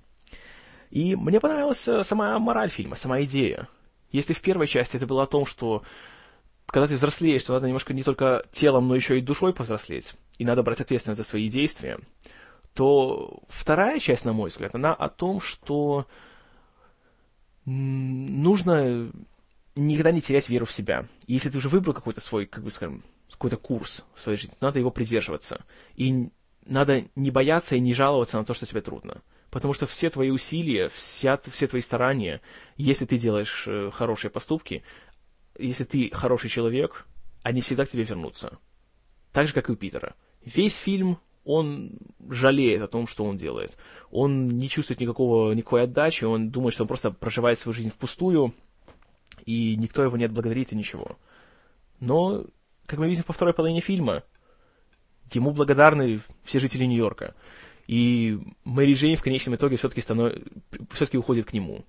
И 0.89 1.16
мне 1.16 1.39
понравилась 1.39 1.88
э, 1.88 2.04
сама 2.04 2.38
мораль 2.39 2.70
фильма, 2.70 2.96
сама 2.96 3.22
идея. 3.24 3.68
Если 4.12 4.34
в 4.34 4.41
первой 4.41 4.68
части 4.68 4.98
это 4.98 5.08
было 5.08 5.24
о 5.24 5.28
том, 5.28 5.46
что 5.46 5.84
когда 6.68 6.88
ты 6.88 6.96
взрослеешь, 6.96 7.44
то 7.44 7.54
надо 7.54 7.68
немножко 7.68 7.94
не 7.94 8.04
только 8.04 8.46
телом, 8.52 8.88
но 8.88 8.96
еще 8.96 9.18
и 9.18 9.22
душой 9.22 9.54
повзрослеть, 9.54 10.14
и 10.38 10.46
надо 10.46 10.64
брать 10.64 10.82
ответственность 10.82 11.18
за 11.18 11.28
свои 11.28 11.50
действия, 11.50 12.00
то 12.74 13.41
вторая 13.48 14.00
часть, 14.00 14.26
на 14.26 14.34
мой 14.34 14.50
взгляд, 14.50 14.76
она 14.76 14.94
о 14.94 15.10
том, 15.10 15.41
что 15.41 16.08
нужно 17.66 19.12
никогда 19.76 20.11
не 20.11 20.21
терять 20.21 20.49
веру 20.49 20.65
в 20.65 20.74
себя. 20.74 21.07
Если 21.28 21.49
ты 21.49 21.57
уже 21.57 21.69
выбрал 21.69 21.93
какой-то 21.93 22.21
свой, 22.21 22.45
как 22.45 22.63
бы 22.63 22.71
скажем, 22.71 23.03
какой-то 23.32 23.57
курс 23.57 24.03
в 24.15 24.21
своей 24.21 24.38
жизни, 24.38 24.55
надо 24.61 24.80
его 24.80 24.91
придерживаться. 24.91 25.65
И 25.95 26.30
надо 26.65 27.05
не 27.15 27.32
бояться 27.32 27.76
и 27.76 27.80
не 27.80 27.93
жаловаться 27.93 28.38
на 28.38 28.45
то, 28.45 28.53
что 28.53 28.65
тебе 28.65 28.82
трудно. 28.82 29.21
Потому 29.49 29.74
что 29.74 29.86
все 29.86 30.09
твои 30.09 30.30
усилия, 30.30 30.89
вся, 30.89 31.38
все 31.38 31.67
твои 31.67 31.82
старания, 31.82 32.41
если 32.76 33.05
ты 33.05 33.17
делаешь 33.17 33.65
э, 33.67 33.91
хорошие 33.93 34.32
поступки, 34.32 34.84
если 35.57 35.84
ты 35.84 36.09
хороший 36.11 36.49
человек, 36.49 37.05
они 37.43 37.61
всегда 37.61 37.86
к 37.86 37.89
тебе 37.89 38.03
вернутся. 38.03 38.57
Так 39.32 39.47
же, 39.47 39.53
как 39.53 39.69
и 39.69 39.74
у 39.74 39.76
Питера. 39.76 40.15
Весь 40.43 40.76
фильм, 40.76 41.19
он 41.43 41.99
жалеет 42.30 42.82
о 42.82 42.88
том, 42.88 43.05
что 43.07 43.26
он 43.26 43.38
делает. 43.38 43.78
Он 44.09 44.47
не 44.47 44.69
чувствует 44.69 45.01
никакого, 45.01 45.51
никакой 45.53 45.84
отдачи, 45.84 46.24
он 46.24 46.49
думает, 46.49 46.74
что 46.74 46.84
он 46.84 46.88
просто 46.88 47.11
проживает 47.11 47.59
свою 47.59 47.74
жизнь 47.74 47.89
впустую, 47.89 48.55
и 49.46 49.76
никто 49.78 50.04
его 50.04 50.18
не 50.18 50.26
отблагодарит 50.26 50.72
и 50.72 50.76
ничего. 50.76 51.18
Но, 52.00 52.46
как 52.86 53.00
мы 53.00 53.08
видим 53.08 53.24
по 53.24 53.34
второй 53.34 53.54
половине 53.54 53.82
фильма, 53.82 54.24
ему 55.32 55.52
благодарны 55.52 56.22
все 56.44 56.60
жители 56.60 56.86
Нью-Йорка. 56.86 57.36
И 57.88 58.39
Мэри 58.64 58.94
Джейн 58.94 59.18
в 59.18 59.24
конечном 59.24 59.56
итоге 59.56 59.78
все-таки 59.78 60.02
станов... 60.02 60.34
все-таки 60.91 61.18
уходит 61.18 61.46
к 61.46 61.54
нему. 61.54 61.86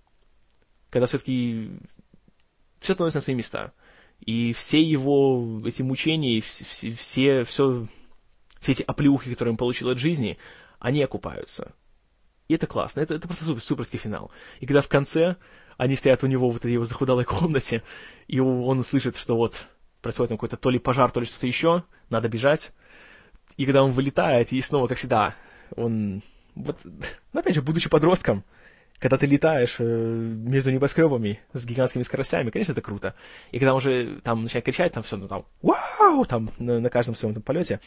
Когда 0.90 1.06
все-таки 1.06 1.70
все 2.80 2.94
становится 2.94 3.18
на 3.18 3.22
свои 3.22 3.36
места. 3.36 3.72
И 4.20 4.52
все 4.52 4.82
его 4.82 5.60
эти 5.64 5.82
мучения, 5.82 6.40
все, 6.40 6.64
все, 6.64 6.90
все, 6.92 7.44
все 7.44 8.72
эти 8.72 8.82
оплеухи, 8.82 9.30
которые 9.30 9.52
он 9.52 9.56
получил 9.56 9.88
от 9.88 9.98
жизни, 9.98 10.38
они 10.78 11.02
окупаются. 11.02 11.74
И 12.48 12.54
это 12.54 12.66
классно, 12.66 13.00
это, 13.00 13.14
это 13.14 13.26
просто 13.26 13.44
супер, 13.44 13.62
суперский 13.62 13.98
финал. 13.98 14.30
И 14.60 14.66
когда 14.66 14.80
в 14.80 14.88
конце 14.88 15.36
они 15.76 15.94
стоят 15.96 16.22
у 16.22 16.26
него 16.26 16.50
в 16.50 16.56
этой 16.56 16.72
его 16.72 16.84
захудалой 16.84 17.24
комнате, 17.24 17.82
и 18.26 18.40
он 18.40 18.82
слышит, 18.82 19.16
что 19.16 19.36
вот 19.36 19.66
происходит 20.00 20.30
какой-то 20.30 20.56
то 20.56 20.70
ли 20.70 20.78
пожар, 20.78 21.10
то 21.10 21.20
ли 21.20 21.26
что-то 21.26 21.46
еще, 21.46 21.84
надо 22.10 22.28
бежать. 22.28 22.72
И 23.56 23.64
когда 23.64 23.82
он 23.82 23.92
вылетает, 23.92 24.52
и 24.52 24.60
снова, 24.60 24.86
как 24.86 24.98
всегда, 24.98 25.34
он... 25.76 26.22
Вот, 26.54 26.78
ну, 26.84 27.40
опять 27.40 27.54
же, 27.54 27.62
будучи 27.62 27.88
подростком, 27.88 28.44
когда 28.98 29.18
ты 29.18 29.26
летаешь 29.26 29.76
э, 29.78 29.84
между 29.84 30.70
небоскребами 30.70 31.40
с 31.52 31.66
гигантскими 31.66 32.02
скоростями, 32.02 32.50
конечно, 32.50 32.72
это 32.72 32.82
круто. 32.82 33.14
И 33.50 33.58
когда 33.58 33.72
он 33.72 33.78
уже 33.78 34.20
там 34.22 34.44
начинает 34.44 34.64
кричать, 34.64 34.92
там 34.92 35.02
все, 35.02 35.16
ну 35.16 35.26
там, 35.26 35.46
вау, 35.62 36.24
там, 36.24 36.50
на, 36.58 36.80
на 36.80 36.90
каждом 36.90 37.14
своем 37.14 37.34
там, 37.34 37.42
полете, 37.42 37.80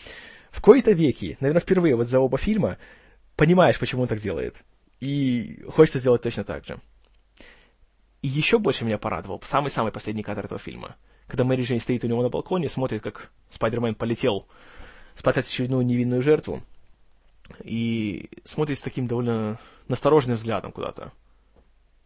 в 0.52 0.62
кои-то 0.62 0.92
веки, 0.92 1.38
наверное, 1.40 1.62
впервые 1.62 1.96
вот 1.96 2.08
за 2.08 2.20
оба 2.20 2.38
фильма, 2.38 2.78
понимаешь, 3.36 3.80
почему 3.80 4.02
он 4.02 4.08
так 4.08 4.20
делает. 4.20 4.64
И 5.00 5.64
хочется 5.70 6.00
сделать 6.00 6.22
точно 6.22 6.44
так 6.44 6.66
же. 6.66 6.78
И 8.28 8.30
еще 8.30 8.60
больше 8.60 8.84
меня 8.84 8.98
порадовал 8.98 9.42
самый-самый 9.46 9.94
последний 9.94 10.22
кадр 10.22 10.44
этого 10.44 10.60
фильма. 10.60 10.98
Когда 11.28 11.46
Мэри 11.46 11.64
Джейн 11.64 11.80
стоит 11.80 12.04
у 12.04 12.08
него 12.08 12.22
на 12.22 12.28
балконе, 12.28 12.68
смотрит, 12.68 13.02
как 13.02 13.32
Спайдермен 13.48 13.96
полетел 13.96 14.50
спасать 15.16 15.48
очередную 15.48 15.86
невинную 15.86 16.22
жертву, 16.22 16.62
и 17.64 18.30
смотрит 18.44 18.80
с 18.80 18.82
таким 18.82 19.08
довольно 19.08 19.62
настороженным 19.88 20.36
взглядом 20.36 20.74
куда-то. 20.74 21.14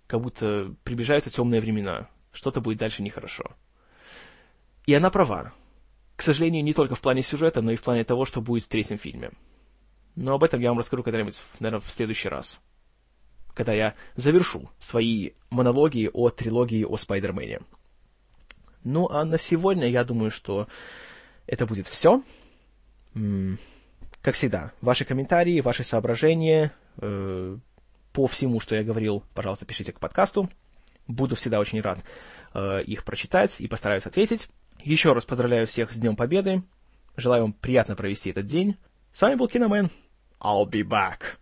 Как 0.05 0.21
будто 0.21 0.75
приближаются 0.83 1.31
темные 1.31 1.59
времена, 1.59 2.07
что-то 2.31 2.61
будет 2.61 2.77
дальше 2.77 3.01
нехорошо. 3.01 3.55
И 4.85 4.93
она 4.93 5.09
права. 5.09 5.53
К 6.17 6.21
сожалению, 6.21 6.63
не 6.63 6.75
только 6.75 6.93
в 6.93 7.01
плане 7.01 7.23
сюжета, 7.23 7.63
но 7.63 7.71
и 7.71 7.75
в 7.75 7.81
плане 7.81 8.03
того, 8.03 8.25
что 8.25 8.41
будет 8.41 8.65
в 8.65 8.67
третьем 8.67 8.99
фильме. 8.99 9.31
Но 10.15 10.35
об 10.35 10.43
этом 10.43 10.59
я 10.59 10.69
вам 10.69 10.77
расскажу 10.77 11.01
когда-нибудь, 11.01 11.41
наверное, 11.57 11.81
в 11.81 11.91
следующий 11.91 12.29
раз. 12.29 12.59
Когда 13.53 13.73
я 13.73 13.95
завершу 14.15 14.69
свои 14.79 15.31
монологи 15.49 16.09
о 16.11 16.29
трилогии 16.29 16.83
о 16.83 16.97
Спайдермене. 16.97 17.59
Ну, 18.83 19.09
а 19.09 19.25
на 19.25 19.37
сегодня 19.37 19.87
я 19.87 20.03
думаю, 20.03 20.31
что 20.31 20.67
это 21.47 21.65
будет 21.65 21.87
все. 21.87 22.23
Как 24.21 24.35
всегда, 24.35 24.71
ваши 24.81 25.03
комментарии, 25.03 25.61
ваши 25.61 25.83
соображения 25.83 26.71
э, 26.97 27.57
по 28.13 28.27
всему, 28.27 28.59
что 28.59 28.75
я 28.75 28.83
говорил, 28.83 29.23
пожалуйста, 29.33 29.65
пишите 29.65 29.91
к 29.91 29.99
подкасту. 29.99 30.49
Буду 31.07 31.35
всегда 31.35 31.59
очень 31.59 31.81
рад 31.81 32.03
э, 32.53 32.83
их 32.83 33.03
прочитать 33.03 33.59
и 33.59 33.67
постараюсь 33.67 34.05
ответить. 34.05 34.47
Еще 34.83 35.13
раз 35.13 35.25
поздравляю 35.25 35.67
всех 35.67 35.91
с 35.91 35.97
Днем 35.97 36.15
Победы. 36.15 36.63
Желаю 37.17 37.43
вам 37.43 37.53
приятно 37.53 37.95
провести 37.95 38.29
этот 38.29 38.45
день. 38.45 38.77
С 39.11 39.21
вами 39.21 39.35
был 39.35 39.47
Киномен. 39.47 39.89
I'll 40.39 40.65
be 40.65 40.83
back. 40.83 41.40